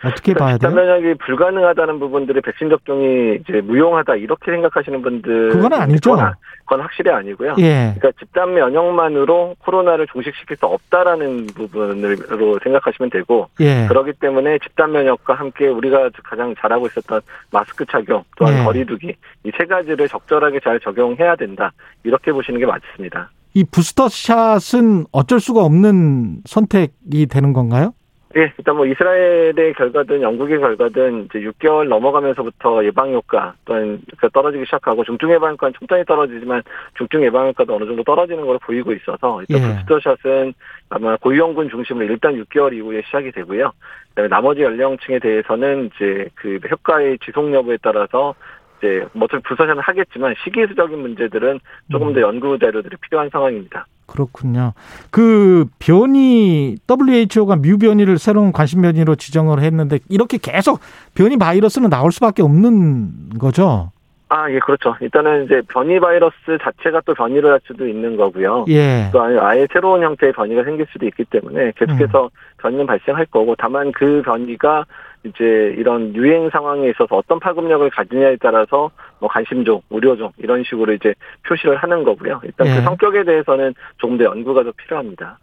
어떻게 0.04 0.34
봐야 0.34 0.58
돼요? 0.58 0.70
집단 0.70 0.74
면역이 0.74 1.14
불가능하다는 1.24 1.98
부분들이 1.98 2.40
백신 2.42 2.68
접종이 2.68 3.36
이제 3.40 3.60
무용하다 3.62 4.16
이렇게 4.16 4.50
생각하시는 4.52 5.00
분들 5.02 5.48
그건 5.50 5.72
아니죠. 5.72 6.12
그건, 6.12 6.32
그건 6.60 6.80
확실히 6.82 7.10
아니고요. 7.10 7.54
예. 7.58 7.94
그러니까 7.96 8.10
집단 8.18 8.52
면역만으로 8.54 9.56
코로나를 9.60 10.06
종식시킬 10.08 10.56
수 10.58 10.66
없다라는 10.66 11.46
부분으로 11.46 12.58
생각하시면 12.62 13.10
되고 13.10 13.48
예. 13.60 13.86
그렇기 13.88 14.12
때문에 14.20 14.58
집단 14.58 14.92
면역과 14.92 15.34
함께 15.34 15.66
우리가 15.68 16.10
가장 16.24 16.54
잘하고 16.60 16.86
있었던 16.88 17.20
마스크 17.50 17.84
착용 17.86 18.22
또한 18.36 18.58
예. 18.60 18.64
거리두기 18.64 19.14
이 19.44 19.50
세 19.56 19.64
가지를 19.64 20.08
적절하게 20.08 20.60
잘 20.62 20.78
적용해야 20.80 21.36
된다 21.36 21.72
이렇게 22.04 22.30
보시는 22.32 22.60
게 22.60 22.66
맞습니다. 22.66 23.30
이 23.54 23.64
부스터 23.64 24.08
샷은 24.10 25.06
어쩔 25.12 25.40
수가 25.40 25.62
없는 25.64 26.42
선택이 26.44 27.24
되는 27.26 27.54
건가요? 27.54 27.94
예, 28.36 28.52
일단 28.58 28.76
뭐 28.76 28.84
이스라엘의 28.84 29.72
결과든 29.76 30.20
영국의 30.20 30.58
결과든 30.58 31.24
이제 31.24 31.40
6개월 31.40 31.88
넘어가면서부터 31.88 32.84
예방 32.84 33.10
효과 33.12 33.54
또한 33.64 33.98
그 34.18 34.28
떨어지기 34.28 34.66
시작하고 34.66 35.04
중증 35.04 35.30
예방 35.30 35.52
효과는 35.52 35.72
천천히 35.78 36.04
떨어지지만 36.04 36.62
중증 36.98 37.24
예방 37.24 37.48
효과도 37.48 37.74
어느 37.74 37.86
정도 37.86 38.04
떨어지는 38.04 38.44
걸로 38.44 38.58
보이고 38.58 38.92
있어서 38.92 39.40
일단 39.48 39.70
예. 39.70 39.76
부스터샷은 39.86 40.52
아마 40.90 41.16
고위험군 41.16 41.70
중심으로 41.70 42.04
일단 42.04 42.34
6개월 42.34 42.74
이후에 42.74 43.02
시작이 43.06 43.32
되고요. 43.32 43.72
그다음에 44.10 44.28
나머지 44.28 44.60
연령층에 44.60 45.18
대해서는 45.18 45.90
이제 45.94 46.28
그 46.34 46.58
효과의 46.70 47.18
지속 47.24 47.50
여부에 47.50 47.78
따라서 47.80 48.34
이제 48.78 49.06
뭐 49.14 49.24
어차피 49.24 49.44
부스터샷은 49.44 49.80
하겠지만 49.80 50.34
시기적인 50.44 50.98
문제들은 50.98 51.58
조금 51.90 52.12
더 52.12 52.20
연구 52.20 52.58
자료들이 52.58 52.96
필요한 53.00 53.30
상황입니다. 53.30 53.86
그렇군요. 54.06 54.72
그 55.10 55.66
변이 55.78 56.76
WHO가 56.88 57.56
뮤 57.56 57.78
변이를 57.78 58.18
새로운 58.18 58.52
관심 58.52 58.82
변이로 58.82 59.16
지정을 59.16 59.60
했는데 59.60 59.98
이렇게 60.08 60.38
계속 60.38 60.80
변이 61.14 61.36
바이러스는 61.36 61.90
나올 61.90 62.12
수밖에 62.12 62.42
없는 62.42 63.38
거죠. 63.38 63.90
아, 64.28 64.50
예, 64.50 64.58
그렇죠. 64.58 64.96
일단은 65.00 65.44
이제 65.44 65.62
변이 65.68 66.00
바이러스 66.00 66.34
자체가 66.60 67.02
또 67.04 67.14
변이를 67.14 67.52
할 67.52 67.60
수도 67.64 67.86
있는 67.86 68.16
거고요. 68.16 68.64
예. 68.68 69.08
또 69.12 69.22
아예, 69.22 69.38
아예 69.38 69.66
새로운 69.72 70.02
형태의 70.02 70.32
변이가 70.32 70.64
생길 70.64 70.84
수도 70.90 71.06
있기 71.06 71.24
때문에 71.26 71.72
계속해서 71.76 72.30
변이는 72.58 72.86
발생할 72.86 73.26
거고 73.26 73.54
다만 73.56 73.92
그 73.92 74.22
변이가 74.24 74.84
이제 75.26 75.74
이런 75.76 76.14
유행 76.14 76.50
상황에 76.50 76.88
있어서 76.90 77.16
어떤 77.16 77.40
파급력을 77.40 77.88
가지냐에 77.90 78.36
따라서 78.40 78.90
뭐 79.18 79.28
관심종, 79.28 79.80
우려종 79.88 80.32
이런 80.38 80.62
식으로 80.64 80.92
이제 80.92 81.14
표시를 81.46 81.76
하는 81.76 82.04
거고요. 82.04 82.40
일단 82.44 82.66
예. 82.66 82.76
그 82.76 82.82
성격에 82.82 83.24
대해서는 83.24 83.74
조금 83.98 84.18
더 84.18 84.24
연구가 84.24 84.64
더 84.64 84.72
필요합니다. 84.76 85.38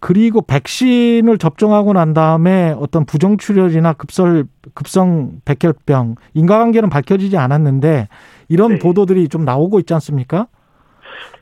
그리고 0.00 0.42
백신을 0.42 1.38
접종하고 1.38 1.94
난 1.94 2.12
다음에 2.12 2.74
어떤 2.78 3.06
부정 3.06 3.38
출혈이나 3.38 3.94
급설 3.94 4.44
급성 4.74 5.40
백혈병 5.46 6.16
인과관계는 6.34 6.90
밝혀지지 6.90 7.38
않았는데 7.38 8.08
이런 8.48 8.72
네. 8.72 8.78
보도들이 8.78 9.28
좀 9.28 9.44
나오고 9.44 9.78
있지 9.80 9.94
않습니까? 9.94 10.46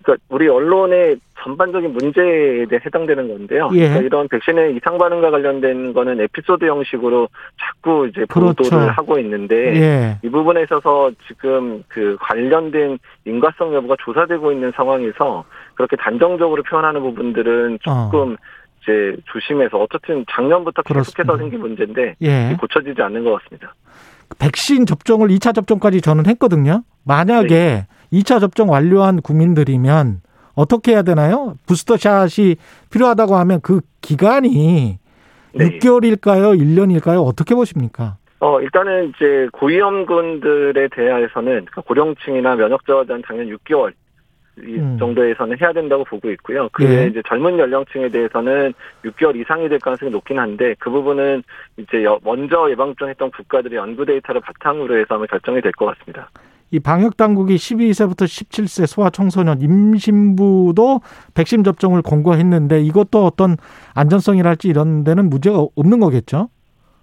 그러니까 0.03 0.25
우리 0.29 0.49
언론의 0.49 1.17
전반적인 1.43 1.93
문제에 1.93 2.67
대해 2.67 2.81
해당되는 2.85 3.29
건데요. 3.29 3.71
예. 3.75 3.89
그러니까 3.89 4.01
이런 4.01 4.29
백신의 4.29 4.77
이상 4.77 4.99
반응과 4.99 5.31
관련된 5.31 5.93
거는 5.93 6.21
에피소드 6.21 6.65
형식으로 6.65 7.29
자꾸 7.61 8.07
이제 8.09 8.25
그렇죠. 8.29 8.63
보도를 8.63 8.91
하고 8.91 9.19
있는데 9.19 9.57
예. 9.77 10.19
이 10.23 10.29
부분에 10.29 10.63
있어서 10.63 11.11
지금 11.27 11.83
그 11.89 12.17
관련된 12.21 12.99
인과성 13.25 13.75
여부가 13.75 13.97
조사되고 14.05 14.53
있는 14.53 14.73
상황에서 14.75 15.45
그렇게 15.75 15.97
단정적으로 15.97 16.63
표현하는 16.63 17.01
부분들은 17.01 17.79
조금 17.83 18.37
이제 18.83 19.17
조심해서 19.27 19.79
어쨌든 19.79 20.25
작년부터 20.31 20.83
계속해서 20.83 21.23
그렇습니다. 21.23 21.37
생긴 21.37 21.61
문제인데 21.61 22.15
예. 22.23 22.57
고쳐지지 22.61 23.01
않는 23.03 23.25
것 23.25 23.41
같습니다. 23.43 23.75
백신 24.39 24.87
접종을 24.87 25.29
2차 25.29 25.55
접종까지 25.55 26.01
저는 26.01 26.27
했거든요. 26.27 26.83
만약에 27.05 27.49
네. 27.49 27.87
2차 28.13 28.41
접종 28.41 28.71
완료한 28.71 29.21
국민들이면 29.23 30.21
어떻게 30.55 30.93
해야 30.93 31.03
되나요? 31.03 31.55
부스터샷이 31.67 32.57
필요하다고 32.91 33.37
하면 33.37 33.61
그 33.63 33.81
기간이 34.03 34.99
네. 35.55 35.79
6개월일까요? 35.79 36.59
1년일까요? 36.59 37.25
어떻게 37.25 37.55
보십니까? 37.55 38.17
어, 38.41 38.61
일단은 38.61 39.11
이제 39.15 39.49
고위험군들에 39.53 40.89
대해서는 40.89 41.45
그러니까 41.65 41.81
고령층이나 41.83 42.57
면역 42.57 42.85
저하자는 42.87 43.23
당연 43.27 43.47
6개월 43.57 43.93
이 44.59 44.77
음. 44.77 44.99
정도에서는 44.99 45.57
해야 45.59 45.73
된다고 45.73 46.05
보고 46.05 46.31
있고요. 46.33 46.69
그 46.73 46.85
예. 46.85 47.07
이제 47.07 47.23
젊은 47.27 47.59
연령층에 47.59 48.09
대해서는 48.11 48.75
6개월 49.05 49.35
이상이 49.41 49.67
될 49.71 49.79
가능성이 49.79 50.11
높긴 50.11 50.39
한데 50.39 50.75
그 50.79 50.91
부분은 50.91 51.43
이제 51.79 52.05
여- 52.05 52.19
먼저 52.23 52.71
예방접종했던 52.71 53.31
국가들의 53.31 53.79
연구 53.79 54.05
데이터를 54.05 54.43
바탕으로 54.43 54.99
해서 54.99 55.17
결정이 55.25 55.63
될 55.63 55.73
것 55.73 55.87
같습니다. 55.87 56.29
이 56.73 56.81
방역 56.81 57.19
당국이 57.19 57.57
12세부터 57.57 58.25
17세 58.25 58.87
소아 58.87 59.11
청소년 59.11 59.61
임신부도 59.61 61.03
백신 61.35 61.65
접종을 61.65 62.01
권고했는데 62.01 62.81
이것도 62.83 63.27
어떤 63.27 63.59
안전성이랄지 63.93 64.69
이런 64.69 65.05
데는 65.05 65.29
문제가 65.29 65.67
없는 65.75 66.01
거겠죠? 66.01 66.49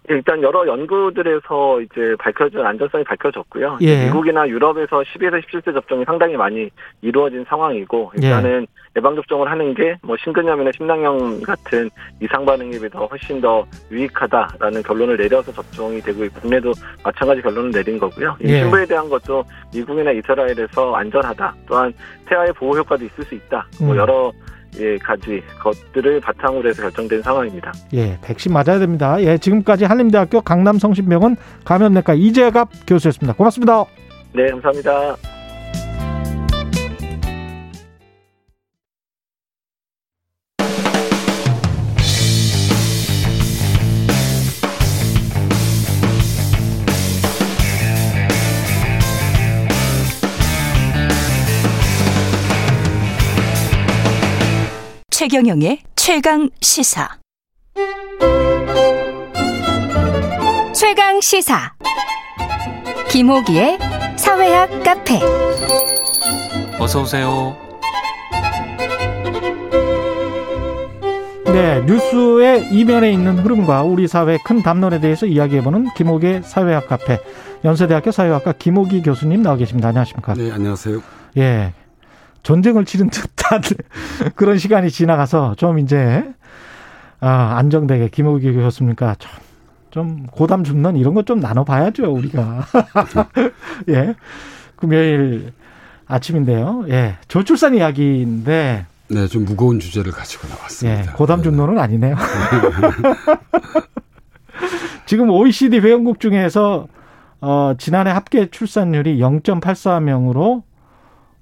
일단 0.09 0.41
여러 0.41 0.65
연구들에서 0.65 1.81
이제 1.81 2.15
밝혀진 2.19 2.59
안전성이 2.61 3.03
밝혀졌고요. 3.03 3.77
예. 3.81 4.05
미국이나 4.05 4.47
유럽에서 4.47 5.01
12에서 5.01 5.41
17세 5.45 5.73
접종이 5.73 6.03
상당히 6.03 6.35
많이 6.35 6.69
이루어진 7.01 7.45
상황이고 7.47 8.11
예. 8.21 8.27
일단은 8.27 8.65
예 8.97 9.01
방 9.01 9.15
접종을 9.15 9.49
하는 9.49 9.73
게 9.75 9.95
뭐 10.01 10.17
심근염이나 10.17 10.71
심낭염 10.75 11.41
같은 11.43 11.89
이상 12.21 12.43
반응에 12.43 12.71
비해서 12.71 13.05
훨씬 13.05 13.39
더 13.39 13.65
유익하다라는 13.91 14.81
결론을 14.83 15.15
내려서 15.17 15.51
접종이 15.51 16.01
되고 16.01 16.27
국내도 16.41 16.71
마찬가지 17.03 17.41
결론을 17.41 17.71
내린 17.71 17.99
거고요. 17.99 18.35
예. 18.43 18.47
임신부에 18.57 18.85
대한 18.87 19.07
것도 19.09 19.43
미국이나 19.73 20.11
이스라엘에서 20.11 20.95
안전하다. 20.95 21.53
또한 21.67 21.93
태아의 22.25 22.51
보호 22.53 22.75
효과도 22.77 23.05
있을 23.05 23.23
수 23.25 23.35
있다. 23.35 23.67
뭐 23.81 23.91
음. 23.93 23.97
여러 23.97 24.31
예, 24.77 24.97
가지 24.97 25.41
것들을 25.61 26.21
바탕으로 26.21 26.69
해서 26.69 26.81
결정된 26.81 27.21
상황입니다. 27.21 27.73
예, 27.93 28.17
백신 28.21 28.53
맞아야 28.53 28.79
됩니다. 28.79 29.21
예, 29.21 29.37
지금까지 29.37 29.85
한림대학교 29.85 30.41
강남성심병원 30.41 31.37
감염내과 31.65 32.13
이재갑 32.13 32.69
교수였습니다. 32.87 33.33
고맙습니다. 33.33 33.85
네, 34.33 34.47
감사합니다. 34.47 35.38
최경영의 55.29 55.83
최강 55.95 56.49
시사. 56.59 57.07
최강 60.73 61.21
시사. 61.21 61.71
김호기의 63.11 63.77
사회학 64.17 64.83
카페. 64.83 65.19
어서 66.79 67.01
오세요. 67.03 67.55
네, 71.45 71.81
뉴스의 71.85 72.69
이면에 72.71 73.11
있는 73.11 73.37
흐름과 73.37 73.83
우리 73.83 74.07
사회의 74.07 74.39
큰 74.43 74.63
담론에 74.63 74.99
대해서 74.99 75.27
이야기해보는 75.27 75.89
김옥의 75.95 76.41
사회학 76.41 76.87
카페 76.87 77.19
연세대학교 77.63 78.09
사회학과 78.09 78.53
김옥희 78.53 79.03
교수님 79.03 79.43
나와 79.43 79.57
계십니다. 79.57 79.89
안녕하십니까? 79.89 80.33
네, 80.33 80.51
안녕하세요. 80.51 81.03
예. 81.37 81.73
전쟁을 82.49 82.83
치른 82.83 83.11
듯한 83.11 83.61
그런 84.35 84.57
시간이 84.57 84.89
지나가서 84.89 85.53
좀 85.53 85.77
이제 85.77 86.27
아, 87.19 87.53
안정되게 87.57 88.09
김옥희 88.09 88.53
교수님과 88.53 89.17
좀, 89.19 89.31
좀 89.91 90.25
고담 90.31 90.63
중론 90.63 90.97
이런 90.97 91.13
것 91.13 91.25
좀 91.25 91.39
나눠봐야죠 91.39 92.11
우리가. 92.11 92.65
예. 93.89 94.15
금요일 94.77 95.53
아침인데요. 96.07 96.85
예. 96.89 97.17
저출산 97.27 97.75
이야기인데. 97.75 98.87
네, 99.09 99.27
좀 99.27 99.45
무거운 99.45 99.79
주제를 99.79 100.11
가지고 100.11 100.47
나왔습니다. 100.47 101.01
예 101.01 101.05
고담 101.15 101.43
중론은 101.43 101.77
아니네요. 101.77 102.15
지금 105.05 105.29
OECD 105.29 105.81
회원국 105.81 106.19
중에서 106.19 106.87
어, 107.41 107.73
지난해 107.77 108.09
합계 108.09 108.49
출산율이 108.49 109.19
0.84명으로 109.19 110.63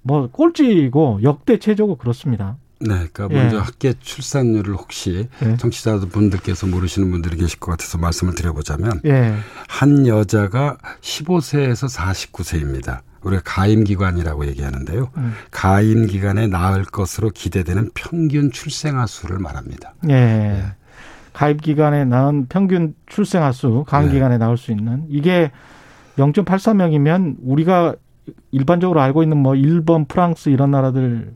뭐 0.08 0.30
꼴찌고 0.32 1.20
역대 1.24 1.60
최저고 1.60 1.97
그렇습니다. 1.97 2.58
네, 2.80 3.08
그러니까 3.12 3.28
예. 3.32 3.36
먼저 3.36 3.60
학계 3.60 3.93
출산율을 3.99 4.76
혹시 4.76 5.28
예. 5.43 5.58
청취자분들께서 5.58 6.68
모르시는 6.68 7.12
분들이 7.12 7.36
계실 7.36 7.60
것 7.60 7.72
같아서 7.72 7.97
말씀을 7.97 8.36
드려보자면 8.36 9.01
예. 9.05 9.34
한 9.68 10.08
여자가 10.08 10.78
15세에서 11.01 11.93
49세입니다. 11.93 12.99
우리가 13.22 13.41
가임 13.43 13.84
기간이라고 13.84 14.45
얘기하는데요. 14.47 15.10
음. 15.18 15.34
가임 15.51 16.05
기간에 16.05 16.47
낳을 16.47 16.86
것으로 16.86 17.32
기대되는 17.32 17.89
평균 17.93 18.51
출생아 18.51 19.08
수를 19.08 19.39
말합니다. 19.39 19.95
예. 20.10 20.64
가입 21.34 21.62
기간에 21.62 22.05
낳은 22.05 22.45
평균 22.47 22.95
출생아 23.08 23.51
수, 23.51 23.86
네. 23.91 24.12
기간에 24.12 24.38
나올 24.38 24.58
수 24.58 24.72
있는 24.72 25.03
이게 25.10 25.51
0.84명이면 26.18 27.36
우리가 27.43 27.95
일반적으로 28.52 29.02
알고 29.02 29.24
있는 29.24 29.38
뭐 29.38 29.56
일본, 29.56 30.06
프랑스 30.06 30.50
이런 30.50 30.72
나라들 30.72 31.34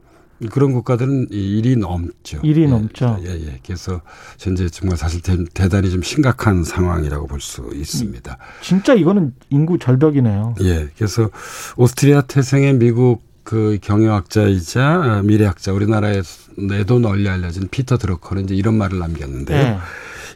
그런 0.49 0.73
국가들은 0.73 1.27
이 1.29 1.61
1이 1.61 1.77
넘죠. 1.77 2.39
일이 2.41 2.63
예, 2.63 2.67
넘죠. 2.67 3.17
예, 3.23 3.29
예. 3.29 3.59
그래서 3.63 4.01
현재 4.39 4.67
정말 4.69 4.97
사실 4.97 5.21
대, 5.21 5.37
대단히 5.53 5.91
좀 5.91 6.01
심각한 6.01 6.63
상황이라고 6.63 7.27
볼 7.27 7.39
수 7.39 7.69
있습니다. 7.73 8.37
진짜 8.61 8.93
이거는 8.95 9.33
인구 9.51 9.77
절벽이네요. 9.77 10.55
예. 10.61 10.87
그래서 10.97 11.29
오스트리아 11.77 12.21
태생의 12.21 12.73
미국 12.75 13.21
그 13.43 13.77
경영학자이자 13.81 15.19
어, 15.19 15.23
미래학자 15.23 15.73
우리나라에도 15.73 16.99
널리 16.99 17.27
알려진 17.29 17.67
피터 17.69 17.97
드러커는 17.97 18.45
이제 18.45 18.55
이런 18.55 18.75
말을 18.75 18.97
남겼는데요. 18.99 19.63
네. 19.63 19.77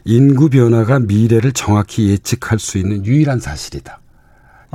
인구 0.04 0.48
변화가 0.50 1.00
미래를 1.00 1.52
정확히 1.52 2.10
예측할 2.10 2.58
수 2.60 2.78
있는 2.78 3.04
유일한 3.04 3.40
사실이다. 3.40 3.98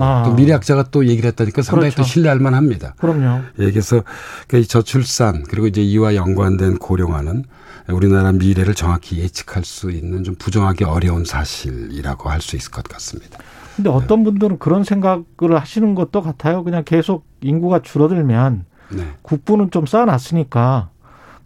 아. 0.01 0.23
또 0.25 0.33
미래학자가 0.33 0.85
또 0.91 1.05
얘기를 1.07 1.27
했다니까 1.29 1.61
상당히 1.61 1.91
그렇죠. 1.91 2.03
또 2.03 2.07
신뢰할 2.07 2.39
만합니다. 2.39 2.95
그럼요. 2.97 3.41
예, 3.59 3.71
그래서 3.71 4.03
그 4.47 4.65
저출산 4.65 5.43
그리고 5.43 5.67
이제 5.67 5.81
이와 5.81 6.15
연관된 6.15 6.77
고령화는 6.77 7.45
우리나라 7.89 8.31
미래를 8.31 8.73
정확히 8.75 9.19
예측할 9.19 9.63
수 9.63 9.91
있는 9.91 10.23
좀 10.23 10.35
부정하기 10.35 10.83
어려운 10.83 11.25
사실이라고 11.25 12.29
할 12.29 12.41
수 12.41 12.55
있을 12.55 12.71
것 12.71 12.83
같습니다. 12.83 13.39
근데 13.75 13.89
어떤 13.89 14.23
분들은 14.23 14.59
그런 14.59 14.83
생각을 14.83 15.59
하시는 15.59 15.95
것도 15.95 16.21
같아요. 16.21 16.63
그냥 16.63 16.83
계속 16.85 17.25
인구가 17.41 17.81
줄어들면 17.81 18.65
네. 18.89 19.03
국부는 19.21 19.71
좀 19.71 19.85
쌓아놨으니까 19.85 20.89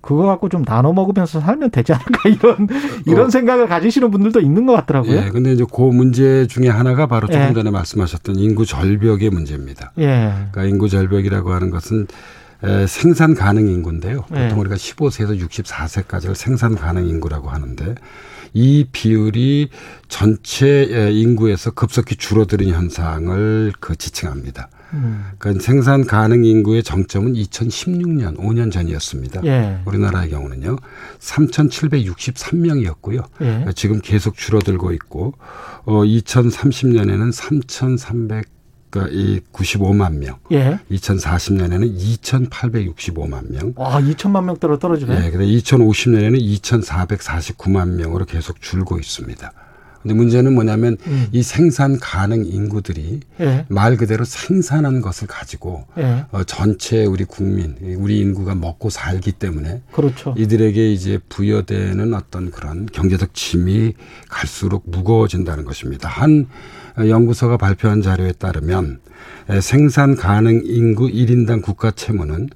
그거 0.06 0.28
갖고 0.28 0.50
좀 0.50 0.64
나눠 0.64 0.94
먹으면서 0.94 1.40
살면 1.40 1.72
되지 1.72 1.92
않을까 1.92 2.30
이런 2.30 2.68
이런 3.08 3.26
어. 3.26 3.30
생각을 3.30 3.68
가지시는 3.68 4.12
분들도 4.12 4.40
있는 4.40 4.68
것 4.68 4.74
같더라고요. 4.74 5.18
예, 5.18 5.30
근데 5.32 5.52
이제 5.52 5.66
그 5.70 5.82
문제 5.82 6.46
중에 6.46 6.70
하나가 6.70 7.08
바로 7.08 7.28
조금 7.28 7.50
예. 7.50 7.54
전에 7.54 7.72
말씀하셨던 7.72 8.36
인구 8.36 8.68
절벽의 8.68 9.32
문제입니다. 9.32 9.94
예. 9.98 10.32
그러니까 10.52 10.66
인구 10.66 10.90
절벽이라고 10.90 11.52
하는 11.52 11.72
것은 11.72 12.06
에, 12.64 12.86
생산 12.86 13.34
가능 13.34 13.68
인구인데요. 13.68 14.26
예. 14.36 14.44
보통 14.44 14.60
우리가 14.60 14.76
15세에서 14.76 15.40
64세까지를 15.42 16.36
생산 16.36 16.76
가능 16.76 17.08
인구라고 17.08 17.50
하는데 17.50 17.96
이 18.56 18.88
비율이 18.92 19.70
전체 20.08 20.88
에, 20.90 21.12
인구에서 21.12 21.70
급속히 21.72 22.16
줄어드는 22.16 22.70
현상을 22.70 23.74
그 23.82 23.98
지칭합니다. 23.98 24.70
음. 24.94 25.26
그러니까 25.38 25.62
생산 25.62 26.06
가능 26.06 26.46
인구의 26.46 26.82
정점은 26.82 27.34
2016년 27.34 28.38
5년 28.38 28.72
전이었습니다. 28.72 29.42
예. 29.44 29.80
우리나라의 29.86 30.30
경우는요. 30.30 30.78
3,763명이었고요. 31.20 33.26
예. 33.42 33.66
지금 33.76 34.00
계속 34.02 34.38
줄어들고 34.38 34.94
있고 34.94 35.34
어 35.84 36.04
2030년에는 36.04 37.34
3,300 37.34 38.55
95만 39.52 40.18
명. 40.18 40.38
예. 40.52 40.80
2040년에는 40.92 41.98
2,865만 42.22 43.52
명. 43.52 43.74
와, 43.76 44.00
2천만 44.02 44.46
명대로 44.46 44.80
떨어지네. 44.80 45.26
예, 45.26 45.32
근데 45.32 45.46
2050년에는 45.46 46.40
2,449만 46.62 47.96
명으로 47.96 48.26
계속 48.26 48.62
줄고 48.62 49.00
있습니다. 49.00 49.52
근데 50.06 50.14
문제는 50.14 50.54
뭐냐면 50.54 50.98
음. 51.08 51.28
이 51.32 51.42
생산 51.42 51.98
가능 52.00 52.46
인구들이 52.46 53.22
예. 53.40 53.66
말 53.70 53.98
그대로 53.98 54.24
생산한 54.24 55.02
것을 55.02 55.28
가지고 55.28 55.88
예. 55.98 56.26
어, 56.32 56.44
전체 56.44 57.06
우리 57.06 57.24
국민, 57.24 57.76
우리 57.98 58.20
인구가 58.20 58.54
먹고 58.54 58.92
살기 58.92 59.32
때문에 59.32 59.82
그렇죠. 59.92 60.36
이들에게 60.38 60.94
이제 60.94 61.18
부여되는 61.28 62.14
어떤 62.14 62.52
그런 62.52 62.86
경제적 62.86 63.34
짐이 63.34 63.94
갈수록 64.30 64.84
무거워진다는 64.86 65.66
것입니다. 65.66 66.08
한 66.08 66.46
연구소가 66.98 67.58
발표한 67.58 68.02
자료에 68.02 68.32
따르면 68.34 69.00
생산 69.62 70.16
가능 70.16 70.62
인구 70.66 71.08
1인당 71.08 71.62
국가 71.62 71.92
채무는 71.92 72.50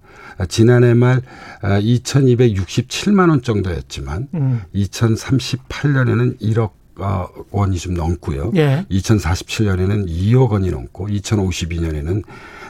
지난해 0.48 0.94
말 0.94 1.22
2,267만 1.62 3.30
원 3.30 3.42
정도였지만 3.42 4.28
음. 4.34 4.62
2038년에는 4.74 6.40
1억 6.40 6.72
어, 7.02 7.28
원이 7.52 7.78
좀 7.78 7.94
넘고요. 7.94 8.52
예. 8.58 8.86
2047년에는 8.92 10.08
2억 10.08 10.50
원이 10.50 10.70
넘고 10.70 11.08
2052년에는 11.08 12.24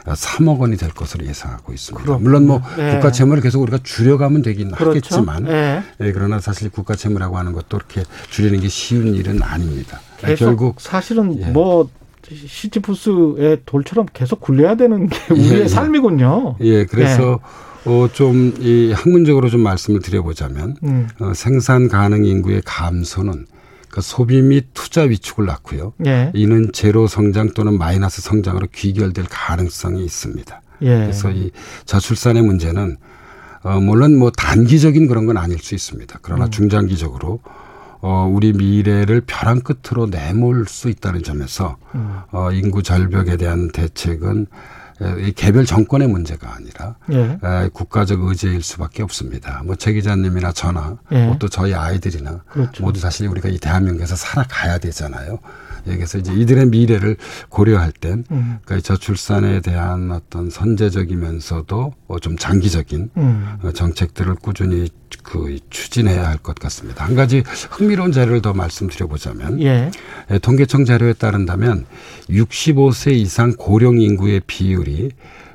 3억 0.04 0.58
원이 0.58 0.76
될 0.76 0.90
것으로 0.90 1.26
예상하고 1.26 1.72
있습니다. 1.72 2.04
그렇군요. 2.04 2.22
물론 2.22 2.46
뭐 2.46 2.62
예. 2.78 2.92
국가 2.92 3.12
채무를 3.12 3.42
계속 3.42 3.62
우리가 3.62 3.78
줄여가면 3.82 4.42
되긴 4.42 4.70
그렇죠. 4.72 4.90
하겠지만 4.90 5.48
예. 5.48 5.82
예, 6.00 6.12
그러나 6.12 6.40
사실 6.40 6.70
국가 6.70 6.94
채무라고 6.94 7.38
하는 7.38 7.52
것도 7.52 7.76
이렇게 7.76 8.02
줄이는 8.30 8.60
게 8.60 8.68
쉬운 8.68 9.14
일은 9.14 9.42
아닙니다. 9.42 10.00
예, 10.26 10.34
결국 10.34 10.80
사실은 10.80 11.38
예. 11.40 11.46
뭐 11.46 11.88
시지푸스의 12.28 13.62
돌처럼 13.66 14.06
계속 14.12 14.40
굴려야 14.40 14.76
되는 14.76 15.08
게 15.08 15.16
우리의 15.30 15.52
예, 15.52 15.60
예. 15.62 15.68
삶이군요. 15.68 16.56
예, 16.60 16.84
그래서 16.84 17.40
어, 17.86 18.08
좀, 18.12 18.54
이 18.60 18.92
학문적으로 18.92 19.48
좀 19.48 19.62
말씀을 19.62 20.00
드려보자면, 20.00 20.76
음. 20.82 21.08
어, 21.18 21.32
생산 21.34 21.88
가능 21.88 22.26
인구의 22.26 22.60
감소는 22.64 23.46
그 23.90 24.00
소비 24.00 24.40
및 24.40 24.68
투자 24.72 25.02
위축을 25.02 25.46
낳고요. 25.46 25.92
예. 26.06 26.30
이는 26.34 26.70
제로 26.72 27.06
성장 27.06 27.50
또는 27.54 27.76
마이너스 27.76 28.22
성장으로 28.22 28.68
귀결될 28.72 29.26
가능성이 29.28 30.04
있습니다. 30.04 30.62
예. 30.82 30.86
그래서 30.86 31.30
이 31.30 31.50
저출산의 31.86 32.42
문제는 32.42 32.96
어, 33.62 33.80
물론 33.80 34.16
뭐 34.16 34.30
단기적인 34.30 35.06
그런 35.06 35.26
건 35.26 35.36
아닐 35.36 35.58
수 35.58 35.74
있습니다. 35.74 36.20
그러나 36.22 36.46
음. 36.46 36.50
중장기적으로 36.50 37.40
어, 38.00 38.30
우리 38.32 38.52
미래를 38.52 39.22
벼랑 39.26 39.60
끝으로 39.60 40.06
내몰 40.06 40.64
수 40.66 40.88
있다는 40.88 41.22
점에서 41.22 41.76
음. 41.94 42.20
어, 42.30 42.50
인구 42.52 42.82
절벽에 42.82 43.36
대한 43.36 43.70
대책은 43.72 44.42
에, 44.42 44.46
이 45.20 45.32
개별 45.32 45.64
정권의 45.64 46.08
문제가 46.08 46.54
아니라 46.54 46.96
예. 47.12 47.38
에, 47.42 47.68
국가적 47.72 48.22
의제일 48.22 48.62
수밖에 48.62 49.02
없습니다. 49.02 49.62
뭐 49.64 49.74
최 49.76 49.92
기자님이나 49.92 50.52
저나 50.52 50.98
예. 51.12 51.24
뭐 51.26 51.36
또 51.38 51.48
저희 51.48 51.72
아이들이나 51.74 52.42
그렇죠. 52.50 52.82
모두 52.82 53.00
사실 53.00 53.26
우리가 53.28 53.48
이 53.48 53.58
대한민국에서 53.58 54.14
살아가야 54.16 54.78
되잖아요. 54.78 55.38
예, 55.86 55.94
그래서 55.96 56.18
이제 56.18 56.32
이들의 56.32 56.66
미래를 56.66 57.16
고려할 57.48 57.92
땐 57.92 58.24
음. 58.30 58.58
그러니까 58.64 58.86
저출산에 58.86 59.60
대한 59.60 60.10
어떤 60.12 60.50
선제적이면서도 60.50 61.92
어, 62.08 62.18
좀 62.18 62.36
장기적인 62.36 63.10
음. 63.16 63.46
어, 63.62 63.72
정책들을 63.72 64.34
꾸준히 64.36 64.88
그 65.22 65.58
추진해야 65.70 66.26
할 66.28 66.38
것 66.38 66.54
같습니다. 66.58 67.04
한 67.04 67.14
가지 67.14 67.42
흥미로운 67.70 68.12
자료를 68.12 68.40
더 68.42 68.52
말씀드려보자면 68.54 69.60
예. 69.62 69.90
예, 70.30 70.38
통계청 70.38 70.84
자료에 70.84 71.12
따른다면 71.12 71.84
65세 72.30 73.12
이상 73.12 73.52
고령 73.56 74.00
인구의 74.00 74.40
비율이 74.46 75.10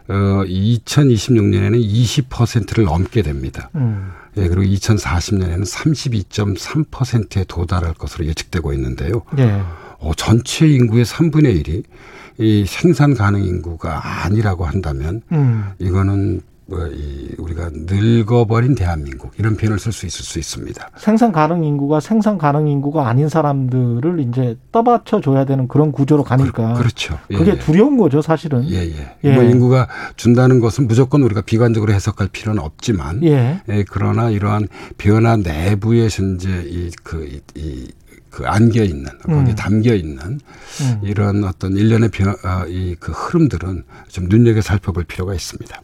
어 0.07 0.43
2026년에는 0.45 1.83
20%를 1.83 2.83
넘게 2.85 3.23
됩니다. 3.23 3.69
음. 3.75 4.11
예, 4.37 4.47
그리고 4.47 4.61
2040년에는 4.63 5.65
32.3%에 5.65 7.45
도달할 7.47 7.93
것으로 7.93 8.25
예측되고 8.25 8.73
있는데요. 8.73 9.23
예. 9.39 9.61
어, 9.99 10.11
전체 10.15 10.67
인구의 10.67 11.05
3분의 11.05 11.63
1이 11.63 11.83
이 12.37 12.65
생산 12.67 13.13
가능 13.13 13.43
인구가 13.43 14.25
아니라고 14.25 14.65
한다면 14.65 15.21
음. 15.31 15.71
이거는 15.79 16.41
뭐, 16.67 16.87
이 16.87 17.29
우리가 17.37 17.69
늙어버린 17.71 18.73
대한민국 18.73 19.31
이런 19.37 19.55
표현을 19.55 19.77
쓸 19.77 19.91
수 19.91 20.07
있을 20.07 20.25
수 20.25 20.39
있습니다. 20.39 20.89
생산 20.97 21.31
가능 21.31 21.63
인구가 21.63 21.99
생산 21.99 22.39
가능 22.39 22.67
인구가 22.67 23.07
아닌 23.07 23.29
사람들을 23.29 24.19
이제 24.21 24.57
떠받쳐 24.71 25.21
줘야 25.21 25.45
되는 25.45 25.67
그런 25.67 25.91
구조로 25.91 26.23
가니까 26.23 26.73
그, 26.73 26.83
렇죠 26.83 27.19
그게 27.27 27.59
두려운 27.59 27.97
거죠, 27.97 28.21
사실은. 28.21 28.67
예, 28.67 28.77
예. 28.77 29.15
예. 29.23 29.33
뭐 29.35 29.43
인구가 29.43 29.87
준다는 30.15 30.59
것은 30.59 30.87
무조건 30.87 31.21
우리가 31.21 31.41
비관적으로 31.41 31.93
해석할 31.93 32.29
필요는 32.29 32.61
없지만, 32.61 33.23
예. 33.23 33.61
그러나 33.91 34.31
이러한 34.31 34.67
변화 34.97 35.37
내부에 35.37 36.07
현재 36.09 36.63
이그 36.65 37.27
이, 37.27 37.41
이, 37.59 37.91
그 38.35 38.45
안겨 38.45 38.83
있는 38.83 39.05
거기에 39.19 39.53
음. 39.53 39.55
담겨 39.55 39.95
있는 39.95 40.19
음. 40.81 40.99
이런 41.03 41.45
어떤 41.45 41.77
일련의 41.77 42.09
변, 42.09 42.35
아, 42.43 42.65
이그 42.67 43.13
흐름들은 43.13 43.83
좀 44.09 44.25
눈여겨 44.27 44.59
살펴볼 44.59 45.05
필요가 45.05 45.33
있습니다. 45.33 45.81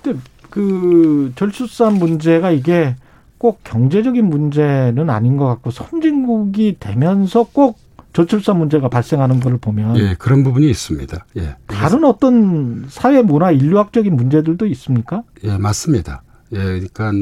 근데 0.00 0.20
그 0.48 1.32
절출산 1.34 1.94
문제가 1.94 2.52
이게 2.52 2.94
꼭 3.36 3.64
경제적인 3.64 4.24
문제는 4.24 5.10
아닌 5.10 5.36
것 5.36 5.46
같고 5.46 5.72
선진국이 5.72 6.76
되면서 6.78 7.42
꼭 7.42 7.78
저출산 8.12 8.58
문제가 8.58 8.88
발생하는 8.88 9.40
걸 9.40 9.58
보면 9.58 9.96
예, 9.98 10.14
그런 10.18 10.44
부분이 10.44 10.70
있습니다. 10.70 11.26
예. 11.36 11.56
다른 11.66 12.04
어떤 12.04 12.86
사회 12.88 13.22
문화 13.22 13.50
인류학적인 13.50 14.14
문제들도 14.14 14.66
있습니까? 14.66 15.24
예, 15.42 15.58
맞습니다. 15.58 16.22
예, 16.52 16.58
그러니까 16.58 17.12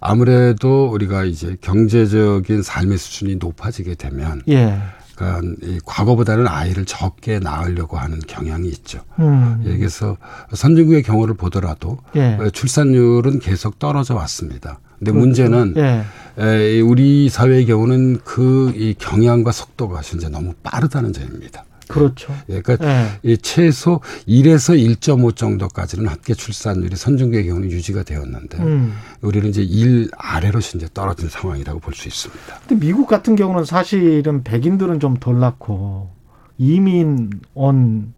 아무래도 0.00 0.90
우리가 0.90 1.24
이제 1.24 1.56
경제적인 1.60 2.62
삶의 2.62 2.98
수준이 2.98 3.36
높아지게 3.36 3.94
되면 3.96 4.42
예. 4.48 4.78
그러니까 5.14 5.54
이 5.62 5.80
과거보다는 5.84 6.46
아이를 6.46 6.84
적게 6.84 7.40
낳으려고 7.40 7.96
하는 7.98 8.20
경향이 8.20 8.68
있죠. 8.68 9.00
음. 9.18 9.62
예, 9.66 9.76
그래서 9.76 10.16
선진국의 10.52 11.02
경우를 11.02 11.34
보더라도 11.34 11.98
예. 12.14 12.34
어, 12.40 12.50
출산율은 12.50 13.40
계속 13.40 13.78
떨어져 13.78 14.14
왔습니다. 14.14 14.78
근데 14.98 15.10
그렇죠. 15.12 15.26
문제는 15.26 15.74
예. 15.76 16.04
에, 16.38 16.80
우리 16.80 17.28
사회의 17.28 17.66
경우는 17.66 18.20
그 18.24 18.72
이 18.76 18.94
경향과 18.96 19.50
속도가 19.50 20.00
현재 20.02 20.28
너무 20.28 20.54
빠르다는 20.62 21.12
점입니다. 21.12 21.64
그렇죠. 21.88 22.32
예, 22.50 22.60
그러니까 22.60 22.86
예. 22.86 23.08
이 23.22 23.36
최소 23.38 24.00
1에서 24.28 24.76
1.5 24.98 25.34
정도까지는 25.36 26.06
함께 26.06 26.34
출산율이 26.34 26.94
선진국의 26.96 27.46
경우는 27.46 27.70
유지가 27.70 28.02
되었는데 28.02 28.58
음. 28.58 28.92
우리는 29.22 29.48
이제 29.48 29.62
1 29.62 30.10
아래로 30.16 30.60
현재 30.60 30.86
떨어진 30.92 31.28
상황이라고 31.28 31.80
볼 31.80 31.94
수 31.94 32.06
있습니다. 32.08 32.60
근데 32.68 32.86
미국 32.86 33.06
같은 33.08 33.34
경우는 33.36 33.64
사실은 33.64 34.42
백인들은 34.44 35.00
좀 35.00 35.14
덜 35.18 35.40
낳고 35.40 36.10
이민 36.58 37.30
온 37.54 38.12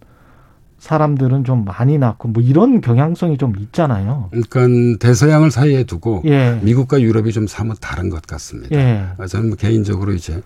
사람들은 0.79 1.45
좀 1.45 1.65
많이 1.67 1.99
낳고 1.99 2.29
뭐 2.29 2.43
이런 2.43 2.81
경향성이 2.81 3.37
좀 3.37 3.55
있잖아요. 3.59 4.31
그러니까 4.31 4.99
대서양을 4.99 5.51
사이에 5.51 5.85
두고 5.85 6.23
예. 6.25 6.59
미국과 6.63 7.01
유럽이 7.03 7.33
좀 7.33 7.47
사뭇 7.47 7.77
다른 7.81 8.09
것 8.09 8.23
같습니다. 8.23 8.75
예. 8.77 9.07
아, 9.19 9.27
저는 9.27 9.49
뭐 9.51 9.57
개인적으로 9.57 10.13
이제 10.15 10.35
예, 10.35 10.41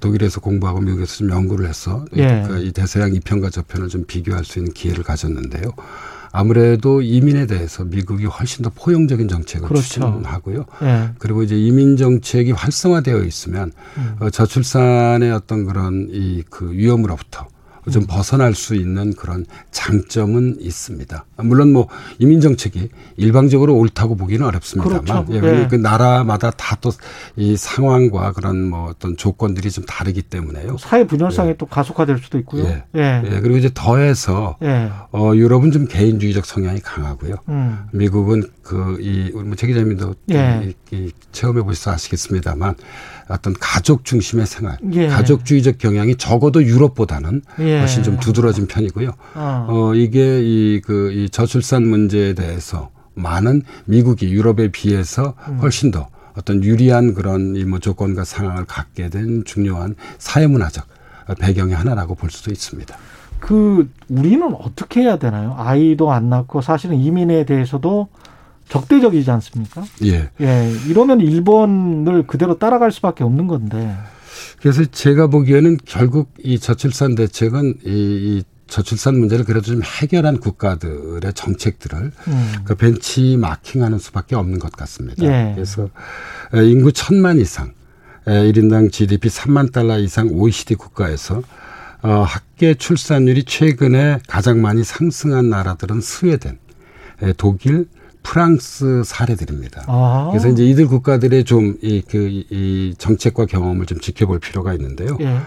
독일에서 0.00 0.40
공부하고 0.40 0.80
미국에서 0.80 1.16
좀 1.16 1.30
연구를 1.30 1.68
해서 1.68 2.04
예. 2.16 2.44
그이 2.46 2.72
대서양 2.72 3.14
이편과 3.14 3.50
저편을 3.50 3.88
좀 3.88 4.04
비교할 4.04 4.44
수 4.44 4.58
있는 4.58 4.72
기회를 4.72 5.02
가졌는데요. 5.04 5.72
아무래도 6.32 7.02
이민에 7.02 7.46
대해서 7.46 7.84
미국이 7.84 8.24
훨씬 8.26 8.62
더 8.62 8.70
포용적인 8.74 9.26
정책을 9.26 9.66
그렇죠. 9.66 9.82
추진하고요. 9.88 10.64
예. 10.82 11.10
그리고 11.18 11.42
이제 11.42 11.56
이민 11.58 11.96
정책이 11.96 12.52
활성화되어 12.52 13.22
있으면 13.24 13.72
음. 13.96 14.16
어, 14.20 14.30
저출산의 14.30 15.32
어떤 15.32 15.64
그런 15.64 16.08
이 16.10 16.42
그 16.50 16.70
위험으로부터 16.72 17.48
좀 17.92 18.06
벗어날 18.06 18.54
수 18.54 18.74
있는 18.74 19.14
그런 19.14 19.46
장점은 19.70 20.56
있습니다. 20.60 21.24
물론 21.38 21.72
뭐 21.72 21.88
이민 22.18 22.40
정책이 22.40 22.88
일방적으로 23.16 23.74
옳다고 23.76 24.16
보기는 24.16 24.44
어렵습니다만, 24.46 25.04
그렇죠. 25.04 25.26
예, 25.32 25.60
예. 25.62 25.68
그 25.68 25.76
나라마다 25.76 26.50
다 26.50 26.76
또 26.76 26.90
이 27.36 27.56
상황과 27.56 28.32
그런 28.32 28.68
뭐 28.68 28.88
어떤 28.88 29.16
조건들이 29.16 29.70
좀 29.70 29.84
다르기 29.84 30.22
때문에요. 30.22 30.76
사회 30.78 31.06
분열상이 31.06 31.56
또 31.58 31.66
가속화될 31.66 32.18
수도 32.18 32.38
있고요. 32.38 32.64
예. 32.64 32.84
예. 32.96 33.22
예, 33.24 33.40
그리고 33.40 33.56
이제 33.58 33.70
더해서 33.74 34.56
예. 34.62 34.90
어 35.12 35.32
유럽은 35.34 35.70
좀 35.72 35.86
개인주의적 35.86 36.46
성향이 36.46 36.80
강하고요. 36.80 37.36
음. 37.48 37.78
미국은 37.92 38.44
그이 38.62 39.30
우리 39.34 39.44
뭐 39.44 39.54
최 39.56 39.66
기자님도 39.66 40.14
예. 40.32 40.72
이, 40.90 40.94
이 40.96 41.12
체험해 41.32 41.62
보셔서 41.62 41.92
아시겠습니다만 41.92 42.74
어떤 43.30 43.54
가족 43.58 44.04
중심의 44.04 44.46
생활, 44.46 44.76
예. 44.92 45.06
가족주의적 45.06 45.78
경향이 45.78 46.16
적어도 46.16 46.62
유럽보다는 46.64 47.42
예. 47.60 47.78
훨씬 47.78 48.02
좀 48.02 48.18
두드러진 48.18 48.66
편이고요. 48.66 49.10
어. 49.34 49.66
어 49.68 49.94
이게 49.94 50.40
이 50.42 50.80
그 50.84 51.12
이 51.12 51.30
저출산 51.30 51.86
문제에 51.86 52.34
대해서 52.34 52.90
많은 53.14 53.62
미국이 53.84 54.30
유럽에 54.32 54.68
비해서 54.72 55.34
음. 55.48 55.58
훨씬 55.60 55.90
더 55.90 56.08
어떤 56.36 56.62
유리한 56.64 57.14
그런 57.14 57.54
이 57.56 57.64
뭐 57.64 57.78
조건과 57.78 58.24
상황을 58.24 58.64
갖게 58.64 59.08
된 59.10 59.44
중요한 59.44 59.94
사회문화적 60.18 60.86
배경의 61.38 61.74
하나라고 61.76 62.14
볼 62.16 62.30
수도 62.30 62.50
있습니다. 62.50 62.96
그 63.38 63.88
우리는 64.08 64.54
어떻게 64.54 65.02
해야 65.02 65.18
되나요? 65.18 65.54
아이도 65.56 66.12
안 66.12 66.28
낳고 66.28 66.60
사실은 66.60 66.96
이민에 66.96 67.44
대해서도 67.44 68.08
적대적이지 68.70 69.30
않습니까? 69.30 69.84
예. 70.04 70.30
예. 70.40 70.72
이러면 70.88 71.20
일본을 71.20 72.26
그대로 72.26 72.58
따라갈 72.58 72.92
수밖에 72.92 73.24
없는 73.24 73.46
건데. 73.46 73.96
그래서 74.60 74.84
제가 74.84 75.26
보기에는 75.26 75.78
결국 75.84 76.32
이 76.38 76.58
저출산 76.58 77.14
대책은 77.14 77.74
이, 77.84 77.90
이 77.90 78.42
저출산 78.68 79.18
문제를 79.18 79.44
그래도 79.44 79.66
좀 79.66 79.82
해결한 79.82 80.38
국가들의 80.38 81.32
정책들을 81.34 82.12
음. 82.28 82.52
그 82.64 82.76
벤치 82.76 83.36
마킹하는 83.36 83.98
수밖에 83.98 84.36
없는 84.36 84.60
것 84.60 84.70
같습니다. 84.72 85.24
예. 85.24 85.52
그래서 85.54 85.90
인구 86.54 86.92
천만 86.92 87.38
이상, 87.38 87.72
1인당 88.26 88.92
GDP 88.92 89.28
3만 89.28 89.72
달러 89.72 89.98
이상 89.98 90.28
OECD 90.30 90.76
국가에서 90.76 91.42
어, 92.02 92.22
학계 92.22 92.74
출산율이 92.74 93.44
최근에 93.44 94.20
가장 94.26 94.62
많이 94.62 94.84
상승한 94.84 95.50
나라들은 95.50 96.00
스웨덴, 96.00 96.58
에, 97.22 97.32
독일, 97.36 97.88
프랑스 98.22 99.02
사례들입니다. 99.04 99.84
아. 99.86 100.28
그래서 100.30 100.48
이제 100.48 100.64
이들 100.64 100.86
국가들의 100.88 101.44
좀이그이 101.44 102.94
정책과 102.98 103.46
경험을 103.46 103.86
좀 103.86 104.00
지켜볼 104.00 104.40
필요가 104.40 104.74
있는데요. 104.74 105.16
예. 105.20 105.38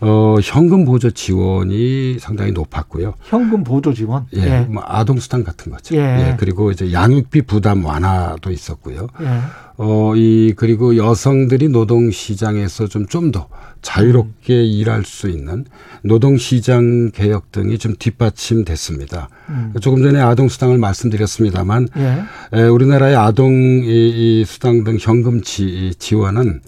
어, 0.00 0.36
현금 0.42 0.84
보조 0.84 1.10
지원이 1.10 2.18
상당히 2.20 2.52
높았고요. 2.52 3.14
현금 3.22 3.62
보조 3.64 3.92
지원. 3.92 4.26
예, 4.34 4.60
뭐 4.60 4.82
아동 4.86 5.18
수당 5.18 5.44
같은 5.44 5.70
거죠. 5.70 5.94
예. 5.96 6.36
그리고 6.38 6.70
이제 6.70 6.92
양육비 6.92 7.42
부담 7.42 7.84
완화도 7.84 8.50
있었고요. 8.50 9.08
예. 9.20 9.40
어, 9.76 10.14
이 10.16 10.52
그리고 10.56 10.96
여성들이 10.96 11.68
노동 11.68 12.10
시장에서 12.10 12.86
좀 12.86 13.06
좀 13.06 13.30
더 13.32 13.48
자유롭게 13.82 14.64
일할 14.64 15.04
수 15.04 15.28
있는 15.28 15.64
노동 16.02 16.36
시장 16.36 17.10
개혁 17.12 17.50
등이 17.52 17.78
좀 17.78 17.94
뒷받침됐습니다. 17.98 19.28
음. 19.48 19.72
조금 19.80 20.02
전에 20.02 20.20
아동 20.20 20.48
수당을 20.48 20.78
말씀드렸습니다만 20.78 21.88
예. 21.96 22.22
에, 22.58 22.62
우리나라의 22.64 23.16
아동 23.16 23.52
이, 23.52 24.40
이 24.40 24.44
수당 24.46 24.84
등 24.84 24.96
현금 25.00 25.42
지, 25.42 25.92
지원은 25.98 26.60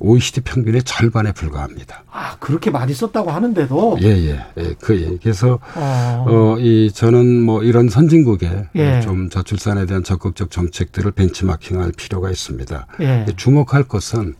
OECD 0.00 0.42
평균의 0.42 0.82
절반에 0.82 1.32
불과합니다. 1.32 2.04
아, 2.10 2.36
그렇게 2.38 2.70
많이 2.70 2.94
썼다고 2.94 3.30
하는데도. 3.30 3.98
예, 4.02 4.08
예, 4.08 4.46
예. 4.58 4.74
그, 4.80 5.00
예. 5.00 5.18
그래서, 5.22 5.58
어. 5.74 6.24
어, 6.28 6.56
이, 6.58 6.90
저는 6.92 7.42
뭐 7.42 7.62
이런 7.62 7.88
선진국에 7.88 8.68
예. 8.76 9.00
좀 9.00 9.30
저출산에 9.30 9.86
대한 9.86 10.04
적극적 10.04 10.50
정책들을 10.50 11.12
벤치마킹 11.12 11.80
할 11.80 11.92
필요가 11.96 12.30
있습니다. 12.30 12.86
예. 13.00 13.26
주목할 13.36 13.84
것은 13.84 14.34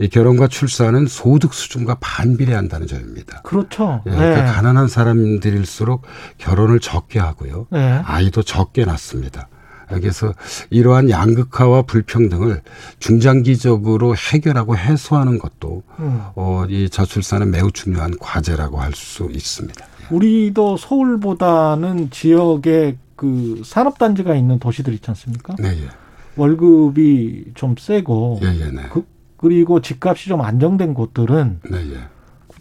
이 0.00 0.08
결혼과 0.08 0.48
출산은 0.48 1.06
소득 1.06 1.54
수준과 1.54 1.98
반비례한다는 2.00 2.86
점입니다. 2.86 3.42
그렇죠. 3.42 4.02
예, 4.06 4.12
예. 4.12 4.16
그러니까 4.16 4.52
가난한 4.52 4.88
사람들일수록 4.88 6.02
결혼을 6.38 6.80
적게 6.80 7.18
하고요. 7.18 7.66
예. 7.74 8.02
아이도 8.04 8.42
적게 8.42 8.84
낳습니다. 8.84 9.48
그래서 9.88 10.32
이러한 10.70 11.10
양극화와 11.10 11.82
불평등을 11.82 12.62
중장기적으로 12.98 14.14
해결하고 14.16 14.76
해소하는 14.76 15.38
것도 15.38 15.82
음. 15.98 16.22
어, 16.34 16.64
이 16.68 16.88
저출산은 16.88 17.50
매우 17.50 17.70
중요한 17.70 18.16
과제라고 18.18 18.80
할 18.80 18.94
수 18.94 19.28
있습니다. 19.30 19.86
우리도 20.10 20.76
서울보다는 20.76 22.10
지역에 22.10 22.96
그 23.16 23.60
산업단지가 23.64 24.34
있는 24.34 24.58
도시들 24.58 24.92
있지 24.94 25.10
않습니까? 25.10 25.54
네, 25.58 25.68
예. 25.70 25.88
월급이 26.36 27.52
좀 27.54 27.74
세고. 27.78 28.40
예, 28.42 28.48
예, 28.60 28.70
네. 28.70 28.82
그, 28.92 29.04
그리고 29.36 29.80
집값이 29.80 30.28
좀 30.28 30.40
안정된 30.40 30.94
곳들은 30.94 31.60
네, 31.70 31.78
예. 31.92 31.98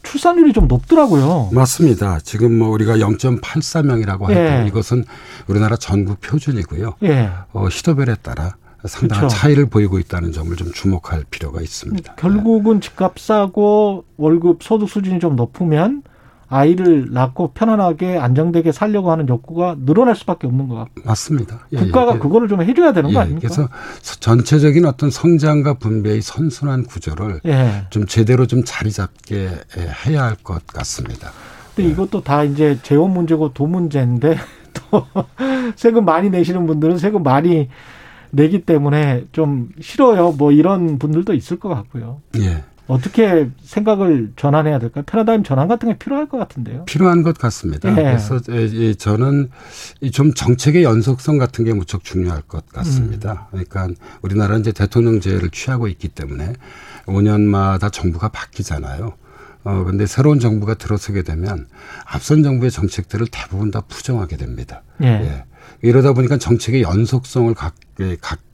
출산율이 0.03 0.53
좀 0.53 0.67
높더라고요. 0.67 1.49
맞습니다. 1.51 2.19
지금 2.19 2.57
뭐 2.57 2.69
우리가 2.69 2.97
0.84명이라고 2.97 4.29
해도 4.29 4.39
예. 4.39 4.65
이것은 4.67 5.05
우리나라 5.47 5.75
전국 5.75 6.21
표준이고요. 6.21 6.95
예. 7.03 7.29
어, 7.53 7.69
시도별에 7.69 8.15
따라 8.21 8.55
상당한 8.85 9.27
그렇죠. 9.27 9.35
차이를 9.35 9.65
보이고 9.67 9.97
있다는 9.97 10.31
점을 10.31 10.53
좀 10.55 10.71
주목할 10.71 11.23
필요가 11.31 11.61
있습니다. 11.61 12.15
결국은 12.15 12.81
집값 12.81 13.17
싸고 13.17 14.03
월급 14.17 14.61
소득 14.61 14.89
수준이 14.89 15.19
좀 15.19 15.35
높으면 15.35 16.03
아이를 16.53 17.07
낳고 17.11 17.51
편안하게 17.53 18.17
안정되게 18.17 18.71
살려고 18.71 19.11
하는 19.11 19.27
욕구가 19.27 19.77
늘어날 19.85 20.15
수밖에 20.15 20.47
없는 20.47 20.67
것 20.67 20.75
같고 20.75 21.01
맞습니다. 21.03 21.67
예, 21.71 21.77
국가가 21.77 22.15
예. 22.15 22.19
그거를 22.19 22.47
좀 22.47 22.61
해줘야 22.61 22.93
되는 22.93 23.09
거 23.11 23.15
예, 23.19 23.21
아닙니까? 23.23 23.47
그래서 23.47 23.67
전체적인 24.19 24.85
어떤 24.85 25.09
성장과 25.09 25.75
분배의 25.75 26.21
선순환 26.21 26.83
구조를 26.83 27.41
예. 27.45 27.85
좀 27.89 28.05
제대로 28.05 28.45
좀 28.47 28.61
자리 28.65 28.91
잡게 28.91 29.49
예, 29.77 29.89
해야 30.05 30.23
할 30.23 30.35
것 30.43 30.65
같습니다. 30.67 31.31
근데 31.75 31.89
이것도 31.91 32.21
다 32.21 32.43
이제 32.43 32.77
재원 32.83 33.11
문제고 33.13 33.53
돈 33.53 33.71
문제인데 33.71 34.37
또 34.91 35.05
세금 35.75 36.05
많이 36.05 36.29
내시는 36.29 36.65
분들은 36.67 36.97
세금 36.97 37.23
많이 37.23 37.69
내기 38.31 38.61
때문에 38.65 39.25
좀 39.31 39.69
싫어요. 39.79 40.31
뭐 40.33 40.51
이런 40.51 40.97
분들도 40.99 41.33
있을 41.33 41.57
것 41.59 41.69
같고요. 41.69 42.21
예. 42.39 42.63
어떻게 42.87 43.49
생각을 43.61 44.33
전환해야 44.35 44.77
될까요? 44.79 45.03
패러다임 45.07 45.43
전환 45.43 45.67
같은 45.67 45.89
게 45.89 45.97
필요할 45.97 46.27
것 46.27 46.37
같은데요. 46.37 46.85
필요한 46.85 47.23
것 47.23 47.37
같습니다. 47.37 47.89
예. 47.91 47.95
그래서 47.95 48.39
예, 48.49 48.69
예, 48.73 48.93
저는 48.93 49.49
이좀 50.01 50.33
정책의 50.33 50.83
연속성 50.83 51.37
같은 51.37 51.63
게 51.63 51.73
무척 51.73 52.03
중요할 52.03 52.41
것 52.41 52.65
음. 52.65 52.73
같습니다. 52.73 53.47
그러니까 53.51 53.87
우리나라는 54.21 54.61
이제 54.61 54.71
대통령제를 54.73 55.49
취하고 55.51 55.87
있기 55.87 56.09
때문에 56.09 56.53
5년마다 57.05 57.91
정부가 57.91 58.29
바뀌잖아요. 58.29 59.13
어, 59.65 59.83
근데 59.85 60.05
새로운 60.05 60.39
정부가 60.39 60.73
들어서게 60.73 61.23
되면 61.23 61.67
앞선 62.05 62.43
정부의 62.43 62.69
정책들을 62.69 63.27
대부분 63.31 63.71
다 63.71 63.81
부정하게 63.81 64.35
됩니다. 64.35 64.83
예. 65.01 65.45
이러다 65.81 66.13
보니까 66.13 66.37
정책의 66.37 66.81
연속성을 66.81 67.53
갖, 67.53 67.73
예, 68.01 68.17
갖, 68.19 68.39
이 68.39 68.52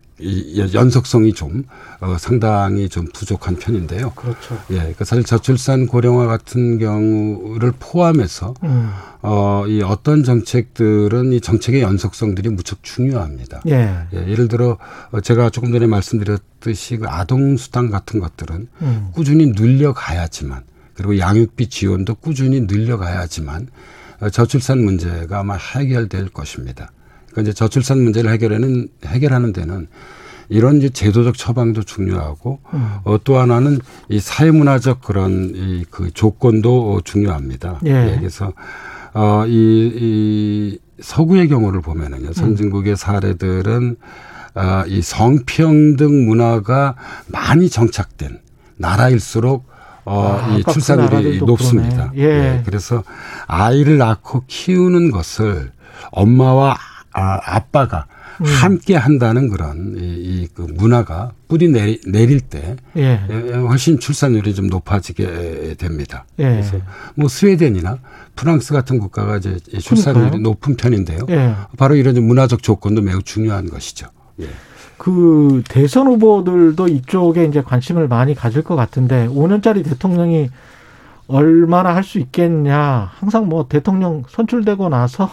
연속성이 0.73 1.33
좀 1.33 1.63
어, 1.99 2.17
상당히 2.17 2.89
좀 2.89 3.05
부족한 3.13 3.55
편인데요. 3.55 4.11
그렇죠. 4.11 4.59
예, 4.71 4.93
그 4.97 5.05
사실 5.05 5.23
저출산 5.23 5.87
고령화 5.87 6.27
같은 6.27 6.77
경우를 6.77 7.73
포함해서 7.79 8.53
음. 8.63 8.89
어, 9.21 9.65
이 9.67 9.81
어떤 9.81 10.23
정책들은 10.23 11.33
이 11.33 11.41
정책의 11.41 11.81
연속성들이 11.81 12.49
무척 12.49 12.83
중요합니다. 12.83 13.61
예. 13.67 14.05
예, 14.13 14.27
예를 14.29 14.47
들어 14.47 14.77
어, 15.11 15.21
제가 15.21 15.49
조금 15.49 15.71
전에 15.71 15.87
말씀드렸듯이 15.87 16.97
그 16.97 17.07
아동 17.07 17.57
수당 17.57 17.89
같은 17.89 18.19
것들은 18.19 18.67
음. 18.81 19.09
꾸준히 19.13 19.47
늘려가야지만 19.47 20.63
그리고 20.93 21.17
양육비 21.17 21.69
지원도 21.69 22.15
꾸준히 22.15 22.61
늘려가야지만 22.61 23.67
어, 24.21 24.29
저출산 24.29 24.83
문제가 24.83 25.39
아마 25.39 25.55
해결될 25.55 26.29
것입니다. 26.29 26.91
그러니까 27.39 27.41
이제 27.41 27.53
저출산 27.53 28.01
문제를 28.01 28.31
해결하는 28.31 28.87
해결하는 29.05 29.53
데는 29.53 29.87
이런 30.49 30.77
이제 30.77 30.89
제도적 30.89 31.37
처방도 31.37 31.83
중요하고 31.83 32.59
음. 32.73 32.95
어, 33.03 33.17
또 33.23 33.37
하나는 33.37 33.79
이 34.09 34.19
사회문화적 34.19 35.01
그런 35.01 35.51
이 35.55 35.83
그 35.89 36.11
조건도 36.11 36.93
어, 36.93 37.01
중요합니다. 37.01 37.79
예. 37.85 38.15
그래서 38.19 38.53
어, 39.13 39.43
이, 39.47 39.91
이 39.95 40.79
서구의 41.01 41.47
경우를 41.47 41.81
보면은요, 41.81 42.33
선진국의 42.33 42.95
사례들은 42.97 43.95
아, 44.55 44.83
이 44.87 45.01
성평등 45.01 46.25
문화가 46.25 46.95
많이 47.27 47.69
정착된 47.69 48.39
나라일수록 48.77 49.67
어, 50.05 50.39
아, 50.41 50.57
이 50.57 50.63
출산율이 50.63 51.39
높습니다. 51.39 52.11
그러네. 52.11 52.17
예. 52.17 52.63
그래서 52.65 53.03
아이를 53.47 53.97
낳고 53.97 54.43
키우는 54.47 55.11
것을 55.11 55.71
엄마와 56.11 56.77
아, 57.19 57.39
아빠가 57.43 58.05
음. 58.41 58.45
함께 58.45 58.95
한다는 58.95 59.49
그런 59.49 59.95
이, 59.97 60.43
이그 60.43 60.61
문화가 60.75 61.31
뿌리 61.47 61.67
내리, 61.67 61.99
내릴 62.07 62.39
때 62.39 62.77
예. 62.95 63.19
예, 63.29 63.53
훨씬 63.53 63.99
출산율이 63.99 64.55
좀 64.55 64.67
높아지게 64.67 65.75
됩니다. 65.77 66.25
예. 66.39 66.43
그래서 66.43 66.77
뭐 67.15 67.27
스웨덴이나 67.27 67.97
프랑스 68.35 68.71
같은 68.73 68.99
국가가 68.99 69.37
이제 69.37 69.57
이 69.73 69.79
출산율이 69.79 70.29
그러니까요. 70.29 70.41
높은 70.41 70.75
편인데요. 70.77 71.19
예. 71.29 71.55
바로 71.77 71.95
이런 71.95 72.15
좀 72.15 72.25
문화적 72.25 72.63
조건도 72.63 73.01
매우 73.01 73.21
중요한 73.21 73.69
것이죠. 73.69 74.07
예. 74.39 74.47
그 74.97 75.63
대선 75.67 76.07
후보들도 76.07 76.87
이쪽에 76.87 77.45
이제 77.45 77.61
관심을 77.61 78.07
많이 78.07 78.35
가질 78.35 78.63
것 78.63 78.75
같은데 78.75 79.27
5년짜리 79.27 79.83
대통령이 79.83 80.49
얼마나 81.27 81.93
할 81.95 82.03
수 82.03 82.19
있겠냐. 82.19 83.11
항상 83.19 83.47
뭐 83.47 83.67
대통령 83.69 84.23
선출되고 84.29 84.89
나서 84.89 85.29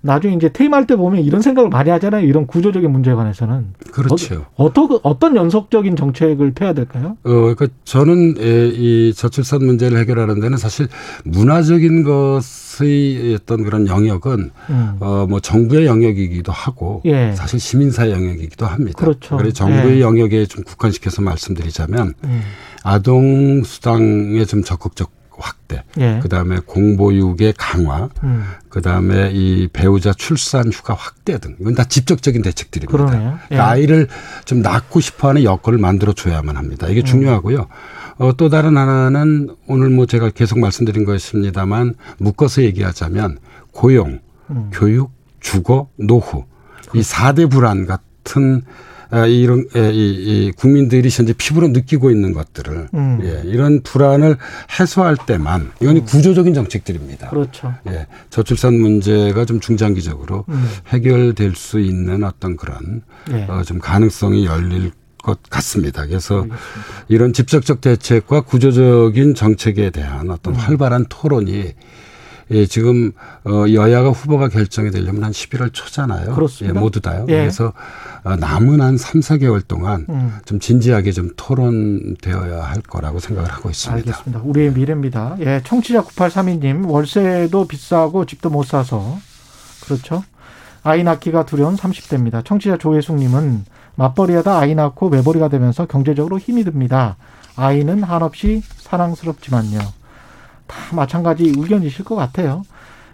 나중에 0.00 0.34
이제 0.34 0.48
퇴임할 0.48 0.86
때 0.86 0.96
보면 0.96 1.22
이런 1.22 1.42
생각을 1.42 1.70
많이 1.70 1.90
하잖아요. 1.90 2.26
이런 2.26 2.46
구조적인 2.46 2.90
문제에 2.90 3.14
관해서는. 3.14 3.74
그렇죠. 3.92 4.46
어, 4.56 4.66
어떤 4.66 4.98
어떤 5.02 5.36
연속적인 5.36 5.96
정책을 5.96 6.52
펴야 6.52 6.72
될까요? 6.72 7.16
어, 7.24 7.30
그러니까 7.30 7.68
저는 7.84 8.36
에, 8.38 8.68
이 8.68 9.12
저출산 9.14 9.64
문제를 9.64 9.98
해결하는 9.98 10.40
데는 10.40 10.58
사실 10.58 10.88
문화적인 11.24 12.04
것의 12.04 13.34
어떤 13.34 13.64
그런 13.64 13.86
영역은 13.86 14.50
음. 14.70 14.96
어, 15.00 15.26
뭐 15.28 15.40
정부의 15.40 15.86
영역이기도 15.86 16.52
하고 16.52 17.02
예. 17.04 17.32
사실 17.34 17.58
시민사회 17.58 18.10
영역이기도 18.10 18.66
합니다. 18.66 18.98
그렇죠. 18.98 19.36
그래서 19.36 19.54
정부의 19.54 19.96
예. 19.96 20.00
영역에 20.00 20.46
좀 20.46 20.64
국한시켜서 20.64 21.22
말씀드리자면 21.22 22.14
음. 22.24 22.40
아동 22.82 23.62
수당의 23.64 24.46
좀 24.46 24.62
적극적 24.62 25.10
확대, 25.38 25.82
예. 25.98 26.20
그 26.22 26.28
다음에 26.28 26.58
공보육의 26.64 27.54
강화, 27.56 28.08
음. 28.22 28.44
그 28.68 28.80
다음에 28.80 29.30
이 29.32 29.68
배우자 29.72 30.12
출산 30.12 30.70
휴가 30.72 30.94
확대 30.94 31.38
등 31.38 31.56
이건 31.60 31.74
다 31.74 31.84
직접적인 31.84 32.42
대책들입니다. 32.42 32.90
그러네요. 32.90 33.30
예. 33.30 33.46
그러니까 33.48 33.70
아이를 33.70 34.08
좀 34.44 34.62
낳고 34.62 35.00
싶어하는 35.00 35.44
여건을 35.44 35.78
만들어 35.78 36.12
줘야만 36.12 36.56
합니다. 36.56 36.86
음. 36.86 36.92
이게 36.92 37.02
중요하고요. 37.02 37.66
어, 38.18 38.32
또 38.36 38.48
다른 38.48 38.76
하나는 38.76 39.54
오늘 39.66 39.90
뭐 39.90 40.06
제가 40.06 40.30
계속 40.30 40.58
말씀드린 40.58 41.04
것입니다만 41.04 41.94
묶어서 42.18 42.62
얘기하자면 42.62 43.38
고용, 43.72 44.20
음. 44.50 44.70
교육, 44.72 45.12
주거, 45.40 45.88
노후 45.96 46.44
이 46.94 47.00
4대 47.00 47.50
불안 47.50 47.86
같은 47.86 48.62
아, 48.64 48.85
이런 49.28 49.66
에, 49.74 49.92
이, 49.92 50.46
이 50.46 50.52
국민들이 50.56 51.08
현재 51.10 51.32
피부로 51.32 51.68
느끼고 51.68 52.10
있는 52.10 52.32
것들을 52.32 52.88
음. 52.94 53.20
예, 53.22 53.42
이런 53.48 53.82
불안을 53.82 54.36
해소할 54.78 55.16
때만 55.26 55.70
이건 55.80 56.04
구조적인 56.04 56.54
정책들입니다. 56.54 57.30
그렇죠. 57.30 57.74
예, 57.88 58.06
저출산 58.30 58.74
문제가 58.74 59.44
좀 59.44 59.60
중장기적으로 59.60 60.44
음. 60.48 60.68
해결될 60.88 61.54
수 61.54 61.80
있는 61.80 62.24
어떤 62.24 62.56
그런 62.56 63.02
예. 63.30 63.44
어, 63.48 63.62
좀 63.62 63.78
가능성이 63.78 64.46
열릴 64.46 64.90
것 65.22 65.42
같습니다. 65.50 66.06
그래서 66.06 66.46
이런 67.08 67.32
직접적 67.32 67.80
대책과 67.80 68.42
구조적인 68.42 69.34
정책에 69.34 69.90
대한 69.90 70.30
어떤 70.30 70.54
음. 70.54 70.58
활발한 70.58 71.06
토론이 71.08 71.72
예, 72.50 72.66
지금 72.66 73.12
어, 73.44 73.64
여야가 73.68 74.10
후보가 74.10 74.48
결정이 74.48 74.90
되려면 74.90 75.24
한 75.24 75.32
11월 75.32 75.72
초잖아요. 75.72 76.34
그렇습니다. 76.34 76.76
예, 76.76 76.80
모두 76.80 77.00
다요. 77.00 77.26
예. 77.28 77.38
그래서 77.38 77.72
어, 78.22 78.36
남은 78.36 78.80
한 78.80 78.96
3, 78.96 79.20
4개월 79.20 79.66
동안 79.66 80.06
음. 80.08 80.38
좀 80.44 80.60
진지하게 80.60 81.12
좀 81.12 81.30
토론되어야 81.36 82.62
할 82.62 82.82
거라고 82.82 83.18
생각을 83.18 83.50
하고 83.50 83.70
있습니다. 83.70 83.96
알겠습니다. 83.96 84.40
우리의 84.44 84.72
미래입니다. 84.72 85.36
예, 85.40 85.60
청취자 85.64 86.04
9832님, 86.04 86.88
월세도 86.88 87.66
비싸고 87.66 88.26
집도 88.26 88.48
못 88.50 88.64
사서. 88.64 89.18
그렇죠. 89.84 90.22
아이 90.82 91.02
낳기가 91.02 91.46
두려운 91.46 91.74
30대입니다. 91.74 92.44
청취자 92.44 92.76
조혜숙님은 92.76 93.64
맞벌이하다 93.96 94.56
아이 94.56 94.74
낳고 94.76 95.08
매벌이가 95.08 95.48
되면서 95.48 95.86
경제적으로 95.86 96.38
힘이 96.38 96.62
듭니다. 96.62 97.16
아이는 97.56 98.02
한없이 98.02 98.62
사랑스럽지만요. 98.76 99.80
다 100.66 100.76
마찬가지 100.94 101.44
의견이실 101.56 102.04
것 102.04 102.14
같아요. 102.16 102.62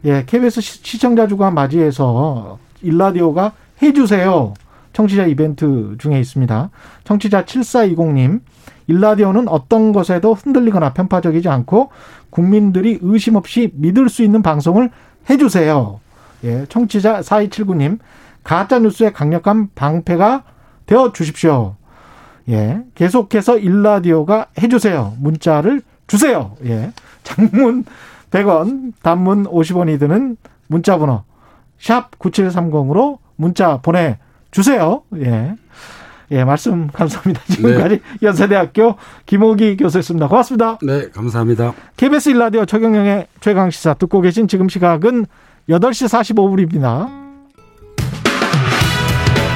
예, 0.04 0.24
KBS 0.26 0.60
시- 0.60 0.80
시청자 0.84 1.26
주간 1.26 1.54
맞이해서 1.54 2.58
일라디오가 2.82 3.52
해주세요. 3.82 4.54
청취자 4.92 5.26
이벤트 5.26 5.96
중에 5.98 6.18
있습니다. 6.20 6.70
청취자 7.04 7.44
7420님, 7.44 8.40
일라디오는 8.88 9.48
어떤 9.48 9.92
것에도 9.92 10.34
흔들리거나 10.34 10.92
편파적이지 10.92 11.48
않고 11.48 11.90
국민들이 12.30 12.98
의심 13.00 13.36
없이 13.36 13.70
믿을 13.74 14.08
수 14.08 14.22
있는 14.22 14.42
방송을 14.42 14.90
해주세요. 15.30 16.00
예, 16.44 16.66
청취자 16.68 17.20
4279님, 17.20 17.98
가짜뉴스의 18.44 19.12
강력한 19.12 19.68
방패가 19.74 20.42
되어 20.86 21.12
주십시오. 21.12 21.76
예, 22.48 22.80
계속해서 22.96 23.58
일라디오가 23.58 24.46
해주세요. 24.60 25.14
문자를 25.20 25.80
주세요. 26.08 26.56
예, 26.66 26.92
장문 27.22 27.84
100원, 28.30 28.92
단문 29.02 29.44
50원이 29.44 29.98
드는 29.98 30.36
문자 30.66 30.98
번호, 30.98 31.24
샵 31.78 32.18
9730으로 32.18 33.18
문자 33.36 33.78
보내 33.78 34.18
주세요. 34.50 35.02
예. 35.16 35.54
예, 36.30 36.44
말씀 36.44 36.86
감사합니다. 36.86 37.42
지금까지 37.48 38.00
연세대학교 38.22 38.96
김호기 39.26 39.76
교수였습니다. 39.76 40.28
고맙습니다. 40.28 40.78
네, 40.82 41.10
감사합니다. 41.10 41.74
KBS 41.96 42.30
일라디오 42.30 42.64
최경영의 42.64 43.26
최강 43.40 43.70
시사 43.70 43.94
듣고 43.94 44.22
계신 44.22 44.48
지금 44.48 44.68
시각은 44.68 45.26
8시 45.68 46.08
45분입니다. 46.08 47.22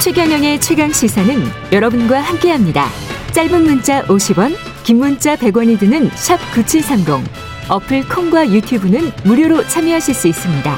최경영의 0.03 0.61
최강 0.61 0.93
시사는 0.93 1.35
여러분과 1.73 2.21
함께합니다. 2.21 2.85
짧은 3.33 3.65
문자 3.65 4.03
50원, 4.05 4.55
긴 4.85 4.99
문자 4.99 5.35
100원이 5.35 5.79
드는 5.79 6.11
샵 6.11 6.37
9730. 6.55 7.45
어플 7.69 8.09
콩과 8.09 8.51
유튜브는 8.51 9.11
무료로 9.25 9.65
참여하실 9.65 10.15
수 10.15 10.29
있습니다. 10.29 10.77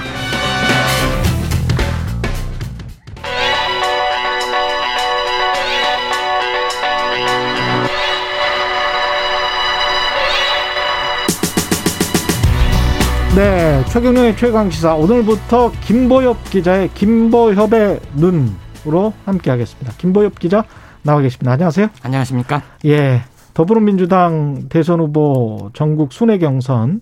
네, 13.36 13.85
최경영의 13.90 14.36
최강 14.36 14.70
시사 14.70 14.94
오늘부터 14.94 15.70
김보엽 15.82 16.51
기자의 16.51 16.90
김보협의 16.94 18.01
눈으로 18.15 19.12
함께하겠습니다. 19.27 19.93
김보엽 19.98 20.39
기자 20.39 20.65
나와 21.02 21.20
계십니다. 21.20 21.52
안녕하세요. 21.52 21.90
안녕하십니까? 22.02 22.62
예, 22.86 23.23
더불어민주당 23.59 24.68
대선 24.68 25.01
후보 25.01 25.70
전국 25.74 26.12
순회 26.12 26.39
경선 26.39 27.01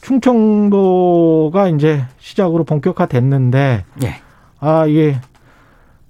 충청도가 0.00 1.66
이제 1.70 2.04
시작으로 2.18 2.62
본격화됐는데, 2.62 3.84
예. 4.04 4.14
아 4.60 4.86
이게 4.86 5.16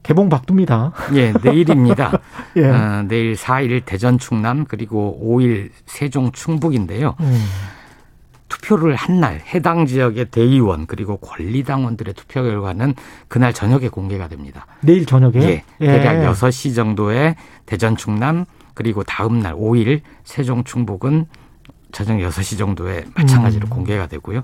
개봉 0.03 0.29
박두입니다. 0.29 0.93
예, 1.15 1.33
내일입니다. 1.43 2.13
예. 2.57 2.67
어, 2.67 3.05
내일 3.09 3.37
4일 3.37 3.81
대전 3.87 4.19
충남 4.19 4.67
그리고 4.67 5.19
5일 5.25 5.71
세종 5.87 6.31
충북인데요. 6.33 7.15
음. 7.21 7.45
투표를 8.49 8.95
한 8.97 9.19
날 9.21 9.41
해당 9.55 9.87
지역의 9.87 10.27
대의원 10.27 10.87
그리고 10.87 11.17
권리당원들의 11.17 12.13
투표 12.13 12.43
결과는 12.43 12.95
그날 13.29 13.55
저녁에 13.55 13.89
공개가 13.89 14.29
됩니다. 14.29 14.67
내일 14.83 15.07
저녁에? 15.07 15.65
예. 15.81 15.87
대략 15.87 16.23
예. 16.23 16.27
6시 16.29 16.75
정도에 16.77 17.37
대전 17.65 17.97
충남 17.97 18.45
그리고 18.75 19.03
다음 19.03 19.41
날 19.41 19.55
5일 19.55 20.01
세종 20.25 20.65
충북은 20.65 21.27
저녁 21.93 22.19
6시 22.19 22.59
정도에 22.59 23.05
마찬가지로 23.15 23.69
음. 23.69 23.71
공개가 23.71 24.07
되고요. 24.07 24.43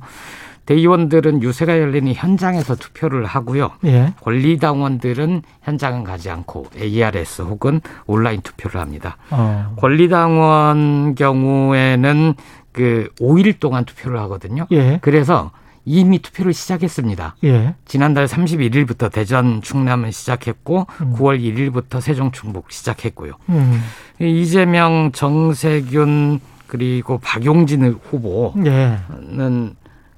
대의원들은 0.67 1.43
유세가 1.43 1.81
열리는 1.81 2.13
현장에서 2.15 2.77
투표를 2.77 3.25
하고요. 3.25 3.73
예. 3.87 4.15
권리당원들은 4.21 5.43
현장은 5.63 6.05
가지 6.05 6.31
않고 6.31 6.67
ARS 6.77 7.43
혹은 7.43 7.81
온라인 8.07 8.41
투표를 8.41 8.81
합니다. 8.81 9.17
어. 9.31 9.75
권리당원 9.79 11.17
경우에는 11.17 12.35
그 12.73 13.09
5일 13.21 13.59
동안 13.59 13.85
투표를 13.85 14.21
하거든요. 14.21 14.67
예. 14.71 15.01
그래서 15.03 15.51
이미 15.85 16.19
투표를 16.19 16.53
시작했습니다. 16.53 17.37
예. 17.45 17.75
지난달 17.85 18.27
31일부터 18.27 19.11
대전 19.11 19.63
충남은 19.63 20.11
시작했고 20.11 20.87
음. 21.01 21.15
9월 21.15 21.41
1일부터 21.41 22.01
세종 22.01 22.31
충북 22.33 22.71
시작했고요. 22.71 23.35
음. 23.49 23.83
이재명 24.21 25.11
정세균 25.13 26.41
그리고 26.67 27.19
박용진 27.19 27.99
후보는 28.11 28.67
예. 28.67 28.99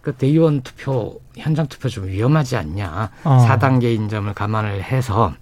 그 0.03 0.13
대의원 0.13 0.63
투표 0.63 1.21
현장 1.37 1.67
투표 1.69 1.89
좀 1.89 2.09
위험하지 2.09 2.57
않냐. 2.57 3.11
어. 3.25 3.47
4단계 3.49 3.95
인 3.95 4.09
점을 4.09 4.33
감안을 4.35 4.83
해서 4.83 5.33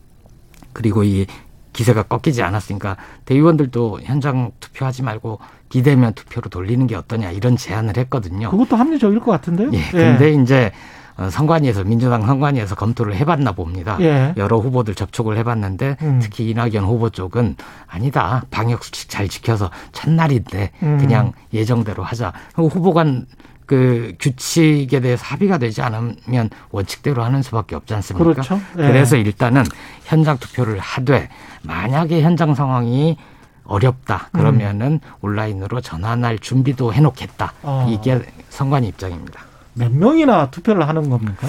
그리고 0.72 1.02
이 1.02 1.26
기세가 1.72 2.04
꺾이지 2.04 2.42
않았으니까 2.42 2.96
대의원들도 3.24 4.00
현장 4.02 4.50
투표하지 4.60 5.02
말고 5.02 5.38
비대면 5.68 6.14
투표로 6.14 6.50
돌리는 6.50 6.86
게 6.86 6.96
어떠냐 6.96 7.30
이런 7.30 7.56
제안을 7.56 7.96
했거든요. 7.96 8.50
그것도 8.50 8.76
합리적일 8.76 9.20
것 9.20 9.30
같은데요. 9.30 9.70
예. 9.72 9.82
근데 9.90 10.26
예. 10.26 10.32
이제 10.42 10.72
어, 11.16 11.28
선관위에서 11.28 11.84
민주당 11.84 12.26
선관위에서 12.26 12.74
검토를 12.74 13.14
해봤나 13.14 13.52
봅니다. 13.52 13.98
예. 14.00 14.32
여러 14.38 14.56
후보들 14.58 14.94
접촉을 14.94 15.36
해봤는데 15.38 15.96
음. 16.00 16.18
특히 16.22 16.48
이낙연 16.48 16.84
후보 16.84 17.10
쪽은 17.10 17.56
아니다 17.86 18.44
방역 18.50 18.82
수칙 18.82 19.10
잘 19.10 19.28
지켜서 19.28 19.70
첫날인데 19.92 20.70
음. 20.82 20.98
그냥 20.98 21.32
예정대로 21.52 22.02
하자. 22.02 22.32
후보 22.54 22.94
간 22.94 23.26
그 23.70 24.14
규칙에 24.18 24.98
대해서 24.98 25.24
합의가 25.24 25.58
되지 25.58 25.80
않으면 25.80 26.50
원칙대로 26.72 27.22
하는 27.22 27.40
수밖에 27.40 27.76
없지 27.76 27.94
않습니까? 27.94 28.32
그렇죠. 28.32 28.56
네. 28.74 28.88
그래서 28.88 29.16
일단은 29.16 29.62
현장 30.02 30.38
투표를 30.38 30.80
하되 30.80 31.28
만약에 31.62 32.20
현장 32.20 32.56
상황이 32.56 33.16
어렵다 33.62 34.30
그러면은 34.32 34.94
음. 34.94 35.10
온라인으로 35.20 35.82
전환할 35.82 36.40
준비도 36.40 36.92
해놓겠다 36.92 37.52
어. 37.62 37.86
이게 37.88 38.20
선관위 38.48 38.88
입장입니다. 38.88 39.40
몇 39.74 39.92
명이나 39.92 40.50
투표를 40.50 40.88
하는 40.88 41.08
겁니까? 41.08 41.46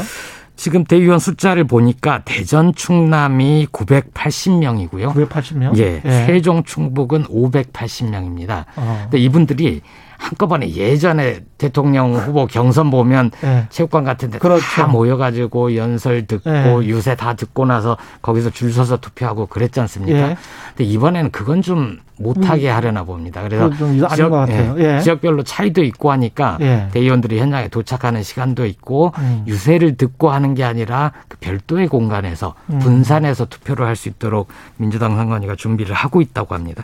지금 0.56 0.84
대의원 0.84 1.18
숫자를 1.18 1.64
보니까 1.64 2.22
대전 2.24 2.76
충남이 2.76 3.70
980명이고요. 3.72 5.16
980명? 5.16 5.76
예. 5.80 6.04
예. 6.06 6.26
세종 6.28 6.62
충북은 6.64 7.24
580명입니다. 7.24 8.66
어. 8.76 9.00
근데 9.06 9.18
이분들이 9.18 9.82
한꺼번에 10.22 10.70
예전에 10.70 11.40
대통령 11.58 12.14
후보 12.14 12.46
경선 12.46 12.92
보면 12.92 13.32
네. 13.42 13.66
체육관 13.70 14.04
같은데 14.04 14.38
그렇죠. 14.38 14.64
다 14.64 14.86
모여가지고 14.86 15.76
연설 15.76 16.28
듣고 16.28 16.50
네. 16.50 16.76
유세 16.86 17.16
다 17.16 17.34
듣고 17.34 17.66
나서 17.66 17.98
거기서 18.22 18.52
줄 18.52 18.72
서서 18.72 18.98
투표하고 18.98 19.48
그랬지 19.48 19.80
않습니까? 19.80 20.28
네. 20.28 20.38
근데 20.70 20.84
이번에는 20.84 21.32
그건 21.32 21.64
좀 21.64 22.00
못하게 22.18 22.70
음. 22.70 22.76
하려나 22.76 23.04
봅니다. 23.04 23.42
그래서 23.42 23.72
지역, 24.14 24.48
예, 24.78 25.00
지역별로 25.00 25.42
차이도 25.42 25.84
있고 25.86 26.12
하니까 26.12 26.60
예. 26.62 26.88
대의원들이 26.92 27.40
현장에 27.40 27.68
도착하는 27.68 28.22
시간도 28.22 28.68
있고 28.68 29.12
음. 29.18 29.44
유세를 29.48 29.98
듣고 29.98 30.30
하는 30.30 30.54
게 30.54 30.64
아니라 30.64 31.14
그 31.28 31.38
별도의 31.40 31.88
공간에서 31.88 32.54
음. 32.70 32.78
분산해서 32.78 33.46
투표를 33.46 33.88
할 33.88 33.96
수 33.96 34.08
있도록 34.10 34.48
민주당 34.78 35.16
선관위가 35.16 35.56
준비를 35.56 35.94
하고 35.94 36.22
있다고 36.22 36.56
합니다. 36.56 36.84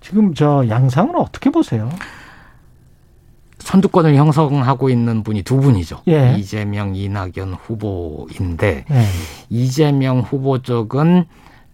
지금 0.00 0.34
저 0.34 0.64
양상은 0.68 1.14
어떻게 1.16 1.48
보세요? 1.50 1.88
선두권을 3.62 4.16
형성하고 4.16 4.90
있는 4.90 5.22
분이 5.22 5.42
두 5.42 5.56
분이죠. 5.58 6.02
예. 6.08 6.34
이재명, 6.36 6.94
이낙연 6.96 7.54
후보인데 7.62 8.84
예. 8.90 9.04
이재명 9.48 10.20
후보 10.20 10.60
쪽은 10.60 11.24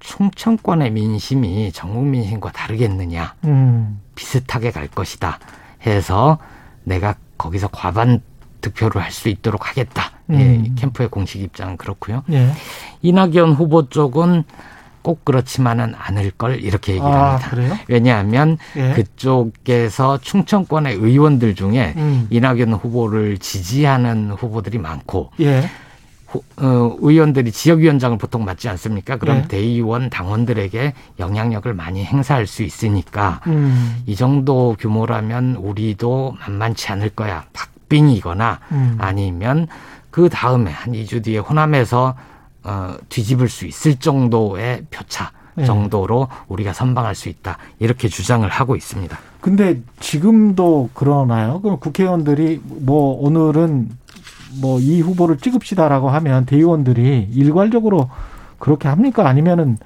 충청권의 0.01 0.93
민심이 0.93 1.73
전국 1.73 2.05
민심과 2.05 2.53
다르겠느냐, 2.53 3.35
음. 3.45 4.01
비슷하게 4.15 4.71
갈 4.71 4.87
것이다 4.87 5.39
해서 5.87 6.39
내가 6.85 7.15
거기서 7.37 7.69
과반 7.69 8.21
득표를 8.61 9.01
할 9.03 9.11
수 9.11 9.29
있도록 9.29 9.69
하겠다. 9.69 10.13
예, 10.31 10.35
음. 10.35 10.65
예, 10.67 10.81
캠프의 10.81 11.09
공식 11.09 11.41
입장은 11.43 11.77
그렇고요. 11.79 12.23
예. 12.31 12.53
이낙연 13.03 13.55
후보 13.55 13.89
쪽은 13.89 14.45
꼭 15.03 15.25
그렇지만은 15.25 15.95
않을 15.97 16.31
걸 16.33 16.63
이렇게 16.63 16.93
얘기를 16.93 17.11
아, 17.11 17.33
합니다. 17.33 17.51
그래요? 17.51 17.79
왜냐하면 17.89 18.59
예. 18.77 18.93
그쪽에서 18.93 20.19
충청권의 20.19 20.95
의원들 20.95 21.55
중에 21.55 21.95
음. 21.97 22.27
이낙연 22.31 22.75
후보를 22.75 23.39
지지하는 23.39 24.31
후보들이 24.33 24.79
많고 24.79 25.31
예. 25.41 25.69
후, 26.27 26.43
어, 26.59 26.97
의원들이 27.01 27.53
지역위원장을 27.53 28.19
보통 28.19 28.45
맡지 28.45 28.69
않습니까? 28.69 29.17
그럼 29.17 29.39
예. 29.39 29.49
대의원 29.49 30.11
당원들에게 30.11 30.93
영향력을 31.19 31.73
많이 31.73 32.05
행사할 32.05 32.47
수 32.47 32.63
있으니까 32.63 33.41
음. 33.47 34.03
이 34.07 34.15
정도 34.15 34.77
규모라면 34.79 35.57
우리도 35.57 36.37
만만치 36.41 36.93
않을 36.93 37.11
거야. 37.11 37.45
박빙이거나 37.55 38.61
음. 38.73 38.97
아니면 38.99 39.69
그 40.11 40.29
다음에 40.29 40.71
한 40.71 40.93
2주 40.93 41.25
뒤에 41.25 41.39
호남에서 41.39 42.15
어, 42.69 42.97
뒤집을 43.09 43.49
수 43.49 43.65
있을 43.67 43.97
정도의 43.97 44.85
표차 44.91 45.31
네. 45.55 45.65
정도로 45.65 46.29
우리가 46.49 46.73
선방할 46.75 47.15
수 47.15 47.29
있다 47.31 47.57
이렇게 47.79 48.09
주장을 48.09 48.47
하고 48.49 48.77
있습니다. 48.77 49.19
근데 49.41 49.81
지금도 50.01 50.91
그러나요? 50.93 51.61
그럼 51.63 51.79
국회의원들이 51.81 52.61
뭐 52.65 53.19
오늘은 53.21 53.89
뭐 54.61 54.81
이 54.81 55.01
후보를 55.01 55.39
찍읍시다라고 55.39 56.11
하면 56.11 56.45
대의원들이 56.47 57.29
일괄적으로 57.33 58.11
그렇게 58.59 58.89
합니까? 58.89 59.29
아니면은 59.29 59.79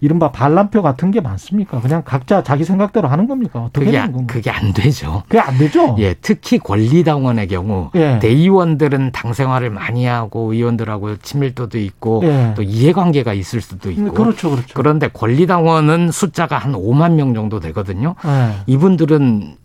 이른바 0.00 0.30
반란표 0.30 0.82
같은 0.82 1.10
게 1.10 1.20
많습니까? 1.20 1.80
그냥 1.80 2.02
각자 2.04 2.42
자기 2.42 2.64
생각대로 2.64 3.08
하는 3.08 3.26
겁니까? 3.26 3.60
어떻게 3.60 3.86
그게, 3.86 3.98
되는 3.98 4.12
겁니까? 4.12 4.34
그게 4.34 4.50
안 4.50 4.72
되죠. 4.72 5.22
그게 5.24 5.40
안 5.40 5.58
되죠? 5.58 5.96
예, 5.98 6.14
특히 6.14 6.58
권리당원의 6.58 7.48
경우 7.48 7.90
예. 7.96 8.18
대의원들은 8.20 9.12
당 9.12 9.32
생활을 9.32 9.70
많이 9.70 10.06
하고 10.06 10.52
의원들하고 10.52 11.16
친밀도도 11.18 11.78
있고 11.78 12.20
예. 12.24 12.52
또 12.56 12.62
이해관계가 12.62 13.32
있을 13.32 13.60
수도 13.60 13.90
있고 13.90 14.12
그렇죠, 14.12 14.50
그렇죠. 14.50 14.68
그런데 14.74 15.08
권리당원은 15.08 16.12
숫자가 16.12 16.58
한 16.58 16.72
5만 16.72 17.12
명 17.12 17.34
정도 17.34 17.58
되거든요. 17.58 18.14
예. 18.24 18.54
이분들은 18.66 19.56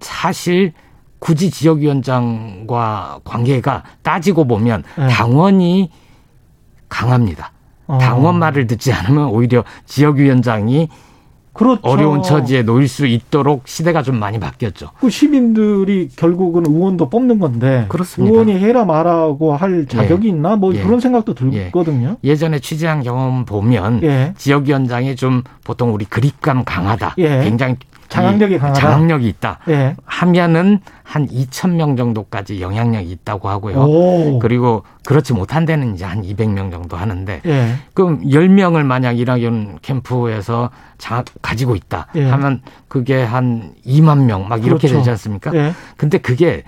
사실 0.00 0.72
굳이 1.18 1.50
지역위원장과 1.50 3.20
관계가 3.24 3.84
따지고 4.02 4.44
보면 4.44 4.84
예. 4.98 5.06
당원이 5.08 5.90
강합니다. 6.88 7.52
어. 7.92 7.98
당원 7.98 8.38
말을 8.38 8.66
듣지 8.66 8.92
않으면 8.92 9.28
오히려 9.28 9.64
지역위원장이 9.86 10.88
그렇죠. 11.52 11.82
어려운 11.82 12.22
처지에 12.22 12.62
놓일 12.62 12.88
수 12.88 13.06
있도록 13.06 13.68
시대가 13.68 14.02
좀 14.02 14.18
많이 14.18 14.40
바뀌었죠. 14.40 14.92
그 14.98 15.10
시민들이 15.10 16.08
결국은 16.16 16.64
의원도 16.66 17.10
뽑는 17.10 17.38
건데 17.38 17.84
그렇습니다. 17.88 18.32
의원이 18.32 18.58
해라 18.58 18.86
말하고 18.86 19.54
할 19.54 19.86
자격이 19.86 20.28
예. 20.28 20.30
있나 20.30 20.56
뭐 20.56 20.74
예. 20.74 20.82
그런 20.82 21.00
생각도 21.00 21.34
들거든요. 21.34 22.16
예. 22.24 22.36
전에 22.36 22.58
취재한 22.58 23.02
경험 23.02 23.44
보면 23.44 24.02
예. 24.02 24.32
지역위원장이 24.38 25.14
좀 25.16 25.42
보통 25.62 25.92
우리 25.92 26.06
그립감 26.06 26.64
강하다. 26.64 27.16
예. 27.18 27.42
굉장히 27.44 27.76
장악력이 28.12 28.58
강하다. 28.58 28.78
장악력이 28.80 29.28
있다. 29.28 29.58
예. 29.68 29.96
하면은 30.04 30.80
한 31.02 31.26
2천 31.26 31.70
명 31.76 31.96
정도까지 31.96 32.60
영향력이 32.60 33.10
있다고 33.10 33.48
하고요. 33.48 33.76
오. 33.80 34.38
그리고 34.38 34.82
그렇지 35.04 35.32
못한 35.32 35.64
데는 35.64 35.94
이제 35.94 36.04
한 36.04 36.22
200명 36.22 36.70
정도 36.70 36.96
하는데 36.96 37.40
예. 37.44 37.74
그럼 37.94 38.20
10명을 38.22 38.84
만약 38.84 39.18
이낙연 39.18 39.78
캠프에서 39.82 40.70
장악 40.98 41.26
가지고 41.40 41.74
있다 41.74 42.08
예. 42.14 42.28
하면 42.28 42.60
그게 42.88 43.22
한 43.22 43.72
2만 43.86 44.24
명 44.24 44.42
막 44.48 44.64
이렇게 44.64 44.88
그렇죠. 44.88 44.96
되지 44.98 45.10
않습니까? 45.10 45.54
예. 45.54 45.72
근데 45.96 46.18
그게 46.18 46.64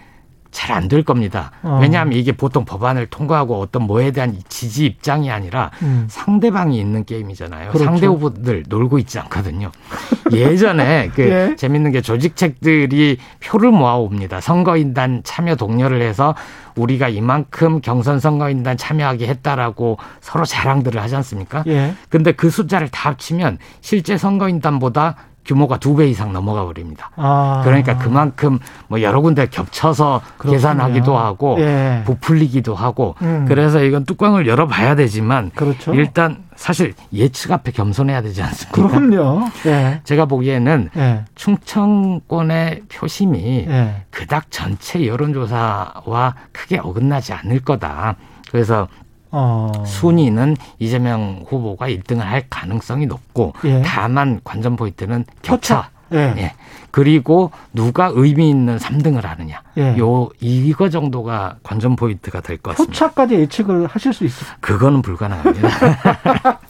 잘 0.54 0.72
안 0.72 0.88
될 0.88 1.02
겁니다. 1.02 1.50
어. 1.62 1.78
왜냐하면 1.82 2.18
이게 2.18 2.32
보통 2.32 2.64
법안을 2.64 3.06
통과하고 3.06 3.60
어떤 3.60 3.82
뭐에 3.82 4.12
대한 4.12 4.36
지지 4.48 4.86
입장이 4.86 5.30
아니라 5.30 5.70
음. 5.82 6.06
상대방이 6.08 6.78
있는 6.78 7.04
게임이잖아요. 7.04 7.70
그렇죠. 7.70 7.84
상대 7.84 8.06
후보들 8.06 8.64
놀고 8.68 8.98
있지 9.00 9.18
않거든요. 9.18 9.70
예전에 10.32 11.10
그 11.14 11.22
예. 11.22 11.56
재밌는 11.56 11.90
게 11.92 12.00
조직책들이 12.00 13.18
표를 13.42 13.72
모아옵니다. 13.72 14.40
선거인단 14.40 15.22
참여 15.24 15.56
독려를 15.56 16.00
해서 16.02 16.34
우리가 16.76 17.08
이만큼 17.08 17.80
경선 17.80 18.20
선거인단 18.20 18.76
참여하게 18.76 19.26
했다라고 19.26 19.98
서로 20.20 20.44
자랑들을 20.44 21.00
하지 21.00 21.16
않습니까? 21.16 21.64
예. 21.66 21.94
근데 22.08 22.32
그 22.32 22.50
숫자를 22.50 22.88
다 22.88 23.10
합치면 23.10 23.58
실제 23.80 24.16
선거인단보다 24.16 25.16
규모가 25.44 25.78
두 25.78 25.94
배 25.94 26.08
이상 26.08 26.32
넘어가 26.32 26.64
버립니다. 26.64 27.10
아. 27.16 27.60
그러니까 27.64 27.96
그만큼 27.98 28.58
뭐 28.88 29.00
여러 29.02 29.20
군데 29.20 29.46
겹쳐서 29.46 30.20
그렇군요. 30.38 30.52
계산하기도 30.52 31.16
하고 31.16 31.56
예. 31.60 32.02
부풀리기도 32.04 32.74
하고 32.74 33.14
음. 33.22 33.44
그래서 33.46 33.82
이건 33.82 34.04
뚜껑을 34.04 34.46
열어봐야 34.46 34.94
되지만 34.96 35.50
그렇죠. 35.54 35.94
일단 35.94 36.42
사실 36.56 36.94
예측 37.12 37.52
앞에 37.52 37.72
겸손해야 37.72 38.22
되지 38.22 38.42
않습니까? 38.42 38.88
그럼요. 38.98 39.44
예. 39.66 40.00
제가 40.04 40.24
보기에는 40.26 40.90
예. 40.96 41.24
충청권의 41.34 42.82
표심이 42.92 43.66
예. 43.68 44.02
그닥 44.10 44.50
전체 44.50 45.06
여론조사와 45.06 46.34
크게 46.52 46.78
어긋나지 46.78 47.32
않을 47.32 47.60
거다. 47.60 48.16
그래서 48.50 48.88
어. 49.36 49.72
순위는 49.84 50.56
이재명 50.78 51.44
후보가 51.48 51.88
1등을 51.88 52.20
할 52.20 52.44
가능성이 52.48 53.06
높고 53.06 53.52
예. 53.64 53.82
다만 53.84 54.40
관전 54.44 54.76
포인트는 54.76 55.24
격차. 55.42 55.90
예. 56.12 56.34
예. 56.36 56.52
그리고 56.92 57.50
누가 57.72 58.10
의미 58.14 58.48
있는 58.50 58.76
3등을 58.78 59.22
하느냐. 59.22 59.62
예. 59.76 59.98
요 59.98 60.28
이거 60.40 60.88
정도가 60.88 61.56
관전 61.64 61.96
포인트가 61.96 62.40
될 62.40 62.58
것 62.58 62.70
같습니다. 62.70 62.92
표차까지 62.92 63.34
예측을 63.34 63.86
하실 63.86 64.12
수 64.12 64.24
있어요? 64.24 64.50
그거는 64.60 65.02
불가능합니다. 65.02 65.68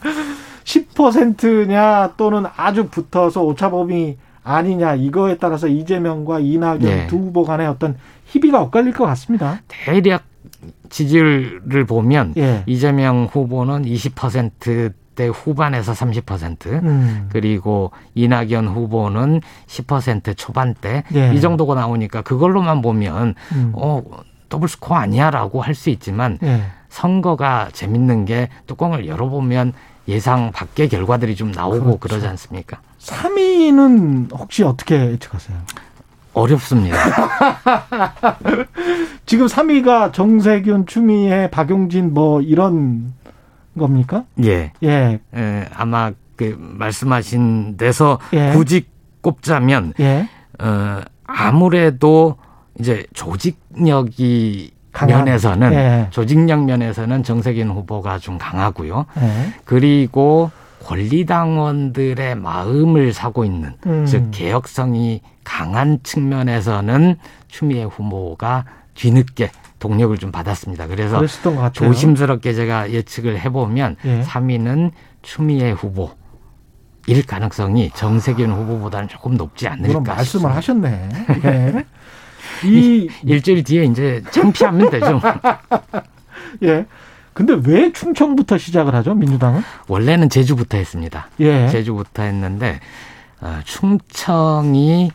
10%냐 0.63 2.13
또는 2.17 2.45
아주 2.55 2.87
붙어서 2.87 3.43
오차범위 3.43 4.17
아니냐 4.43 4.95
이거에 4.95 5.37
따라서 5.37 5.67
이재명과 5.67 6.39
이낙연 6.39 6.79
네. 6.79 7.07
두 7.07 7.17
후보 7.17 7.43
간의 7.43 7.67
어떤 7.67 7.97
희비가 8.27 8.61
엇갈릴 8.61 8.93
것 8.93 9.05
같습니다. 9.05 9.59
대략 9.67 10.23
지지율을 10.89 11.85
보면 11.85 12.33
예. 12.37 12.63
이재명 12.65 13.25
후보는 13.31 13.83
20%대 13.85 15.27
후반에서 15.27 15.93
30% 15.93 16.65
음. 16.83 17.29
그리고 17.31 17.91
이낙연 18.15 18.67
후보는 18.67 19.41
10% 19.67 20.35
초반대 20.37 21.03
예. 21.15 21.33
이 21.33 21.41
정도가 21.41 21.75
나오니까 21.75 22.21
그걸로만 22.21 22.81
보면 22.81 23.35
음. 23.53 23.71
어 23.75 24.01
더블 24.49 24.67
스코어 24.67 24.97
아니야라고 24.97 25.61
할 25.61 25.73
수 25.75 25.89
있지만 25.89 26.37
예. 26.43 26.61
선거가 26.89 27.69
재밌는 27.73 28.25
게 28.25 28.49
뚜껑을 28.67 29.07
열어보면 29.07 29.73
예상 30.07 30.51
밖의 30.51 30.87
결과들이 30.89 31.35
좀 31.35 31.51
나오고 31.51 31.97
그렇죠. 31.97 31.99
그러지 31.99 32.27
않습니까? 32.27 32.79
3위는 32.99 34.37
혹시 34.37 34.63
어떻게 34.63 34.95
예측하세요? 35.11 35.57
어렵습니다. 36.35 36.97
지금 39.25 39.47
3위가 39.47 40.13
정세균, 40.13 40.85
추미애, 40.85 41.49
박용진 41.49 42.13
뭐 42.13 42.41
이런 42.41 43.13
겁니까? 43.77 44.25
예. 44.43 44.71
예. 44.83 45.19
예 45.35 45.65
아마 45.73 46.11
그 46.35 46.55
말씀하신 46.59 47.77
데서 47.77 48.19
예. 48.33 48.51
굳이 48.51 48.85
꼽자면 49.21 49.93
예. 49.99 50.27
어 50.59 51.01
아무래도 51.25 52.35
이제 52.79 53.05
조직력이 53.13 54.71
강한. 54.91 55.19
면에서는 55.19 55.73
예. 55.73 56.07
조직력 56.11 56.65
면에서는 56.65 57.23
정세균 57.23 57.69
후보가 57.69 58.19
좀 58.19 58.37
강하고요. 58.37 59.05
예. 59.19 59.53
그리고 59.63 60.51
권리당원들의 60.83 62.35
마음을 62.35 63.13
사고 63.13 63.43
있는 63.43 63.73
음. 63.87 64.05
즉 64.05 64.29
개혁성이 64.31 65.21
강한 65.45 65.99
측면에서는 66.03 67.15
추미애 67.47 67.83
후보가 67.83 68.65
뒤늦게 68.95 69.51
동력을 69.79 70.17
좀 70.17 70.31
받았습니다. 70.31 70.87
그래서 70.87 71.21
조심스럽게 71.71 72.53
제가 72.53 72.91
예측을 72.91 73.39
해보면 73.39 73.95
예. 74.03 74.21
3위는 74.23 74.91
추미애 75.21 75.71
후보. 75.71 76.11
일 77.07 77.25
가능성이 77.25 77.91
정세균 77.93 78.51
후보보다는 78.51 79.07
조금 79.07 79.35
높지 79.37 79.67
않을까. 79.67 79.99
말씀을 79.99 80.53
하셨네. 80.55 81.09
예. 81.45 81.85
이 82.63 83.07
일주일 83.23 83.63
뒤에 83.63 83.83
이제 83.85 84.23
창피하면 84.31 84.89
되죠. 84.89 85.21
예. 86.63 86.85
근데 87.33 87.53
왜 87.65 87.91
충청부터 87.91 88.57
시작을 88.57 88.95
하죠, 88.95 89.13
민주당은? 89.13 89.61
원래는 89.87 90.29
제주부터 90.29 90.77
했습니다. 90.77 91.27
예. 91.41 91.67
제주부터 91.69 92.23
했는데 92.23 92.79
어, 93.41 93.59
충청이 93.65 95.11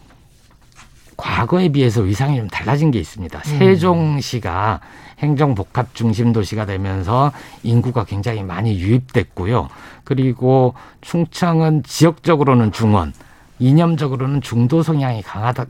과거에 1.21 1.69
비해서 1.69 2.01
위상이 2.01 2.39
좀 2.39 2.49
달라진 2.49 2.91
게 2.91 2.99
있습니다. 2.99 3.39
음. 3.39 3.59
세종시가 3.59 4.81
행정 5.19 5.55
복합 5.55 5.95
중심 5.95 6.33
도시가 6.33 6.65
되면서 6.67 7.31
인구가 7.63 8.05
굉장히 8.05 8.43
많이 8.43 8.79
유입됐고요. 8.81 9.69
그리고 10.05 10.75
충청은 11.03 11.83
지역적으로는 11.85 12.73
중원, 12.73 13.13
이념적으로는 13.59 14.41
중도 14.41 14.83
성향이 14.83 15.23
강하다, 15.23 15.67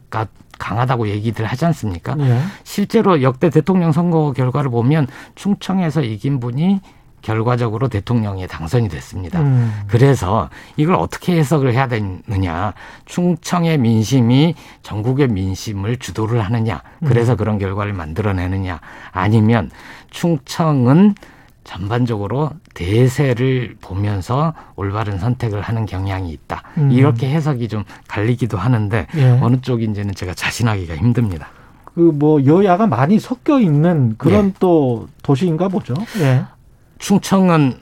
강하다고 0.59 1.09
얘기들 1.09 1.45
하지 1.47 1.65
않습니까? 1.67 2.15
예. 2.21 2.41
실제로 2.63 3.23
역대 3.23 3.51
대통령 3.51 3.91
선거 3.91 4.33
결과를 4.33 4.71
보면 4.71 5.09
충청에서 5.35 6.03
이긴 6.03 6.39
분이 6.39 6.81
결과적으로 7.23 7.89
대통령에 7.89 8.47
당선이 8.47 8.89
됐습니다. 8.89 9.41
음. 9.41 9.73
그래서 9.87 10.49
이걸 10.77 10.95
어떻게 10.97 11.37
해석을 11.37 11.73
해야 11.73 11.89
되느냐. 11.89 12.73
충청의 13.07 13.79
민심이 13.79 14.55
전국의 14.83 15.29
민심을 15.29 15.99
주도를 15.99 16.41
하느냐. 16.41 16.83
그래서 17.05 17.33
음. 17.33 17.37
그런 17.37 17.59
결과를 17.59 17.93
만들어내느냐. 17.93 18.81
아니면 19.13 19.71
충청은 20.11 21.15
전반적으로 21.65 22.51
대세를 22.75 23.77
보면서 23.81 24.55
올바른 24.77 25.19
선택을 25.19 25.61
하는 25.61 25.87
경향이 25.87 26.31
있다. 26.33 26.63
음. 26.79 26.91
이렇게 26.91 27.31
해석이 27.31 27.69
좀 27.69 27.85
갈리기도 28.09 28.59
하는데 28.59 29.07
예. 29.17 29.39
어느 29.41 29.61
쪽인지는 29.61 30.15
제가 30.15 30.35
자신하기가 30.35 30.97
힘듭니다. 30.97 31.49
그뭐 31.95 32.45
여야가 32.45 32.87
많이 32.87 33.19
섞여 33.19 33.61
있는 33.61 34.15
그런 34.17 34.47
예. 34.49 34.53
또 34.59 35.09
도시인가 35.23 35.69
보죠. 35.69 35.95
예. 36.21 36.45
충청은 37.01 37.81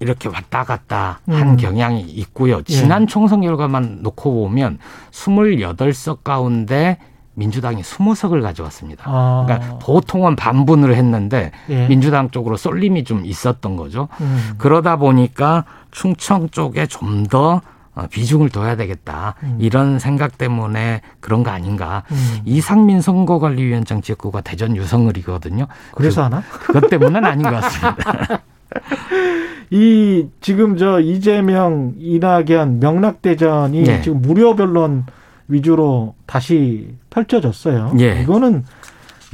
이렇게 0.00 0.28
왔다 0.28 0.62
갔다 0.64 1.20
한 1.26 1.50
음. 1.50 1.56
경향이 1.56 2.02
있고요. 2.02 2.62
지난 2.62 3.02
예. 3.02 3.06
총선 3.06 3.40
결과만 3.40 4.00
놓고 4.02 4.32
보면 4.32 4.78
28석 5.10 6.22
가운데 6.22 6.98
민주당이 7.34 7.82
20석을 7.82 8.42
가져왔습니다. 8.42 9.04
아. 9.06 9.44
그러니까 9.46 9.78
보통은 9.78 10.36
반분을 10.36 10.94
했는데 10.94 11.52
예. 11.70 11.86
민주당 11.86 12.30
쪽으로 12.30 12.56
쏠림이 12.56 13.04
좀 13.04 13.24
있었던 13.24 13.76
거죠. 13.76 14.08
음. 14.20 14.54
그러다 14.58 14.96
보니까 14.96 15.64
충청 15.90 16.48
쪽에 16.50 16.86
좀더 16.86 17.54
어, 17.54 17.60
비중을 18.06 18.50
둬야 18.50 18.76
되겠다. 18.76 19.34
음. 19.42 19.56
이런 19.60 19.98
생각 19.98 20.38
때문에 20.38 21.00
그런 21.20 21.42
거 21.42 21.50
아닌가. 21.50 22.04
음. 22.10 22.40
이상민 22.44 23.00
선거관리위원장 23.00 24.02
지역구가 24.02 24.42
대전 24.42 24.76
유성을이거든요. 24.76 25.66
그래서 25.92 26.20
그, 26.20 26.24
하나? 26.24 26.42
그것 26.48 26.88
때문은 26.88 27.24
아닌 27.24 27.42
것 27.42 27.50
같습니다. 27.60 28.42
이 29.70 30.26
지금 30.40 30.76
저 30.76 31.00
이재명, 31.00 31.94
이낙연 31.98 32.80
명락대전이 32.80 33.82
네. 33.82 34.02
지금 34.02 34.22
무료 34.22 34.56
변론 34.56 35.04
위주로 35.48 36.14
다시 36.26 36.94
펼쳐졌어요. 37.10 37.94
예. 38.00 38.22
이거는 38.22 38.64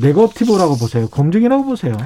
네거티브라고 0.01 0.77
보세요. 0.77 1.09
검증이라고 1.09 1.65
보세요. 1.65 1.97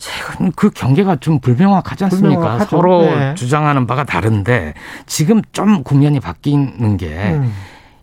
최근 0.00 0.50
그 0.56 0.70
경계가 0.70 1.16
좀 1.16 1.38
불명확하지 1.40 2.04
않습니까? 2.04 2.34
불명확하죠. 2.40 2.70
서로 2.70 3.02
네. 3.02 3.34
주장하는 3.34 3.86
바가 3.86 4.04
다른데 4.04 4.72
지금 5.04 5.42
좀 5.52 5.84
국면이 5.84 6.18
바뀌는 6.20 6.96
게 6.96 7.34
음. 7.34 7.52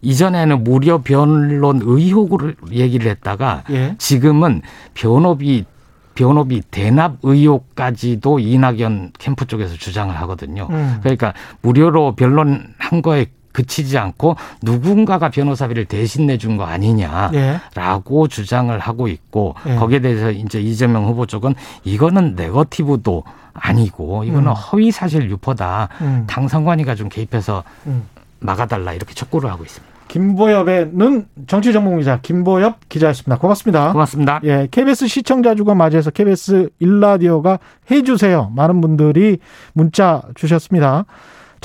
이전에는 0.04 0.64
무료 0.64 1.00
변론 1.00 1.82
의혹을 1.84 2.56
얘기를 2.72 3.10
했다가 3.10 3.64
예. 3.72 3.96
지금은 3.98 4.62
변호비 4.94 5.66
변호비 6.14 6.62
대납 6.70 7.18
의혹까지도 7.24 8.40
이낙연 8.40 9.14
캠프 9.18 9.46
쪽에서 9.46 9.76
주장을 9.76 10.16
하거든요. 10.22 10.68
음. 10.70 11.00
그러니까 11.02 11.34
무료로 11.62 12.16
변론한 12.16 13.02
거에 13.02 13.26
그치지 13.58 13.98
않고 13.98 14.36
누군가가 14.62 15.30
변호사비를 15.30 15.86
대신 15.86 16.28
내준 16.28 16.58
거 16.58 16.66
아니냐라고 16.66 18.26
예. 18.26 18.30
주장을 18.30 18.78
하고 18.78 19.08
있고 19.08 19.56
예. 19.66 19.76
거기에 19.76 20.00
대해서 20.00 20.30
이제 20.30 20.62
이재명 20.62 21.06
후보 21.06 21.26
쪽은 21.26 21.56
이거는 21.84 22.36
네거티브도 22.36 23.24
아니고 23.54 24.26
이거는 24.26 24.50
음. 24.50 24.54
허위 24.54 24.92
사실 24.92 25.28
유포다. 25.32 25.90
음. 26.02 26.24
당선관위가 26.28 26.94
좀 26.94 27.10
개입해서 27.10 27.64
음. 27.88 28.04
막아달라 28.40 28.94
이렇게 28.94 29.16
촉구를 29.16 29.50
하고 29.50 29.64
있습니다. 29.64 29.98
김보엽의는 30.08 31.26
정치 31.48 31.74
전문 31.74 31.98
기자 31.98 32.20
김보엽 32.22 32.88
기자였습니다. 32.90 33.40
고맙습니다. 33.40 33.92
고맙습니다. 33.92 34.40
예, 34.44 34.68
KBS 34.70 35.08
시청자 35.08 35.56
주간 35.56 35.78
맞이해서 35.78 36.12
KBS 36.12 36.70
일라디오가 36.80 37.58
해주세요. 37.90 38.52
많은 38.56 38.82
분들이 38.82 39.40
문자 39.74 40.22
주셨습니다. 40.36 41.06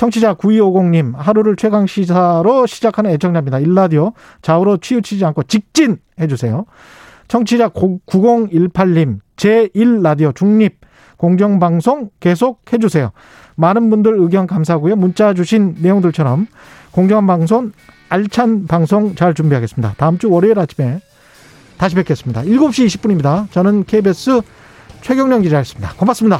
청취자 0.03 0.33
9250님, 0.33 1.15
하루를 1.15 1.55
최강 1.55 1.87
시사로 1.87 2.65
시작하는 2.65 3.11
애청자입니다. 3.11 3.59
일라디오 3.59 4.11
좌우로 4.41 4.77
치우치지 4.77 5.23
않고 5.23 5.43
직진 5.43 5.97
해주세요. 6.19 6.65
청취자 7.29 7.69
9018님, 7.69 9.19
제1라디오 9.37 10.35
중립 10.35 10.81
공정방송 11.15 12.09
계속 12.19 12.65
해주세요. 12.73 13.11
많은 13.55 13.89
분들 13.89 14.19
의견 14.19 14.45
감사하고요. 14.45 14.97
문자 14.97 15.33
주신 15.33 15.75
내용들처럼 15.79 16.47
공정한 16.91 17.25
방송, 17.25 17.71
알찬 18.09 18.67
방송 18.67 19.15
잘 19.15 19.33
준비하겠습니다. 19.33 19.93
다음 19.95 20.17
주 20.17 20.29
월요일 20.29 20.59
아침에 20.59 20.99
다시 21.77 21.95
뵙겠습니다. 21.95 22.41
7시 22.41 22.87
20분입니다. 22.87 23.49
저는 23.51 23.85
KBS 23.85 24.41
최경령 24.99 25.43
기자였습니다. 25.43 25.93
고맙습니다. 25.93 26.39